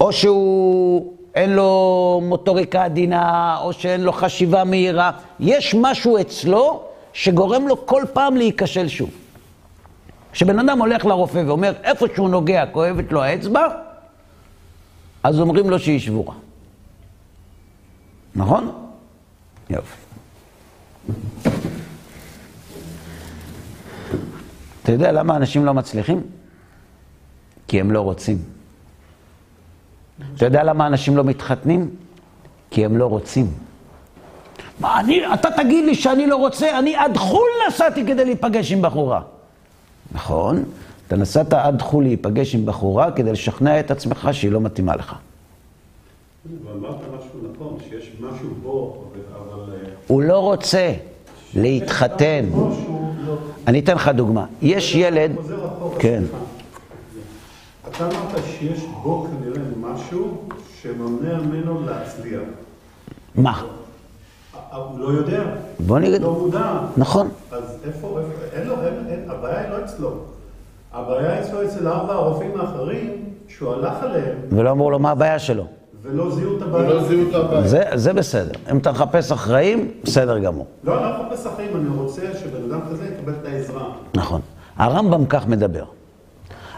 או 0.00 0.12
שהוא, 0.12 1.12
אין 1.34 1.52
לו 1.52 2.20
מוטוריקה 2.24 2.84
עדינה, 2.84 3.56
או 3.60 3.72
שאין 3.72 4.00
לו 4.00 4.12
חשיבה 4.12 4.64
מהירה. 4.64 5.10
יש 5.40 5.74
משהו 5.74 6.20
אצלו 6.20 6.82
שגורם 7.12 7.68
לו 7.68 7.86
כל 7.86 8.02
פעם 8.12 8.36
להיכשל 8.36 8.88
שוב. 8.88 9.10
כשבן 10.32 10.58
אדם 10.58 10.78
הולך 10.78 11.04
לרופא 11.04 11.42
ואומר, 11.46 11.72
איפה 11.84 12.06
שהוא 12.14 12.28
נוגע, 12.30 12.66
כואבת 12.66 13.12
לו 13.12 13.22
האצבע, 13.22 13.66
אז 15.22 15.40
אומרים 15.40 15.70
לו 15.70 15.78
שהיא 15.78 16.00
שבורה. 16.00 16.34
נכון? 18.34 18.72
יופי. 19.70 19.96
אתה 24.82 24.92
יודע 24.92 25.12
למה 25.12 25.36
אנשים 25.36 25.64
לא 25.64 25.74
מצליחים? 25.74 26.20
כי 27.68 27.80
הם 27.80 27.90
לא 27.90 28.00
רוצים. 28.00 28.38
אתה 30.36 30.44
יודע 30.44 30.62
למה 30.62 30.86
אנשים 30.86 31.16
לא 31.16 31.24
מתחתנים? 31.24 31.90
כי 32.70 32.84
הם 32.84 32.96
לא 32.96 33.06
רוצים. 33.06 33.46
מה, 34.80 35.00
אני, 35.00 35.34
אתה 35.34 35.48
תגיד 35.56 35.84
לי 35.84 35.94
שאני 35.94 36.26
לא 36.26 36.36
רוצה, 36.36 36.78
אני 36.78 36.96
עד 36.96 37.16
חו"ל 37.16 37.48
נסעתי 37.68 38.06
כדי 38.06 38.24
להיפגש 38.24 38.72
עם 38.72 38.82
בחורה. 38.82 39.22
נכון, 40.12 40.64
אתה 41.06 41.16
נסעת 41.16 41.52
עד 41.52 41.82
חו"ל 41.82 42.04
להיפגש 42.04 42.54
עם 42.54 42.66
בחורה 42.66 43.12
כדי 43.12 43.32
לשכנע 43.32 43.80
את 43.80 43.90
עצמך 43.90 44.28
שהיא 44.32 44.50
לא 44.50 44.60
מתאימה 44.60 44.96
לך. 44.96 45.14
ואמרת 46.64 46.96
משהו 46.96 47.52
נכון, 47.54 47.76
שיש 47.88 48.12
משהו 48.20 48.48
בו, 48.62 49.04
אבל... 49.32 49.72
אה, 49.72 49.90
הוא 50.06 50.22
לא 50.22 50.38
רוצה 50.38 50.92
להתחתן. 51.54 52.44
אני 53.66 53.80
אתן 53.80 53.94
לך 53.94 54.08
דוגמה. 54.08 54.44
יש 54.62 54.94
ילד... 54.94 55.32
כן. 55.98 56.22
אתה 57.90 58.04
אמרת 58.04 58.44
שיש 58.46 58.80
בו 59.02 59.26
כנראה 59.30 59.58
משהו 59.80 60.38
שמונע 60.82 61.38
ממנו 61.40 61.86
להצליח. 61.86 62.40
מה? 63.34 63.62
הוא 64.72 64.98
לא 64.98 65.08
יודע. 65.08 65.42
בוא 65.80 65.98
נגיד- 65.98 66.22
לא 66.22 66.32
מודע. 66.32 66.78
נכון. 66.96 67.28
אז 67.52 67.62
איפה, 67.86 68.18
אין 68.52 68.66
לו, 68.68 68.74
אין, 68.86 68.94
אין, 69.08 69.30
הבעיה 69.30 69.60
היא 69.60 69.70
לא 69.70 69.84
אצלו. 69.84 70.10
הבעיה 70.92 71.40
אצלו 71.40 71.64
אצל 71.64 71.88
ארבע 71.88 72.12
הרופאים 72.14 72.60
האחרים, 72.60 73.10
שהוא 73.48 73.72
הלך 73.72 74.02
עליהם 74.02 74.36
ולא 74.48 74.70
אמרו 74.70 74.90
לו 74.90 74.98
מה 74.98 75.10
הבעיה 75.10 75.38
שלו. 75.38 75.64
ולא 76.02 76.30
זיהו 76.30 76.56
את 76.56 76.62
הבעיה. 76.62 76.90
ולא 76.90 77.04
זיהו 77.08 77.28
את 77.28 77.34
הבעיה. 77.34 77.68
זה, 77.68 77.82
זה 77.94 78.12
בסדר. 78.12 78.52
אם 78.70 78.78
אתה 78.78 78.92
מחפש 78.92 79.32
אחראים, 79.32 79.90
בסדר 80.04 80.38
גמור. 80.38 80.66
לא, 80.84 80.98
אני 80.98 81.02
לא 81.02 81.26
מחפש 81.26 81.46
אחרים, 81.46 81.76
אני 81.76 81.88
רוצה 81.88 82.22
שבן 82.40 82.70
אדם 82.70 82.80
כזה 82.90 83.08
יקבל 83.08 83.32
את 83.40 83.46
העזרה. 83.46 83.92
נכון. 84.14 84.40
הרמב"ם 84.76 85.26
כך 85.26 85.46
מדבר. 85.46 85.84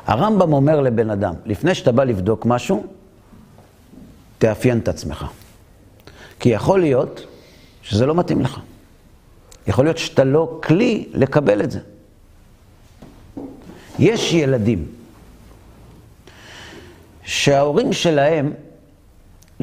הרמב"ם 0.06 0.52
אומר 0.52 0.80
לבן 0.80 1.10
אדם, 1.10 1.34
לפני 1.46 1.74
שאתה 1.74 1.92
בא 1.92 2.04
לבדוק 2.04 2.46
משהו, 2.46 2.84
תאפיין 4.38 4.78
את 4.78 4.88
עצמך. 4.88 5.26
כי 6.40 6.48
יכול 6.48 6.80
להיות 6.80 7.26
שזה 7.82 8.06
לא 8.06 8.14
מתאים 8.14 8.40
לך. 8.40 8.60
יכול 9.66 9.84
להיות 9.84 9.98
שאתה 9.98 10.24
לא 10.24 10.60
כלי 10.62 11.08
לקבל 11.12 11.62
את 11.62 11.70
זה. 11.70 11.80
יש 13.98 14.32
ילדים 14.32 14.86
שההורים 17.22 17.92
שלהם 17.92 18.52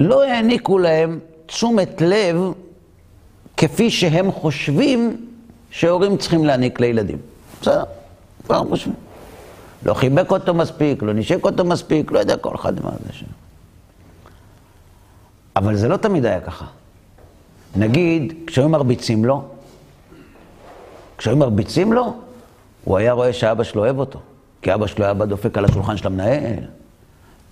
לא 0.02 0.24
העניקו 0.24 0.78
להם 0.78 1.20
תשומת 1.46 2.02
לב 2.02 2.54
כפי 3.58 3.92
שהם 3.92 4.32
חושבים 4.32 5.26
שהורים 5.72 6.18
צריכים 6.18 6.46
להעניק 6.46 6.80
לילדים. 6.80 7.18
בסדר, 7.62 7.84
כבר 8.46 8.64
חושבים. 8.70 8.96
לא 9.86 9.94
חיבק 9.94 10.32
אותו 10.32 10.54
מספיק, 10.54 11.04
לא 11.04 11.14
נשק 11.14 11.46
אותו 11.46 11.66
מספיק, 11.66 12.12
לא 12.12 12.20
יודע, 12.20 12.38
כל 12.38 12.56
אחד 12.56 12.84
מה 12.84 12.92
זה 13.06 13.14
ש... 13.14 13.24
אבל 15.56 15.76
זה 15.76 15.88
לא 15.88 15.98
תמיד 15.98 16.26
היה 16.26 16.42
ככה. 16.42 16.66
נגיד, 17.76 18.34
כשהיו 18.48 18.70
מרביצים 18.70 19.26
לו, 19.26 19.44
כשהיו 21.18 21.38
מרביצים 21.38 21.94
לו, 21.94 22.14
הוא 22.84 22.98
היה 22.98 23.12
רואה 23.12 23.34
שאבא 23.34 23.64
שלו 23.64 23.82
אוהב 23.82 24.00
אותו. 24.00 24.20
כי 24.62 24.74
אבא 24.74 24.88
שלו 24.88 25.06
היה 25.06 25.14
בא 25.14 25.26
דופק 25.26 25.58
על 25.58 25.66
השולחן 25.66 25.98
של 25.98 26.08
המנהל, 26.08 26.64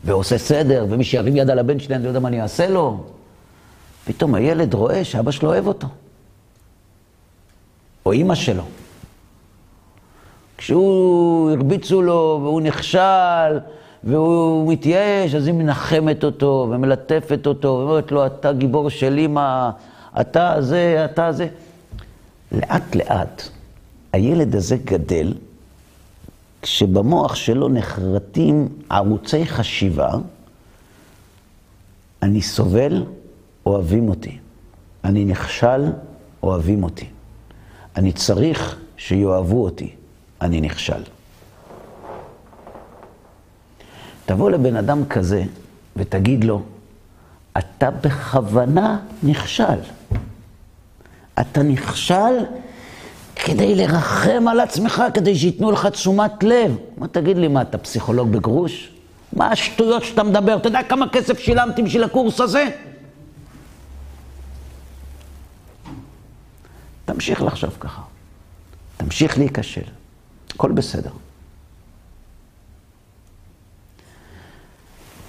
ועושה 0.04 0.38
סדר, 0.38 0.86
ומי 0.90 1.04
שירים 1.04 1.36
יד 1.36 1.50
על 1.50 1.60
הבן 1.60 1.80
שלי, 1.80 1.96
אני 1.96 2.04
לא 2.04 2.08
יודע 2.08 2.20
מה 2.20 2.28
אני 2.28 2.42
אעשה 2.42 2.68
לו. 2.70 3.04
פתאום 4.06 4.36
הילד 4.36 4.74
רואה 4.74 5.04
שאבא 5.04 5.32
שלו 5.32 5.50
אוהב 5.50 5.68
אותו. 5.68 5.88
או 8.06 8.12
אימא 8.12 8.36
שלו. 8.36 8.64
כשהוא, 10.58 11.52
הרביצו 11.52 12.02
לו 12.02 12.40
והוא 12.44 12.62
נכשל 12.62 13.60
והוא 14.04 14.72
מתייאש, 14.74 15.36
אז 15.36 15.48
היא 15.48 15.54
מנחמת 15.56 16.24
אותו 16.24 16.68
ומלטפת 16.72 17.48
אותו 17.48 17.68
ואומרת 17.68 18.12
לו, 18.12 18.26
אתה 18.26 18.54
גיבור 18.54 18.90
של 18.90 19.18
אימא, 19.18 19.70
אתה 20.22 20.56
זה, 20.60 21.06
אתה 21.06 21.32
זה. 21.32 21.48
לאט 22.52 22.96
לאט 22.96 23.50
הילד 24.14 24.56
הזה 24.56 24.78
גדל 24.86 25.34
כשבמוח 26.62 27.36
שלו 27.36 27.70
נחרטים 27.70 28.68
ערוצי 28.90 29.46
חשיבה, 29.46 30.10
אני 32.22 32.42
סובל, 32.42 33.06
אוהבים 33.66 34.10
אותי. 34.10 34.38
אני 35.04 35.26
נכשל, 35.26 35.92
אוהבים 36.44 36.84
אותי. 36.84 37.10
אני 37.96 38.12
צריך 38.12 38.78
שיאהבו 38.98 39.64
אותי. 39.64 39.96
אני 40.42 40.62
נכשל. 40.62 41.04
תבוא 44.26 44.52
לבן 44.52 44.76
אדם 44.76 45.06
כזה 45.06 45.44
ותגיד 45.96 46.44
לו, 46.44 46.62
אתה 47.58 47.92
בכוונה 47.92 49.00
נכשל. 49.24 49.80
אתה 51.40 51.64
נכשל 51.64 52.46
כדי 53.46 53.76
לרחם 53.76 54.48
על 54.48 54.60
עצמך, 54.60 55.04
כדי 55.14 55.36
שייתנו 55.36 55.72
לך 55.72 55.86
תשומת 55.86 56.44
לב. 56.44 56.78
מה 56.98 57.08
תגיד 57.08 57.38
לי, 57.38 57.48
מה, 57.48 57.62
אתה 57.62 57.78
פסיכולוג 57.78 58.32
בגרוש? 58.32 58.92
מה 59.34 59.52
השטויות 59.52 60.04
שאתה 60.04 60.24
מדבר? 60.24 60.58
אתה 60.58 60.68
יודע 60.68 60.84
כמה 60.84 61.10
כסף 61.10 61.40
שילמתי 61.40 61.82
בשביל 61.82 62.04
הקורס 62.04 62.42
הזה? 62.42 62.66
תמשיך 67.06 67.42
לחשוב 67.42 67.78
ככה. 67.80 68.02
תמשיך 68.98 69.38
להיכשל. 69.38 69.82
הכל 70.56 70.72
בסדר. 70.72 71.12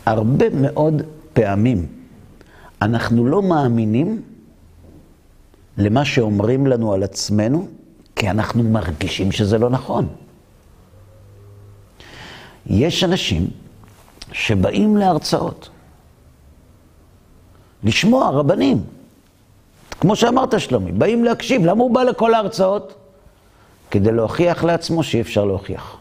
הרבה 0.07 0.51
מאוד 0.51 1.03
פעמים 1.33 1.87
אנחנו 2.83 3.27
לא 3.27 3.43
מאמינים 3.43 4.23
למה 5.79 6.05
שאומרים 6.05 6.67
לנו 6.67 6.93
על 6.93 7.03
עצמנו, 7.03 7.69
כי 8.21 8.31
אנחנו 8.31 8.63
מרגישים 8.63 9.33
שזה 9.33 9.59
לא 9.59 9.71
נכון. 9.71 10.09
יש 12.67 13.05
אנשים 13.05 13.51
שבאים 14.33 14.97
להרצאות, 14.97 15.69
לשמוע 17.85 18.31
רבנים, 18.31 18.85
כמו 20.01 20.17
שאמרת 20.17 20.61
שלומי, 20.61 20.93
באים 20.93 21.25
להקשיב, 21.25 21.65
למה 21.65 21.83
הוא 21.83 21.95
בא 21.95 22.03
לכל 22.03 22.35
ההרצאות? 22.35 22.95
כדי 23.91 24.13
להוכיח 24.13 24.65
לעצמו 24.65 25.03
שאי 25.03 25.21
אפשר 25.21 25.45
להוכיח. 25.45 25.97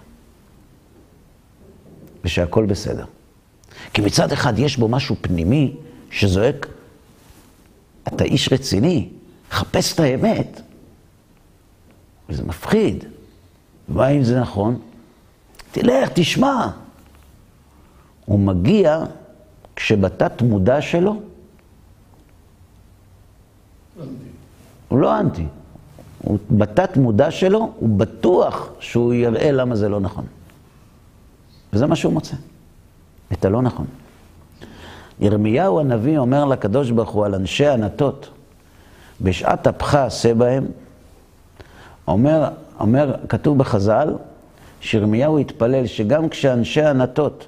ושהכול 2.24 2.66
בסדר. 2.66 3.06
כי 3.94 4.02
מצד 4.02 4.32
אחד 4.32 4.60
יש 4.60 4.78
בו 4.78 4.88
משהו 4.88 5.16
פנימי 5.22 5.76
שזועק, 6.12 6.68
אתה 8.08 8.24
איש 8.24 8.54
רציני, 8.54 9.10
חפש 9.52 9.94
את 9.94 10.00
האמת. 10.00 10.62
וזה 12.30 12.44
מפחיד. 12.44 13.06
מה 13.88 14.08
אם 14.08 14.24
זה 14.24 14.40
נכון? 14.40 14.80
תלך, 15.72 16.10
תשמע. 16.14 16.68
הוא 18.26 18.40
מגיע 18.40 19.04
כשבתת 19.76 20.42
מודע 20.42 20.82
שלו, 20.82 21.22
הוא 24.88 25.00
לא 25.00 25.20
אנטי. 25.20 25.46
הוא 26.24 26.38
בתת 26.52 26.98
מודע 26.98 27.32
שלו, 27.32 27.72
הוא 27.80 28.00
בטוח 28.00 28.70
שהוא 28.80 29.14
יראה 29.14 29.52
למה 29.52 29.76
זה 29.76 29.90
לא 29.90 30.00
נכון. 30.00 30.26
וזה 31.74 31.88
מה 31.88 31.96
שהוא 31.96 32.14
מוצא, 32.14 32.36
את 33.34 33.46
הלא 33.46 33.62
נכון. 33.62 33.86
ירמיהו 35.20 35.80
הנביא 35.80 36.18
אומר 36.18 36.46
לקדוש 36.46 36.92
ברוך 36.92 37.10
הוא 37.10 37.26
על 37.26 37.36
אנשי 37.36 37.68
ענתות, 37.68 38.30
בשעת 39.22 39.68
אפך 39.68 39.96
עשה 39.96 40.34
בהם, 40.34 40.66
אומר, 42.10 42.50
אומר, 42.80 43.16
כתוב 43.30 43.58
בחז"ל, 43.58 44.16
שירמיהו 44.82 45.40
התפלל 45.40 45.88
שגם 45.88 46.30
כשאנשי 46.30 46.82
ענתות 46.82 47.48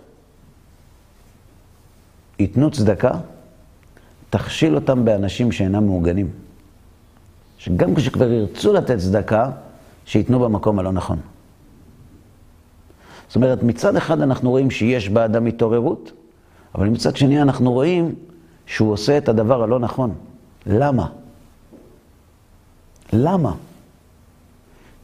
ייתנו 2.40 2.72
צדקה, 2.72 3.12
תכשיל 4.30 4.76
אותם 4.76 5.06
באנשים 5.06 5.52
שאינם 5.52 5.86
מעוגנים. 5.86 6.30
שגם 7.58 7.96
כשכבר 7.96 8.32
ירצו 8.32 8.74
לתת 8.74 8.98
צדקה, 8.98 9.52
שייתנו 10.06 10.40
במקום 10.40 10.80
הלא 10.80 10.92
נכון. 10.92 11.20
זאת 13.28 13.36
אומרת, 13.36 13.64
מצד 13.64 13.96
אחד 13.96 14.22
אנחנו 14.22 14.50
רואים 14.50 14.72
שיש 14.72 15.10
באדם 15.10 15.46
התעוררות, 15.46 16.12
אבל 16.76 16.90
מצד 16.90 17.16
שני 17.16 17.42
אנחנו 17.42 17.72
רואים 17.72 18.16
שהוא 18.66 18.92
עושה 18.92 19.18
את 19.18 19.30
הדבר 19.30 19.64
הלא 19.64 19.80
נכון. 19.80 20.14
למה? 20.66 21.08
למה? 23.14 23.54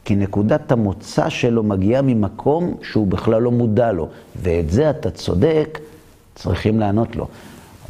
כי 0.08 0.16
נקודת 0.16 0.72
המוצא 0.72 1.28
שלו 1.28 1.62
מגיעה 1.62 2.02
ממקום 2.02 2.76
שהוא 2.82 3.06
בכלל 3.06 3.42
לא 3.42 3.50
מודע 3.50 3.92
לו. 3.92 4.08
ואת 4.36 4.70
זה 4.70 4.90
אתה 4.90 5.10
צודק, 5.10 5.78
צריכים 6.34 6.80
לענות 6.80 7.16
לו. 7.16 7.28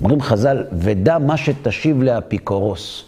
אומרים 0.01 0.23
חז"ל, 0.23 0.65
ודע 0.73 1.19
מה 1.19 1.37
שתשיב 1.37 2.03
לאפיקורוס. 2.03 3.05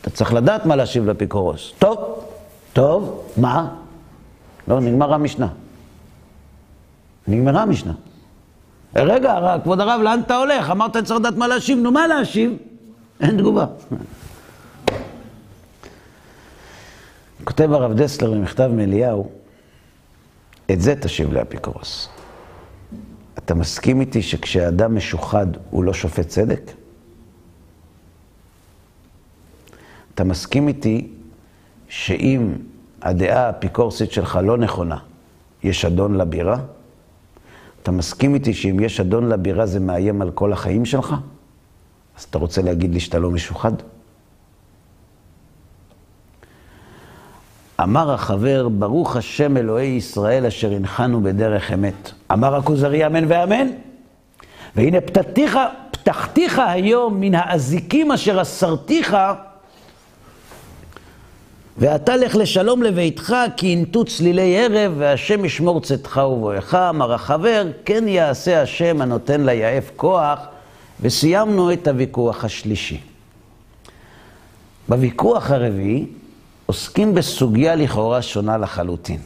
אתה 0.00 0.10
צריך 0.10 0.32
לדעת 0.32 0.66
מה 0.66 0.76
להשיב 0.76 1.06
לאפיקורוס. 1.06 1.72
טוב, 1.78 1.98
טוב, 2.72 3.24
מה? 3.36 3.74
לא, 4.68 4.80
נגמר 4.80 5.14
המשנה. 5.14 5.48
נגמרה 7.28 7.62
המשנה. 7.62 7.92
רגע, 8.96 9.56
כבוד 9.62 9.80
הרב, 9.80 10.00
לאן 10.00 10.20
אתה 10.20 10.36
הולך? 10.36 10.70
אמרת, 10.70 10.96
אני 10.96 11.04
צריך 11.04 11.20
לדעת 11.20 11.36
מה 11.36 11.48
להשיב. 11.48 11.78
נו, 11.78 11.92
מה 11.92 12.06
להשיב? 12.06 12.52
אין 13.20 13.38
תגובה. 13.38 13.66
כותב 17.48 17.72
הרב 17.72 17.92
דסלר 17.92 18.32
במכתב 18.32 18.70
מאליהו, 18.74 19.30
את 20.70 20.80
זה 20.80 20.94
תשיב 21.00 21.32
לאפיקורוס. 21.32 22.08
אתה 23.38 23.54
מסכים 23.54 24.00
איתי 24.00 24.22
שכשאדם 24.22 24.96
משוחד 24.96 25.46
הוא 25.70 25.84
לא 25.84 25.92
שופט 25.92 26.28
צדק? 26.28 26.60
אתה 30.14 30.24
מסכים 30.24 30.68
איתי 30.68 31.08
שאם 31.88 32.52
הדעה 33.02 33.46
האפיקורסית 33.46 34.12
שלך 34.12 34.38
לא 34.42 34.58
נכונה, 34.58 34.98
יש 35.62 35.84
אדון 35.84 36.14
לבירה? 36.14 36.58
אתה 37.82 37.90
מסכים 37.90 38.34
איתי 38.34 38.54
שאם 38.54 38.80
יש 38.80 39.00
אדון 39.00 39.28
לבירה 39.28 39.66
זה 39.66 39.80
מאיים 39.80 40.22
על 40.22 40.30
כל 40.30 40.52
החיים 40.52 40.84
שלך? 40.84 41.14
אז 42.18 42.24
אתה 42.24 42.38
רוצה 42.38 42.62
להגיד 42.62 42.94
לי 42.94 43.00
שאתה 43.00 43.18
לא 43.18 43.30
משוחד? 43.30 43.72
אמר 47.82 48.12
החבר, 48.12 48.68
ברוך 48.68 49.16
השם 49.16 49.56
אלוהי 49.56 49.86
ישראל 49.86 50.46
אשר 50.46 50.72
הנחנו 50.72 51.22
בדרך 51.22 51.72
אמת. 51.72 52.10
אמר 52.32 52.56
הכוזרי 52.56 53.06
אמן 53.06 53.24
ואמן. 53.28 53.66
והנה 54.76 55.00
פתתיך, 55.00 55.58
פתחתיך 55.90 56.62
היום 56.66 57.20
מן 57.20 57.34
האזיקים 57.34 58.12
אשר 58.12 58.42
אסרתיך, 58.42 59.16
ואתה 61.78 62.16
לך 62.16 62.36
לשלום 62.36 62.82
לביתך, 62.82 63.36
כי 63.56 63.66
ינטו 63.66 64.04
צלילי 64.04 64.58
ערב, 64.58 64.92
והשם 64.98 65.44
ישמור 65.44 65.80
צאתך 65.80 66.20
ובואך. 66.32 66.74
אמר 66.74 67.12
החבר, 67.12 67.66
כן 67.84 68.08
יעשה 68.08 68.62
השם 68.62 69.00
הנותן 69.00 69.40
ליעף 69.46 69.90
כוח, 69.96 70.38
וסיימנו 71.00 71.72
את 71.72 71.88
הוויכוח 71.88 72.44
השלישי. 72.44 73.00
בוויכוח 74.88 75.50
הרביעי, 75.50 76.06
עוסקים 76.68 77.14
בסוגיה 77.14 77.74
לכאורה 77.74 78.22
שונה 78.22 78.58
לחלוטין. 78.58 79.20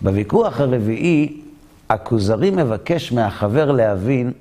בוויכוח 0.00 0.60
הרביעי, 0.60 1.40
הכוזרי 1.88 2.50
מבקש 2.50 3.12
מהחבר 3.12 3.72
להבין 3.72 4.32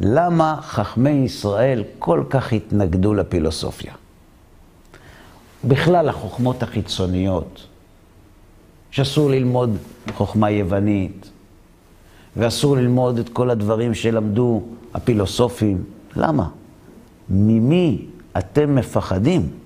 למה 0.00 0.58
חכמי 0.62 1.10
ישראל 1.10 1.84
כל 1.98 2.24
כך 2.30 2.52
התנגדו 2.52 3.14
לפילוסופיה. 3.14 3.92
בכלל 5.64 6.08
החוכמות 6.08 6.62
החיצוניות, 6.62 7.66
שאסור 8.90 9.30
ללמוד 9.30 9.76
חוכמה 10.14 10.50
יוונית, 10.50 11.30
ואסור 12.36 12.76
ללמוד 12.76 13.18
את 13.18 13.28
כל 13.28 13.50
הדברים 13.50 13.94
שלמדו 13.94 14.62
הפילוסופים. 14.94 15.84
למה? 16.16 16.48
ממי 17.28 18.04
אתם 18.38 18.74
מפחדים? 18.74 19.65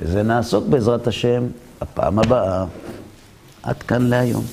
וזה 0.00 0.22
נעסוק 0.22 0.66
בעזרת 0.66 1.06
השם 1.06 1.46
הפעם 1.80 2.18
הבאה. 2.18 2.64
עד 3.62 3.82
כאן 3.82 4.02
להיום. 4.02 4.44